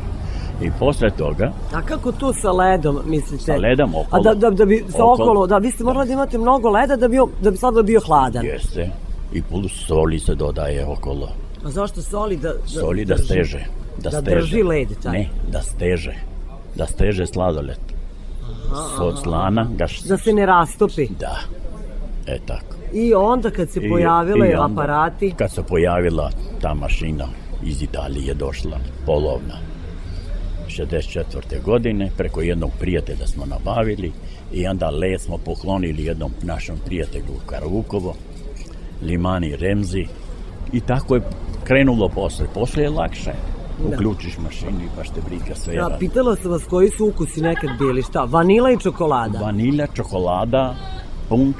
I 0.62 0.70
posle 0.78 1.10
toga, 1.10 1.52
A 1.74 1.82
kako 1.82 2.12
to 2.12 2.32
sa 2.32 2.50
ledom, 2.52 2.98
mislite? 3.06 3.44
Sa 3.44 3.56
ledom 3.56 3.94
okolo. 3.94 4.20
A 4.20 4.20
da, 4.20 4.34
da, 4.34 4.50
da 4.50 4.64
bi 4.64 4.84
sa 4.88 5.04
Okolo. 5.04 5.12
okolo, 5.14 5.46
da, 5.46 5.58
vi 5.58 5.70
ste 5.70 5.84
morali 5.84 6.06
da 6.06 6.12
imate 6.12 6.38
mnogo 6.38 6.70
leda 6.70 6.96
da 6.96 7.08
bi, 7.08 7.16
da 7.40 7.50
bi 7.50 7.56
sladoled 7.56 7.86
bio 7.86 8.00
hladan. 8.00 8.44
jeste, 8.44 8.90
i 9.32 9.42
plus 9.42 9.72
soli 9.86 10.18
se 10.18 10.34
dodaje 10.34 10.86
okolo. 10.86 11.28
A 11.64 11.70
zašto 11.70 12.02
soli 12.02 12.36
da... 12.36 12.48
da 12.48 12.68
Soli 12.70 13.04
da 13.04 13.14
drži? 13.14 13.24
steže. 13.24 13.64
Da, 13.98 14.10
Da 14.10 14.20
steže. 14.20 14.36
drži 14.36 14.62
led, 14.62 14.88
taj. 15.02 15.12
Ne, 15.12 15.28
da 15.48 15.62
steže. 15.62 16.14
Da 16.74 16.86
steže 16.86 17.26
sladoled. 17.26 17.78
Od 19.00 19.18
slana 19.18 19.66
ga 19.72 19.86
š- 19.86 20.02
Da 20.04 20.18
se 20.18 20.32
ne 20.32 20.46
rastopi. 20.46 21.08
Da. 21.10 21.38
E 22.26 22.38
tako. 22.46 22.76
I 22.92 23.14
onda 23.14 23.50
kad 23.50 23.70
se 23.70 23.80
I- 23.80 23.88
pojavile 23.88 24.48
i 24.48 24.54
onda, 24.54 24.72
aparati, 24.72 25.34
Kad 25.38 25.52
se 25.52 25.62
pojavila 25.62 26.30
ta 26.60 26.74
mašina 26.74 27.26
iz 27.64 27.82
Italije 27.82 28.34
došla, 28.34 28.76
polovna, 29.06 29.58
64. 30.68 31.24
godine, 31.60 32.10
preko 32.16 32.40
jednog 32.40 32.70
prijatelja 32.80 33.26
smo 33.26 33.44
nabavili 33.46 34.12
i 34.52 34.66
onda 34.66 34.90
led 34.90 35.20
smo 35.20 35.38
poklonili 35.38 36.04
jednom 36.04 36.32
našem 36.42 36.76
prijatelju 36.86 37.32
u 37.34 37.46
Karavukovo, 37.46 38.14
Limani 39.02 39.56
Remzi 39.56 40.06
i 40.72 40.80
tako 40.80 41.14
je 41.14 41.22
krenulo 41.64 42.08
posle. 42.08 42.46
Posle 42.54 42.82
je 42.82 42.90
lakše. 42.90 43.32
Da. 43.78 43.96
Uključiš 43.96 44.38
mašinu 44.38 44.80
i 44.84 44.96
baš 44.96 45.08
te 45.08 45.20
briga 45.28 45.54
sve 45.54 45.74
da, 45.74 45.80
radi. 45.88 45.98
pitala 45.98 46.36
sam 46.36 46.50
vas 46.50 46.64
koji 46.64 46.90
su 46.90 47.06
ukusi 47.06 47.40
nekad 47.40 47.70
bili, 47.78 48.02
šta? 48.02 48.24
Vanila 48.24 48.70
i 48.72 48.78
čokolada. 48.78 49.38
Vanilja, 49.38 49.86
čokolada, 49.94 50.74
punč, 51.28 51.56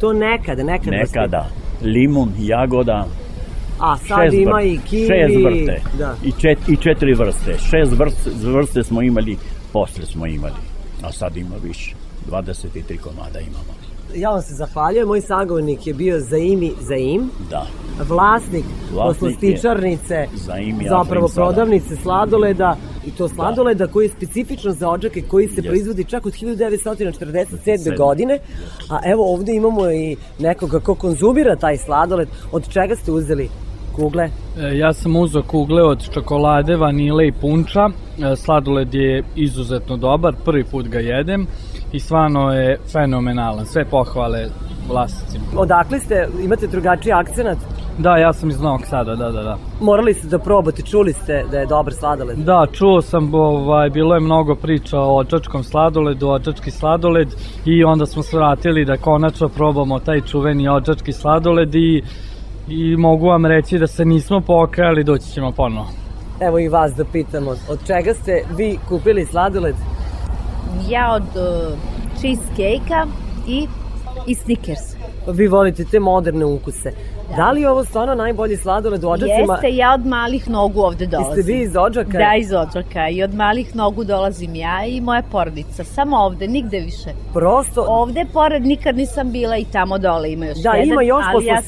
To 0.00 0.12
nekada, 0.12 0.62
nekada. 0.62 0.96
nekada, 0.96 1.46
limun, 1.82 2.32
jagoda, 2.38 3.06
A 3.78 3.96
sad 3.96 4.32
ima 4.34 4.50
vr- 4.52 4.66
i 4.74 4.80
kiwi. 4.90 5.06
Šest 5.06 5.44
vrste. 5.44 5.82
Da. 5.98 6.14
I, 6.24 6.32
čet, 6.32 6.58
I 6.68 6.76
četiri 6.76 7.14
vrste. 7.14 7.58
Šest 7.58 7.92
vrste, 7.98 8.30
vrste 8.42 8.82
smo 8.84 9.02
imali, 9.02 9.36
posle 9.72 10.06
smo 10.06 10.26
imali. 10.26 10.60
A 11.02 11.12
sad 11.12 11.36
ima 11.36 11.56
više. 11.62 11.94
23 12.30 12.98
komada 12.98 13.40
imamo. 13.40 13.81
Ja 14.14 14.30
vam 14.30 14.42
se 14.42 14.54
zahvaljujem, 14.54 15.08
moj 15.08 15.20
sagovornik 15.20 15.86
je 15.86 15.94
bio 15.94 16.20
Zaimi 16.20 16.72
Zaim, 16.80 17.30
Da. 17.50 17.66
vlasnik, 18.00 18.64
Vlasnik 18.92 19.20
poslastičarnice, 19.20 20.26
zapravo 20.88 21.28
prodavnice 21.28 21.96
sladoleda 21.96 22.76
i 23.06 23.10
to 23.10 23.28
sladoleda 23.28 23.86
koji 23.86 24.04
je 24.04 24.10
specifičan 24.10 24.72
za 24.72 24.88
odžake 24.88 25.22
koji 25.22 25.48
se 25.48 25.54
Jeste. 25.54 25.68
proizvodi 25.68 26.04
čak 26.04 26.26
od 26.26 26.32
1947. 26.32 27.56
Sedam. 27.78 27.96
godine, 27.98 28.38
a 28.90 28.98
evo 29.04 29.34
ovde 29.34 29.54
imamo 29.54 29.90
i 29.90 30.16
nekoga 30.38 30.80
ko 30.80 30.94
konzumira 30.94 31.56
taj 31.56 31.76
sladoled, 31.76 32.28
od 32.52 32.68
čega 32.68 32.96
ste 32.96 33.12
uzeli 33.12 33.48
kugle? 33.92 34.30
E, 34.58 34.76
Ja 34.76 34.92
sam 34.92 35.16
uzeo 35.16 35.42
kugle 35.42 35.82
od 35.82 36.10
čokolade, 36.10 36.76
vanile 36.76 37.26
i 37.26 37.32
punča. 37.32 37.88
E, 38.22 38.36
Sladoled 38.36 38.94
je 38.94 39.24
izuzetno 39.36 39.96
dobar, 39.96 40.34
prvi 40.44 40.64
put 40.64 40.88
ga 40.88 40.98
jedem 40.98 41.46
i 41.92 42.00
stvarno 42.00 42.52
je 42.52 42.78
fenomenalan. 42.92 43.66
Sve 43.66 43.84
pohvale 43.84 44.48
vlasnicima. 44.88 45.44
Odakle 45.56 45.98
ste, 45.98 46.28
imate 46.44 46.66
drugačiji 46.66 47.12
akcenat? 47.12 47.58
Da, 47.98 48.16
ja 48.16 48.32
sam 48.32 48.50
iz 48.50 48.60
Novog 48.60 48.86
Sada, 48.86 49.16
da, 49.16 49.30
da, 49.30 49.42
da. 49.42 49.58
Morali 49.80 50.14
ste 50.14 50.28
da 50.28 50.38
probate, 50.38 50.82
čuli 50.82 51.12
ste 51.12 51.44
da 51.50 51.58
je 51.58 51.66
dobar 51.66 51.94
sladoled. 51.94 52.38
Da, 52.38 52.66
čuo 52.72 53.02
sam, 53.02 53.34
ovaj, 53.34 53.90
bilo 53.90 54.14
je 54.14 54.20
mnogo 54.20 54.54
priča 54.54 55.00
o 55.00 55.16
očačkom 55.16 55.64
sladoledu, 55.64 56.28
očački 56.28 56.70
sladoled 56.70 57.28
i 57.64 57.84
onda 57.84 58.06
smo 58.06 58.22
se 58.22 58.36
vratili 58.36 58.84
da 58.84 58.96
konačno 58.96 59.48
probamo 59.48 59.98
taj 59.98 60.20
čuveni 60.20 60.68
očački 60.68 61.12
sladoled 61.12 61.74
i, 61.74 62.02
i 62.68 62.96
mogu 62.96 63.26
vam 63.26 63.46
reći 63.46 63.78
da 63.78 63.86
se 63.86 64.04
nismo 64.04 64.40
pokajali, 64.40 65.04
doći 65.04 65.32
ćemo 65.32 65.52
ponovo. 65.52 65.88
Evo 66.40 66.58
i 66.58 66.68
vas 66.68 66.92
da 66.96 67.04
pitamo, 67.04 67.50
od 67.50 67.86
čega 67.86 68.14
ste 68.14 68.44
vi 68.56 68.78
kupili 68.88 69.26
sladoled? 69.26 69.74
Ja 70.88 71.12
od 71.14 71.22
uh, 71.22 71.78
cheesecake-a 72.20 73.06
i, 73.48 73.66
i 74.26 74.34
Snickers. 74.34 74.80
Vi 75.26 75.46
volite 75.48 75.84
te 75.84 76.00
moderne 76.00 76.44
ukuse. 76.44 76.92
Da 77.36 77.50
li 77.50 77.60
je 77.60 77.70
ovo 77.70 77.84
stvarno 77.84 78.14
najbolji 78.14 78.56
sladoled 78.56 79.04
u 79.04 79.08
Odžacima? 79.08 79.52
Jeste, 79.54 79.70
ja 79.76 79.94
od 79.94 80.06
malih 80.06 80.50
nogu 80.50 80.80
ovde 80.80 81.06
dolazim. 81.06 81.36
Jeste 81.36 81.52
vi 81.52 81.60
iz 81.62 81.76
Odžaka? 81.76 82.18
Da, 82.18 82.34
iz 82.38 82.52
Odžaka. 82.52 83.08
I 83.08 83.22
od 83.22 83.34
malih 83.34 83.76
nogu 83.76 84.04
dolazim 84.04 84.54
ja 84.54 84.84
i 84.86 85.00
moja 85.00 85.22
porodica. 85.32 85.84
Samo 85.84 86.16
ovde, 86.16 86.48
nigde 86.48 86.80
više. 86.80 87.10
Prosto... 87.32 87.84
Ovde, 87.88 88.24
pored, 88.32 88.62
nikad 88.62 88.96
nisam 88.96 89.32
bila 89.32 89.56
i 89.56 89.64
tamo 89.64 89.98
dole 89.98 90.32
ima 90.32 90.46
još 90.46 90.58
Da, 90.58 90.70
jedan. 90.72 90.92
ima 90.92 91.02
još 91.02 91.24
ali 91.34 91.46
ja 91.46 91.62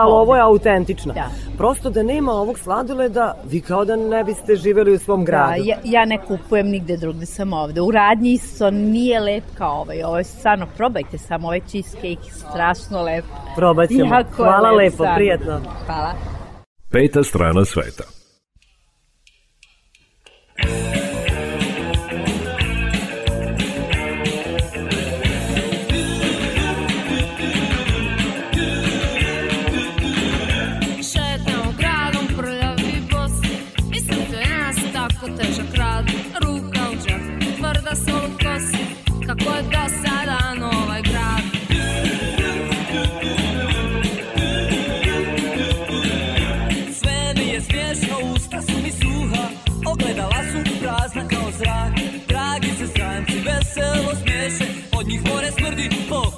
ali 0.00 0.12
ovo 0.12 0.36
je 0.36 0.44
ovde. 0.44 0.70
autentična. 0.70 1.14
Da. 1.14 1.49
Prosto 1.60 1.90
da 1.90 2.02
nema 2.02 2.32
ovog 2.32 2.58
sladoleda, 2.58 3.34
vi 3.44 3.60
kao 3.60 3.84
da 3.84 3.96
ne 3.96 4.24
biste 4.24 4.56
živeli 4.56 4.92
u 4.92 4.98
svom 4.98 5.20
Da, 5.20 5.26
gradu. 5.26 5.62
ja, 5.64 5.76
ja 5.84 6.04
ne 6.04 6.18
kupujem 6.18 6.66
nigde 6.68 6.96
drugde, 6.96 7.26
sam 7.26 7.52
ovde. 7.52 7.80
U 7.80 7.90
radnji 7.90 8.32
isto 8.32 8.70
nije 8.70 9.20
lep 9.20 9.44
kao 9.54 9.72
ovaj. 9.72 10.02
Ovo 10.02 10.18
je 10.18 10.24
stvarno, 10.24 10.66
probajte 10.76 11.18
samo 11.18 11.46
ovaj 11.46 11.60
cheesecake, 11.60 12.30
strašno 12.32 13.02
lep. 13.02 13.24
Probat 13.56 13.88
ćemo. 13.88 14.14
Jako 14.14 14.28
Hvala 14.36 14.70
lep, 14.70 14.78
lepo, 14.78 14.94
stvarno. 14.94 15.14
prijatno. 15.14 15.60
Hvala. 15.86 16.12
Peta 16.90 17.22
strana 17.22 17.64
sveta. 17.64 18.04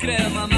Po 0.02 0.51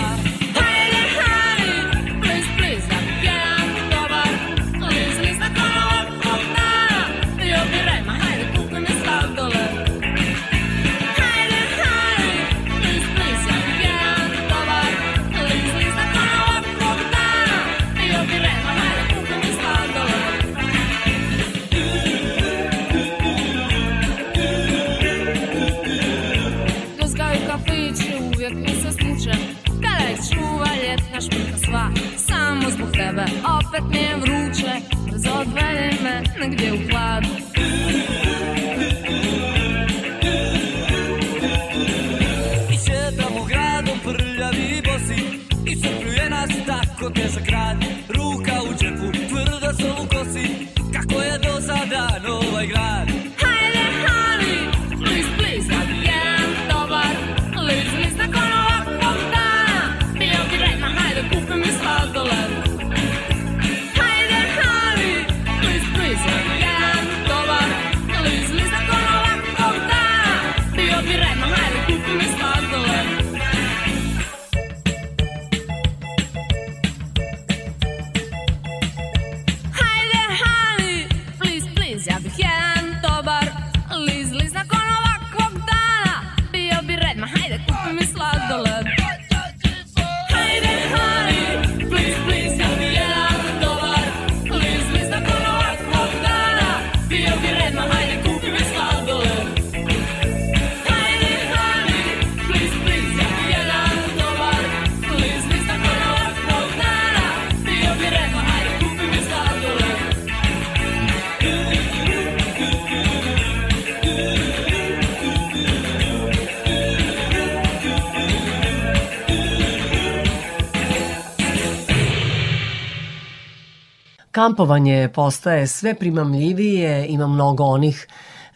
kampovanje 124.44 125.08
postaje 125.14 125.66
sve 125.66 125.94
primamljivije, 125.94 127.06
ima 127.08 127.26
mnogo 127.26 127.64
onih 127.64 128.06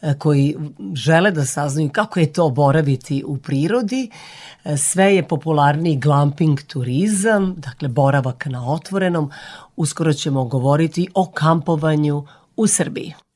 e, 0.02 0.14
koji 0.18 0.56
žele 0.94 1.30
da 1.30 1.44
saznaju 1.44 1.90
kako 1.92 2.20
je 2.20 2.32
to 2.32 2.48
boraviti 2.50 3.22
u 3.26 3.36
prirodi. 3.38 4.10
E, 4.64 4.76
sve 4.76 5.14
je 5.14 5.28
popularniji 5.28 5.96
glamping 5.96 6.60
turizam, 6.62 7.54
dakle 7.56 7.88
boravak 7.88 8.46
na 8.46 8.72
otvorenom. 8.72 9.30
Uskoro 9.76 10.12
ćemo 10.12 10.44
govoriti 10.44 11.08
o 11.14 11.30
kampovanju 11.30 12.26
u 12.56 12.66
Srbiji. 12.66 13.27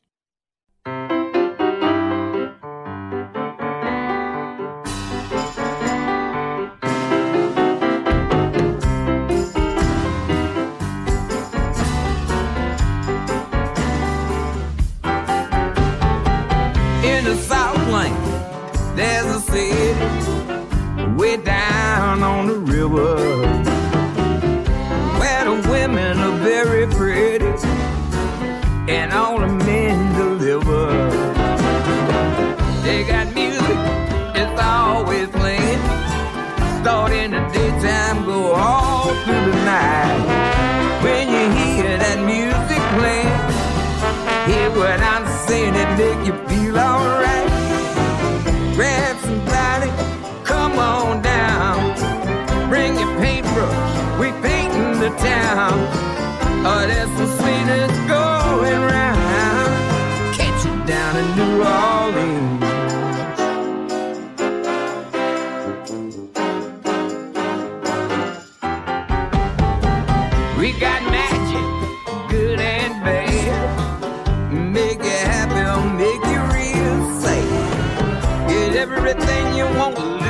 everything 78.82 79.54
you 79.54 79.64
want. 79.78 80.21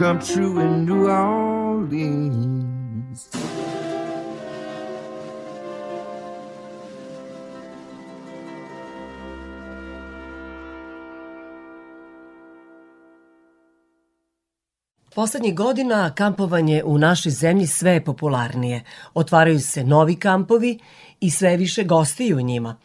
come 0.00 0.18
true 0.18 0.64
in 0.64 0.86
New 0.86 1.04
Orleans. 1.04 2.50
Poslednjih 15.14 15.54
godina 15.54 16.14
kampovanje 16.14 16.82
u 16.84 16.98
našoj 16.98 17.32
zemlji 17.32 17.66
sve 17.66 17.92
je 17.92 18.04
popularnije. 18.04 18.84
Otvaraju 19.14 19.60
se 19.60 19.84
novi 19.84 20.16
kampovi 20.16 20.78
i 21.20 21.30
sve 21.30 21.56
više 21.56 21.84
gostiju 21.84 22.36
u 22.36 22.40
njima. 22.40 22.76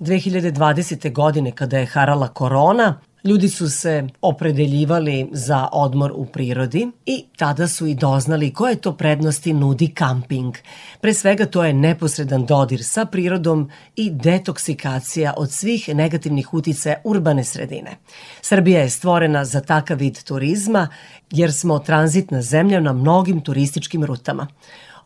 2020. 0.00 1.12
godine 1.12 1.52
kada 1.52 1.78
je 1.78 1.86
harala 1.86 2.28
korona, 2.28 3.00
Ljudi 3.24 3.48
su 3.48 3.70
se 3.70 4.08
opredeljivali 4.22 5.28
za 5.32 5.68
odmor 5.72 6.12
u 6.14 6.26
prirodi 6.26 6.88
i 7.06 7.24
tada 7.36 7.68
su 7.68 7.86
i 7.86 7.94
doznali 7.94 8.52
koje 8.52 8.76
to 8.76 8.92
prednosti 8.96 9.52
nudi 9.52 9.88
kamping. 9.88 10.54
Pre 11.00 11.14
svega 11.14 11.46
to 11.46 11.64
je 11.64 11.72
neposredan 11.72 12.46
dodir 12.46 12.84
sa 12.84 13.04
prirodom 13.04 13.70
i 13.96 14.10
detoksikacija 14.10 15.34
od 15.36 15.52
svih 15.52 15.88
negativnih 15.94 16.54
utice 16.54 16.94
urbane 17.04 17.44
sredine. 17.44 17.96
Srbija 18.42 18.80
je 18.80 18.90
stvorena 18.90 19.44
za 19.44 19.60
takav 19.60 19.96
vid 19.98 20.22
turizma 20.22 20.88
jer 21.30 21.52
smo 21.52 21.78
tranzitna 21.78 22.42
zemlja 22.42 22.80
na 22.80 22.92
mnogim 22.92 23.40
turističkim 23.40 24.04
rutama 24.04 24.46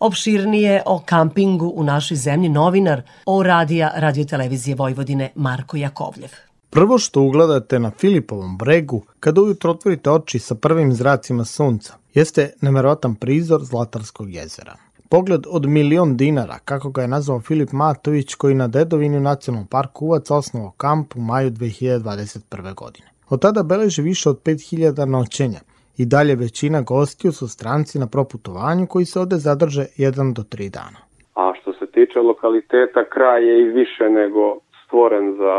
opširnije 0.00 0.82
o 0.86 0.98
kampingu 0.98 1.72
u 1.76 1.84
našoj 1.84 2.16
zemlji 2.16 2.48
novinar 2.48 3.02
o 3.26 3.42
radija 3.42 3.92
radiotelevizije 3.96 4.74
Vojvodine 4.74 5.30
Marko 5.34 5.76
Jakovljev. 5.76 6.43
Prvo 6.74 6.98
što 6.98 7.20
ugledate 7.20 7.78
na 7.78 7.90
Filipovom 7.90 8.58
bregu 8.58 9.02
kada 9.20 9.40
ujutro 9.40 9.70
otvorite 9.70 10.10
oči 10.10 10.38
sa 10.38 10.54
prvim 10.54 10.92
zracima 10.92 11.44
sunca 11.44 11.92
jeste 12.14 12.52
nemerovatan 12.62 13.14
prizor 13.14 13.60
Zlatarskog 13.60 14.30
jezera. 14.30 14.74
Pogled 15.10 15.40
od 15.50 15.66
milion 15.66 16.16
dinara, 16.16 16.58
kako 16.64 16.90
ga 16.90 17.02
je 17.02 17.08
nazvao 17.08 17.40
Filip 17.40 17.72
Matović, 17.72 18.34
koji 18.34 18.54
na 18.54 18.68
dedovini 18.68 19.16
u 19.16 19.20
Nacionalnom 19.20 19.68
parku 19.68 20.06
Uvac 20.06 20.30
osnovao 20.30 20.72
kamp 20.76 21.16
u 21.16 21.20
maju 21.20 21.50
2021. 21.50 22.74
godine. 22.74 23.08
Od 23.28 23.42
tada 23.42 23.62
beleži 23.62 24.02
više 24.02 24.28
od 24.28 24.42
5000 24.42 25.04
noćenja. 25.04 25.60
I 25.96 26.06
dalje 26.06 26.34
većina 26.34 26.80
gostiju 26.80 27.32
su 27.32 27.48
stranci 27.48 27.98
na 27.98 28.06
proputovanju 28.06 28.86
koji 28.86 29.04
se 29.04 29.20
ode 29.20 29.36
zadrže 29.36 29.84
1 29.98 30.32
do 30.32 30.42
3 30.42 30.70
dana. 30.70 31.00
A 31.34 31.52
što 31.60 31.72
se 31.72 31.86
tiče 31.86 32.18
lokaliteta, 32.18 33.04
kraj 33.14 33.44
je 33.48 33.62
i 33.62 33.72
više 33.80 34.04
nego 34.10 34.58
stvoren 34.84 35.36
za 35.36 35.54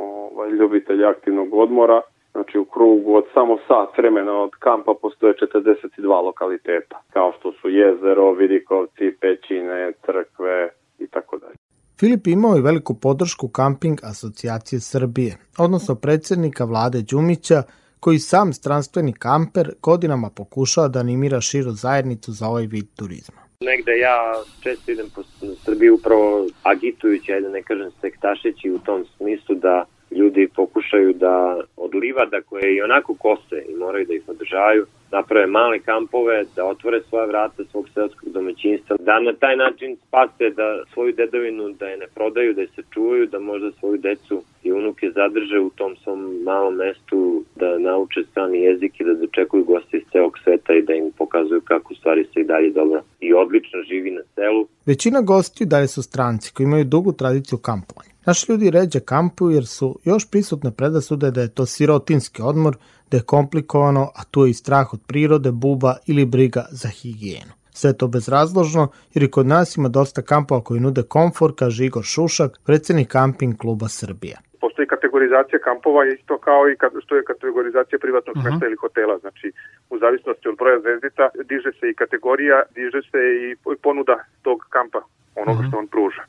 ovaj, 0.00 0.50
ljubitelje 0.50 1.06
aktivnog 1.06 1.54
odmora. 1.54 2.00
Znači 2.32 2.58
u 2.58 2.64
krugu 2.64 3.14
od 3.14 3.24
samo 3.34 3.56
sat 3.68 3.98
vremena 3.98 4.42
od 4.42 4.50
kampa 4.58 4.94
postoje 5.02 5.34
42 5.34 6.24
lokaliteta, 6.24 7.02
kao 7.12 7.32
što 7.38 7.52
su 7.52 7.68
jezero, 7.68 8.32
Vidikovci, 8.32 9.16
pećine, 9.20 9.92
crkve 10.06 10.68
i 10.98 11.06
tako 11.06 11.38
dalje. 11.38 11.54
Filip 12.00 12.26
imao 12.26 12.56
i 12.56 12.60
veliku 12.60 12.94
podršku 12.94 13.48
Kamping 13.48 13.98
asocijacije 14.02 14.80
Srbije, 14.80 15.32
odnosno 15.58 15.94
predsjednika 15.94 16.64
vlade 16.64 16.98
Đumića, 17.10 17.62
koji 18.00 18.18
sam 18.18 18.52
stranstveni 18.52 19.12
kamper 19.12 19.72
godinama 19.82 20.30
pokušava 20.36 20.88
da 20.88 20.98
animira 21.00 21.40
širu 21.40 21.70
zajednicu 21.70 22.32
za 22.32 22.46
ovaj 22.46 22.66
vid 22.66 22.86
turizma. 22.96 23.39
Negde 23.64 23.98
ja 23.98 24.42
često 24.62 24.90
idem 24.90 25.10
po 25.14 25.22
Srbiji 25.64 25.90
upravo 25.90 26.46
agitujući, 26.62 27.32
ajde 27.32 27.48
ne 27.48 27.62
kažem 27.62 27.90
sektašeći 28.00 28.70
u 28.70 28.78
tom 28.78 29.04
smislu 29.16 29.54
da 29.54 29.84
ljudi 30.10 30.48
pokušaju 30.56 31.12
da 31.12 31.60
od 31.76 31.94
livada 31.94 32.40
koje 32.40 32.76
i 32.76 32.82
onako 32.82 33.14
kose 33.14 33.64
i 33.68 33.74
moraju 33.74 34.06
da 34.06 34.14
ih 34.14 34.28
održaju, 34.28 34.86
naprave 35.12 35.46
male 35.46 35.78
kampove, 35.78 36.44
da 36.56 36.64
otvore 36.64 37.00
svoja 37.08 37.26
vrata 37.26 37.62
svog 37.70 37.88
seoskog 37.94 38.28
domaćinstva, 38.32 38.96
da 39.00 39.20
na 39.20 39.32
taj 39.32 39.56
način 39.56 39.96
spase 40.06 40.50
da 40.56 40.82
svoju 40.92 41.12
dedovinu, 41.12 41.70
da 41.80 41.86
je 41.86 41.96
ne 41.96 42.06
prodaju, 42.14 42.54
da 42.54 42.60
je 42.60 42.68
sačuvaju, 42.76 43.26
da 43.26 43.38
možda 43.38 43.72
svoju 43.72 43.98
decu 43.98 44.42
i 44.62 44.72
unuke 44.72 45.10
zadrže 45.14 45.58
u 45.58 45.70
tom 45.70 45.96
svom 46.02 46.42
malom 46.44 46.74
mestu, 46.74 47.44
da 47.56 47.78
nauče 47.78 48.20
strani 48.30 48.58
jezik 48.58 49.00
i 49.00 49.04
da 49.04 49.14
dočekuju 49.14 49.64
goste 49.64 49.96
iz 49.96 50.02
celog 50.12 50.38
sveta 50.44 50.74
i 50.74 50.82
da 50.82 50.94
im 50.94 51.12
pokazuju 51.18 51.60
kako 51.60 51.94
stvari 51.94 52.24
se 52.34 52.40
i 52.40 52.44
dalje 52.44 52.70
dobro 52.70 53.02
i 53.20 53.34
odlično 53.34 53.82
živi 53.88 54.10
na 54.10 54.22
selu. 54.34 54.66
Većina 54.86 55.20
gostiju 55.20 55.66
dalje 55.66 55.86
su 55.86 56.02
stranci 56.02 56.52
koji 56.54 56.64
imaju 56.64 56.84
dugu 56.84 57.12
tradiciju 57.12 57.58
kampovanja. 57.58 58.10
Naši 58.26 58.52
ljudi 58.52 58.70
ređe 58.70 59.00
kampuju 59.00 59.50
jer 59.50 59.66
su 59.66 59.98
još 60.04 60.30
prisutne 60.30 60.70
predasude 60.70 61.30
da 61.30 61.40
je 61.40 61.54
to 61.54 61.66
sirotinski 61.66 62.42
odmor, 62.42 62.76
da 63.10 63.16
je 63.16 63.22
komplikovano, 63.24 64.10
a 64.14 64.24
tu 64.24 64.44
je 64.44 64.50
i 64.50 64.54
strah 64.54 64.94
od 64.94 65.00
prirode, 65.06 65.50
buba 65.52 65.96
ili 66.06 66.24
briga 66.26 66.66
za 66.70 66.88
higijenu. 66.88 67.52
Sve 67.70 67.96
to 67.96 68.08
bezrazložno, 68.08 68.88
jer 69.14 69.22
i 69.22 69.30
kod 69.30 69.46
nas 69.46 69.76
ima 69.76 69.88
dosta 69.88 70.22
kampova 70.22 70.60
koji 70.60 70.80
nude 70.80 71.02
komfor, 71.02 71.52
kaže 71.56 71.84
Igor 71.84 72.04
Šušak, 72.04 72.50
predsednik 72.66 73.08
kamping 73.08 73.56
kluba 73.58 73.88
Srbija. 73.88 74.38
postoji 74.60 74.86
kategorizacija 74.88 75.58
kampova 75.58 76.02
isto 76.06 76.38
kao 76.38 76.62
i 76.70 76.76
kad, 76.76 76.90
što 77.04 77.16
je 77.16 77.24
kategorizacija 77.24 77.98
privatnog 77.98 78.36
Mhm. 78.36 78.42
smesta 78.46 78.66
ili 78.66 78.76
hotela. 78.76 79.18
Znači, 79.18 79.46
u 79.90 79.98
zavisnosti 79.98 80.48
od 80.48 80.56
broja 80.60 80.78
zvezdica 80.80 81.24
diže 81.50 81.70
se 81.78 81.84
i 81.90 81.94
kategorija, 82.02 82.58
diže 82.78 83.00
se 83.10 83.20
i 83.40 83.42
ponuda 83.86 84.16
tog 84.42 84.58
kampa, 84.76 85.00
onoga 85.42 85.60
Mhm. 85.60 85.68
što 85.68 85.76
on 85.78 85.86
pruža. 85.94 86.22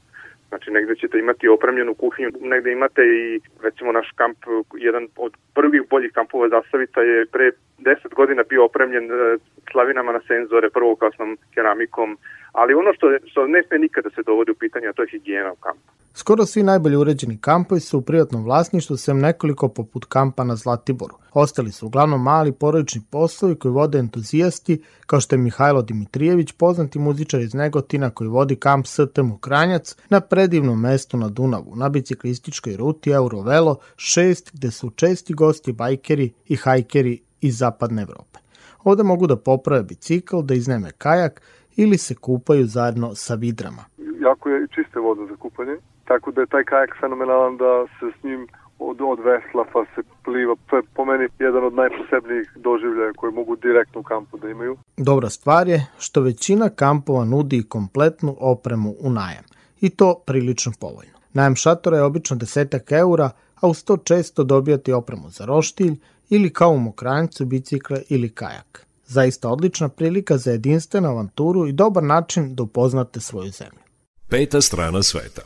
Znači, 0.71 0.83
negde 0.83 0.95
ćete 0.95 1.19
imati 1.19 1.47
opremljenu 1.47 1.93
kuhinju, 1.93 2.29
negde 2.41 2.71
imate 2.71 3.01
i, 3.01 3.39
recimo, 3.63 3.91
naš 3.91 4.11
kamp, 4.15 4.37
jedan 4.77 5.07
od 5.17 5.33
prvih 5.53 5.81
boljih 5.89 6.11
kampova 6.13 6.49
Zasavica 6.49 7.01
je 7.01 7.25
pre 7.25 7.51
10 7.79 8.13
godina 8.15 8.43
bio 8.49 8.65
opremljen 8.65 9.11
e, 9.11 9.37
slavinama 9.71 10.11
na 10.11 10.21
senzore, 10.27 10.69
prvoklasnom 10.69 11.37
keramikom, 11.53 12.17
ali 12.51 12.73
ono 12.73 12.93
što, 12.93 13.07
što 13.25 13.47
ne 13.47 13.63
sme 13.63 13.77
nikada 13.77 14.09
se 14.09 14.21
dovodi 14.25 14.51
u 14.51 14.55
pitanje, 14.55 14.87
a 14.87 14.93
to 14.93 15.01
je 15.01 15.11
higijena 15.11 15.51
u 15.51 15.55
kampu. 15.55 16.00
Skoro 16.21 16.45
svi 16.45 16.63
najbolje 16.63 16.97
uređeni 16.97 17.37
kampovi 17.37 17.81
su 17.81 17.97
u 17.97 18.01
privatnom 18.01 18.43
vlasništvu, 18.43 18.97
sem 18.97 19.19
nekoliko 19.19 19.67
poput 19.67 20.05
kampa 20.05 20.43
na 20.43 20.55
Zlatiboru. 20.55 21.15
Ostali 21.33 21.71
su 21.71 21.85
uglavnom 21.85 22.23
mali 22.23 22.51
porodični 22.51 23.01
poslovi 23.11 23.55
koji 23.55 23.71
vode 23.71 23.99
entuzijasti, 23.99 24.81
kao 25.05 25.19
što 25.19 25.35
je 25.35 25.39
Mihajlo 25.39 25.81
Dimitrijević, 25.81 26.51
poznati 26.51 26.99
muzičar 26.99 27.41
iz 27.41 27.53
Negotina 27.53 28.09
koji 28.09 28.27
vodi 28.27 28.55
kamp 28.55 28.85
STM 28.87 29.31
u 29.31 29.37
Kranjac 29.37 29.95
na 30.09 30.19
predivnom 30.19 30.81
mestu 30.81 31.17
na 31.17 31.29
Dunavu, 31.29 31.75
na 31.75 31.89
biciklističkoj 31.89 32.77
ruti 32.77 33.09
Eurovelo 33.09 33.75
6, 33.95 34.49
gde 34.53 34.71
su 34.71 34.89
česti 34.89 35.33
gosti 35.33 35.73
bajkeri 35.73 36.33
i 36.47 36.55
hajkeri 36.55 37.21
iz 37.41 37.57
zapadne 37.57 38.01
Evrope. 38.01 38.39
Ovde 38.83 39.03
mogu 39.03 39.27
da 39.27 39.35
poprave 39.35 39.83
bicikl, 39.83 40.41
da 40.41 40.53
izneme 40.53 40.91
kajak 40.97 41.41
ili 41.75 41.97
se 41.97 42.15
kupaju 42.15 42.65
zajedno 42.65 43.15
sa 43.15 43.35
vidrama. 43.35 43.85
jako 44.21 44.49
je 44.49 44.67
čiste 44.67 44.99
voda 44.99 45.25
za 45.25 45.35
kupanje, 45.35 45.77
tako 46.05 46.31
da 46.31 46.41
je 46.41 46.47
taj 46.47 46.63
kajak 46.63 46.97
fenomenalan 46.99 47.57
da 47.57 47.85
se 47.99 48.05
s 48.19 48.23
njim 48.23 48.47
od, 48.79 48.97
od 49.01 49.19
vesla 49.19 49.65
pa 49.73 49.85
se 49.95 50.01
pliva. 50.23 50.55
To 50.69 50.75
je 50.75 50.83
po 50.95 51.05
meni 51.05 51.27
jedan 51.39 51.63
od 51.63 51.73
najposebnijih 51.73 52.51
doživljaja 52.55 53.13
koje 53.13 53.31
mogu 53.31 53.55
direktno 53.55 54.01
u 54.01 54.03
kampu 54.03 54.37
da 54.37 54.49
imaju. 54.49 54.77
Dobra 54.97 55.29
stvar 55.29 55.67
je 55.67 55.87
što 55.99 56.21
većina 56.21 56.69
kampova 56.69 57.25
nudi 57.25 57.57
i 57.57 57.69
kompletnu 57.69 58.35
opremu 58.39 58.95
u 58.99 59.09
najam. 59.09 59.43
I 59.81 59.89
to 59.89 60.23
prilično 60.25 60.71
povoljno. 60.79 61.17
Najam 61.33 61.55
šatora 61.55 61.97
je 61.97 62.03
obično 62.03 62.37
desetak 62.37 62.91
eura, 62.91 63.29
a 63.61 63.67
uz 63.67 63.83
to 63.83 63.97
često 63.97 64.43
dobijate 64.43 64.95
opremu 64.95 65.29
za 65.29 65.45
roštilj 65.45 65.95
ili 66.29 66.53
kao 66.53 66.71
u 66.71 66.79
mokranjcu 66.79 67.45
bicikle 67.45 68.01
ili 68.09 68.29
kajak. 68.29 68.85
Zaista 69.05 69.49
odlična 69.49 69.89
prilika 69.89 70.37
za 70.37 70.51
jedinstvenu 70.51 71.09
avanturu 71.09 71.67
i 71.67 71.71
dobar 71.71 72.03
način 72.03 72.55
da 72.55 72.63
upoznate 72.63 73.19
svoju 73.19 73.51
zemlju. 73.51 73.81
Peta 74.29 74.61
strana 74.61 75.03
sveta. 75.03 75.41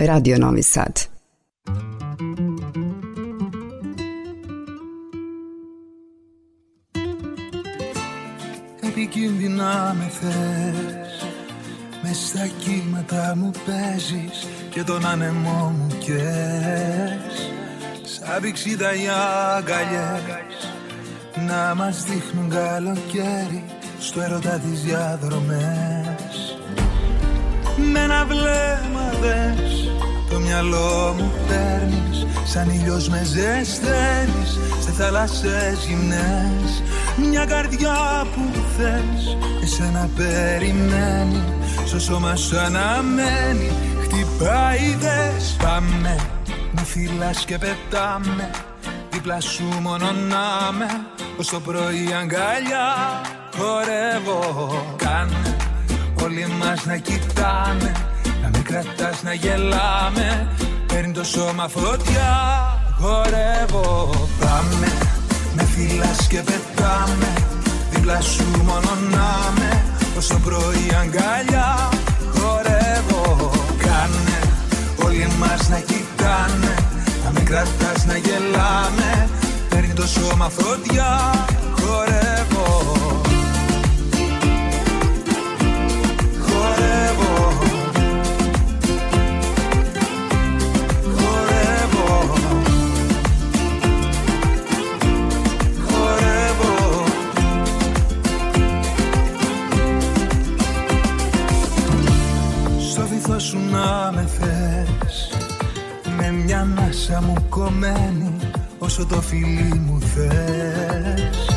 Radio 0.00 0.38
Novi 0.38 0.62
Sad. 0.62 1.08
Επικίνδυνα 8.82 9.96
με 9.98 10.10
θες 10.10 11.26
Μες 12.02 12.16
στα 12.26 12.46
κύματα 12.46 13.34
μου 13.36 13.50
παίζεις 13.66 14.46
Και 14.70 14.82
τον 14.82 15.06
άνεμό 15.06 15.74
μου 15.78 15.86
καίς 15.98 17.50
Σαν 18.02 18.40
πηξίδα 18.40 18.94
οι 18.94 19.06
αγκαλιές 19.56 20.72
Να 21.46 21.74
μας 21.74 22.04
δείχνουν 22.04 22.50
καλοκαίρι 22.50 23.64
Στο 23.98 24.20
έρωτα 24.20 24.58
τις 24.58 24.82
διαδρομές 24.82 26.47
Με 27.92 28.00
ένα 28.00 28.26
βλέμμα 28.26 29.10
δες 29.20 29.92
Το 30.30 30.38
μυαλό 30.38 31.14
μου 31.18 31.32
παίρνεις 31.48 32.26
Σαν 32.44 32.70
ήλιος 32.70 33.08
με 33.08 33.22
ζεσταίνεις 33.24 34.58
Σε 34.80 34.90
θάλασσες 34.90 35.84
γυμνές. 35.88 36.82
Μια 37.30 37.44
καρδιά 37.44 38.26
που 38.34 38.40
θες 38.76 39.36
Εσένα 39.62 40.08
περιμένει 40.16 41.42
Στο 41.86 42.00
σώμα 42.00 42.36
σου 42.36 42.58
αναμένει 42.58 43.70
Χτυπάει 44.02 44.96
δες 44.98 45.56
Πάμε 45.62 46.16
Με 46.72 46.82
φυλάς 46.84 47.44
και 47.44 47.58
πετάμε 47.58 48.50
Δίπλα 49.10 49.40
σου 49.40 49.64
μόνο 49.82 50.04
να 50.04 50.72
με 50.78 51.06
Ως 51.38 51.48
το 51.48 51.60
πρωί 51.60 52.08
αγκαλιά 52.20 53.20
Χορεύω. 53.56 54.94
Κάνε 54.96 55.67
Όλοι 56.22 56.46
μας 56.58 56.84
να 56.86 56.96
κοιτάμε 56.96 57.92
Να 58.42 58.48
μην 58.52 58.62
κρατάς 58.62 59.22
να 59.22 59.32
γελάμε. 59.32 60.46
Παίρνει 60.86 61.12
το 61.12 61.24
σώμα 61.24 61.68
φωτιά 61.68 62.32
Χορεύω 63.00 64.10
Πάμε. 64.40 64.92
Με 65.54 65.62
φυλάς 65.62 66.26
και 66.26 66.42
πετάμε 66.42 67.32
Δίπλα 67.90 68.20
σου 68.20 68.44
μόνο 68.64 68.90
να 69.10 69.52
με 69.58 69.82
Ως 70.16 70.26
το 70.26 70.38
πρωί 70.44 70.88
αγκαλιά 71.00 71.88
Χορεύω 72.34 73.50
Κάνε. 73.78 74.38
Όλοι 75.04 75.28
μας 75.38 75.68
να 75.68 75.78
κοιτάνε 75.78 76.74
Να 77.24 77.30
μην 77.30 77.44
κρατάς 77.44 78.04
να 78.06 78.16
γελάμε. 78.16 79.28
Παίρνει 79.68 79.92
το 79.92 80.06
σώμα 80.06 80.48
φωτιά 80.48 81.46
Χορεύω 81.80 82.27
σου 103.48 103.58
να 103.70 104.12
με 104.12 104.28
θες. 104.38 105.30
Με 106.16 106.30
μια 106.30 106.60
ανάσα 106.60 107.22
μου 107.22 107.34
κομμένη 107.48 108.36
Όσο 108.78 109.06
το 109.06 109.20
φιλί 109.20 109.82
μου 109.86 110.00
θες. 110.00 111.48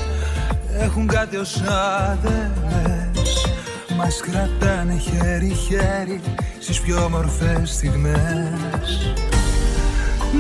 Έχουν 0.80 1.07
κάτι 1.07 1.38
ως 1.38 1.61
άδελες 2.01 3.45
Μ' 3.89 3.95
μας 3.95 4.19
κρατάνε 4.22 4.97
χέρι-χέρι 4.97 6.22
στις 6.59 6.80
πιο 6.81 7.03
όμορφες 7.03 7.69
στιγμές. 7.69 9.15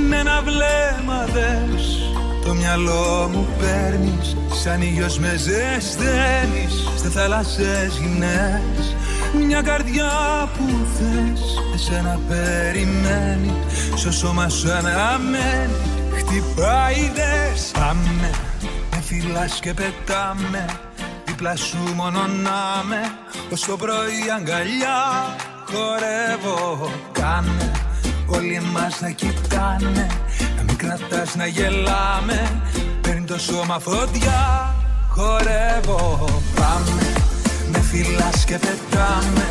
Με 0.09 0.17
ένα 0.17 0.41
βλέμμα 0.41 1.25
δες. 1.25 2.13
Το 2.45 2.53
μυαλό 2.53 3.29
μου 3.33 3.47
παίρνεις 3.59 4.37
Σαν 4.51 4.81
ήλιος 4.81 5.19
με 5.19 5.35
ζεσταίνεις 5.37 6.73
σε 6.95 7.09
θάλασσες 7.09 7.97
γυναίες 8.01 8.95
Μια 9.33 9.61
καρδιά 9.61 10.11
που 10.57 10.63
θες 10.97 11.41
εσένα 11.73 12.19
περιμένει. 12.27 13.53
Στο 13.95 14.11
σώμα 14.11 14.49
σου 14.49 14.71
αναμένει 14.71 15.75
Χτυπάει 16.15 17.11
δες 17.15 17.71
Πάμε 17.73 18.29
με 18.91 19.01
φυλάς 19.01 19.59
και 19.59 19.73
πετάμε 19.73 20.65
Δίπλα 21.25 21.55
σου 21.55 21.77
μόνο 21.95 22.19
να 22.19 22.83
με 22.87 23.01
Ως 23.51 23.61
το 23.61 23.77
πρωί 23.77 24.31
αγκαλιά 24.37 25.35
χορεύω 25.71 26.91
Κάνε. 27.11 27.71
Όλοι 28.27 28.53
εμάς 28.53 29.01
να 29.01 29.09
κοιτάνε 29.09 30.07
Να 30.57 30.63
μην 30.63 30.75
κρατάς 30.75 31.35
να 31.35 31.45
γελάμε. 31.45 32.61
Παίρνει 33.01 33.25
το 33.25 33.39
σώμα 33.39 33.79
φωτιά 33.79 34.75
χορεύω 35.09 36.29
Πάμε. 36.55 36.91
με 36.95 37.10
φυλάς 37.91 38.43
και 38.45 38.57
πετάμε 38.57 39.47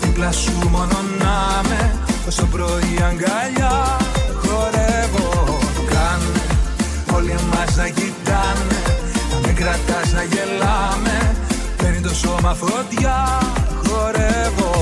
Δίπλα 0.00 0.32
σου 0.32 0.52
μόνο 0.70 0.98
να 1.18 1.60
με 1.68 1.94
Ως 2.26 2.34
το 2.34 2.46
πρωί 2.46 2.94
αγκαλιά 3.08 3.96
χορεύω 4.42 5.58
Κάνε. 5.90 6.44
Όλοι 7.14 7.30
εμάς 7.30 7.76
να 7.76 7.88
κοιτάνε. 7.88 8.78
Να 9.30 9.38
μην 9.46 9.56
κρατάς 9.56 10.12
να 10.12 10.22
γελάμε. 10.22 11.36
Παίρνει 11.76 12.00
το 12.00 12.14
σώμα 12.14 12.54
φωτιά 12.54 13.38
χορεύω 13.84 14.73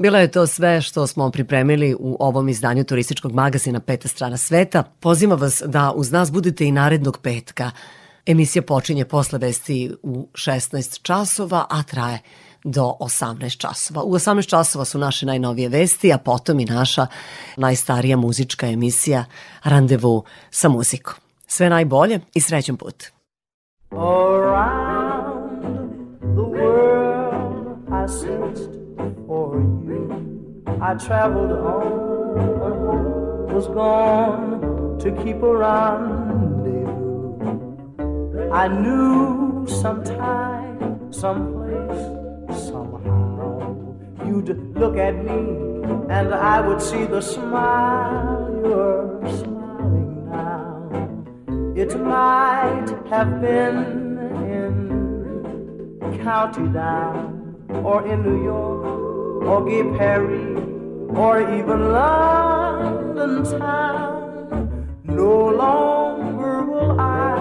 Bilo 0.00 0.18
je 0.18 0.30
to 0.30 0.46
sve 0.46 0.80
što 0.80 1.06
smo 1.06 1.30
pripremili 1.30 1.96
u 1.98 2.16
ovom 2.20 2.48
izdanju 2.48 2.84
turističkog 2.84 3.32
magazina 3.32 3.80
Peta 3.80 4.08
strana 4.08 4.36
sveta. 4.36 4.82
Pozivam 4.82 5.40
vas 5.40 5.62
da 5.66 5.92
uz 5.92 6.12
nas 6.12 6.32
budete 6.32 6.64
i 6.64 6.72
narednog 6.72 7.18
petka. 7.22 7.70
Emisija 8.26 8.62
počinje 8.62 9.04
posle 9.04 9.38
vesti 9.38 9.90
u 10.02 10.28
16 10.32 11.02
časova, 11.02 11.66
a 11.70 11.82
traje 11.82 12.18
do 12.64 12.96
18 13.00 13.58
časova. 13.58 14.02
U 14.02 14.14
18 14.14 14.48
časova 14.48 14.84
su 14.84 14.98
naše 14.98 15.26
najnovije 15.26 15.68
vesti, 15.68 16.12
a 16.12 16.18
potom 16.18 16.60
i 16.60 16.64
naša 16.64 17.06
najstarija 17.56 18.16
muzička 18.16 18.66
emisija 18.66 19.24
Randevu 19.64 20.24
sa 20.50 20.68
muzikom. 20.68 21.14
Sve 21.46 21.70
najbolje 21.70 22.20
i 22.34 22.40
srećan 22.40 22.76
put. 22.76 23.04
Around 23.90 25.58
the 26.20 26.42
world 26.42 26.98
I 27.90 28.08
searched 28.08 28.70
for 29.26 29.56
you. 29.56 29.87
I 30.80 30.94
traveled 30.94 31.50
on, 31.50 33.52
was 33.52 33.66
gone 33.66 34.96
to 35.00 35.10
keep 35.24 35.42
a 35.42 35.56
rendezvous. 35.56 37.36
I 38.52 38.68
knew 38.68 39.66
sometime, 39.66 41.12
someplace, 41.12 41.98
somehow 42.68 43.96
you'd 44.24 44.56
look 44.76 44.96
at 44.96 45.16
me 45.16 45.56
and 46.10 46.32
I 46.32 46.60
would 46.60 46.80
see 46.80 47.06
the 47.06 47.22
smile 47.22 48.48
you're 48.64 49.20
smiling 49.40 50.30
now. 50.30 50.88
It 51.74 52.00
might 52.00 52.86
have 53.10 53.40
been 53.40 54.16
in 54.54 56.20
County 56.22 56.68
Down 56.68 57.56
or 57.84 58.06
in 58.06 58.22
New 58.22 58.44
York 58.44 59.07
or 59.46 59.64
Gay 59.64 59.82
Perry 59.96 60.54
or 61.16 61.40
even 61.40 61.92
London 61.92 63.44
town. 63.58 64.98
No 65.04 65.48
longer 65.48 66.64
will 66.64 67.00
I 67.00 67.36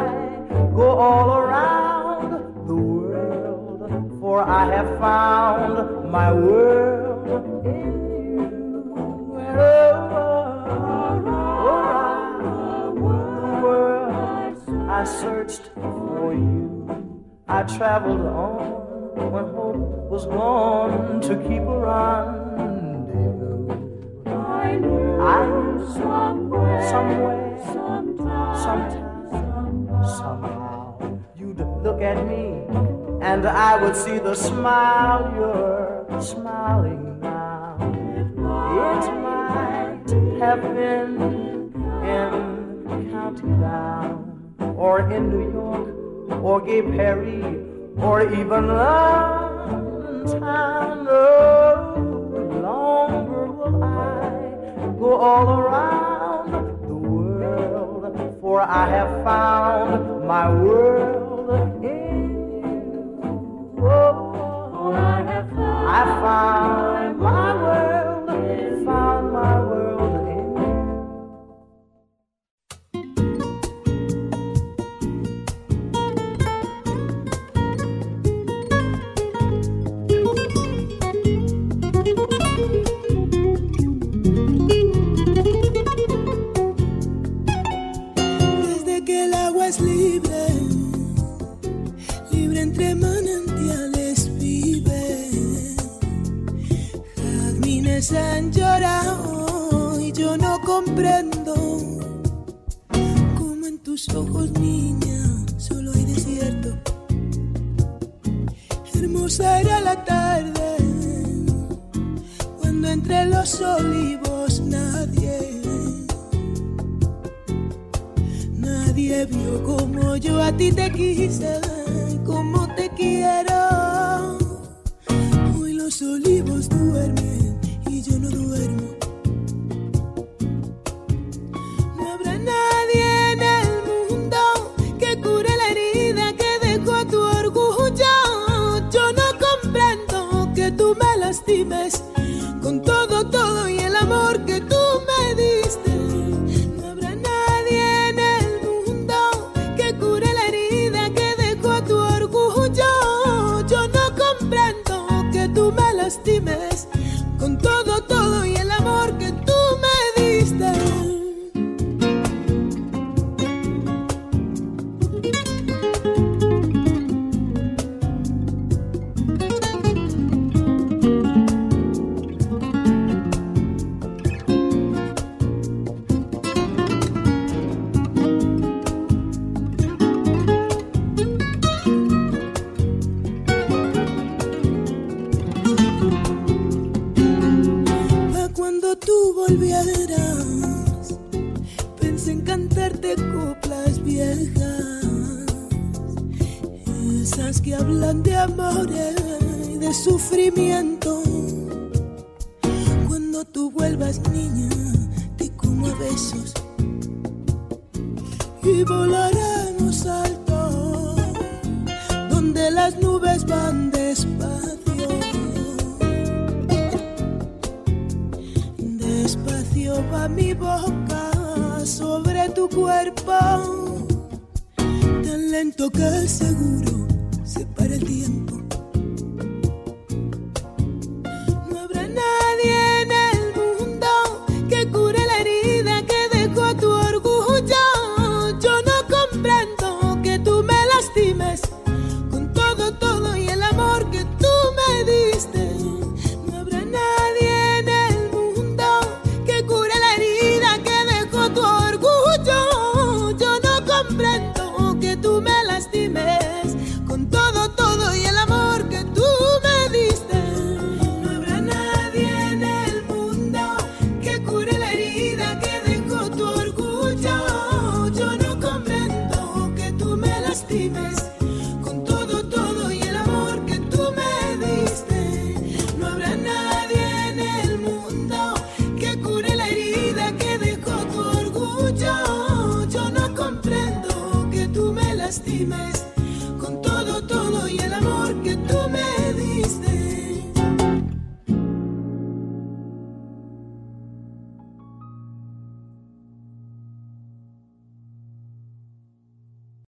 go 0.74 0.90
all 0.90 1.38
around 1.38 2.32
the 2.68 2.76
world, 2.76 4.20
for 4.20 4.42
I 4.42 4.66
have 4.74 5.00
found 5.00 6.12
my 6.12 6.32
world 6.32 7.66
in 7.66 7.92
you. 8.32 8.48
World 13.52 14.90
I 14.90 15.04
searched 15.04 15.72
for 15.76 16.34
you. 16.34 17.26
I 17.48 17.64
traveled 17.64 18.22
on 18.22 18.87
when 19.18 19.46
hope 19.46 19.76
was 20.10 20.26
gone 20.26 21.22
to 21.22 21.36
keep 21.48 21.62
a 21.62 21.80
rendezvous. 21.80 23.08
I 24.26 24.76
knew 24.78 25.22
I 25.22 25.68
somewhere, 25.94 26.90
somewhere, 26.90 27.58
sometime, 28.64 29.88
somehow 30.04 31.20
you'd 31.36 31.60
look 31.84 32.02
at 32.02 32.26
me 32.28 32.64
and 33.22 33.48
I 33.48 33.82
would 33.82 33.96
see 33.96 34.20
the 34.20 34.36
smile 34.36 35.34
you're 35.36 36.22
smiling 36.22 37.20
now. 37.20 37.78
It 37.82 38.36
might 38.38 40.06
have 40.40 40.62
been 40.62 41.74
in 42.04 43.10
County 43.12 43.50
Down 43.60 44.56
or 44.78 45.12
in 45.12 45.30
New 45.30 45.52
York 45.52 46.44
or 46.44 46.62
Gay 46.62 46.82
Perry 46.82 47.67
or 48.00 48.22
even 48.34 48.68
London 48.68 50.40
town. 50.40 51.06
No 51.06 52.62
longer 52.62 53.46
will 53.52 53.84
I 53.84 53.90
go 55.00 55.16
all 55.16 55.60
around 55.60 56.52
the 56.88 56.96
world, 56.96 58.38
for 58.42 58.62
I 58.62 58.90
have 58.90 59.24
found 59.24 60.28
my 60.28 60.50
world 60.50 61.84
in 61.84 62.30
you. 62.64 63.78
Oh, 63.80 64.94
I 64.94 65.22
have 65.22 65.50
found 66.22 67.20
my 67.20 67.54
world, 67.56 68.07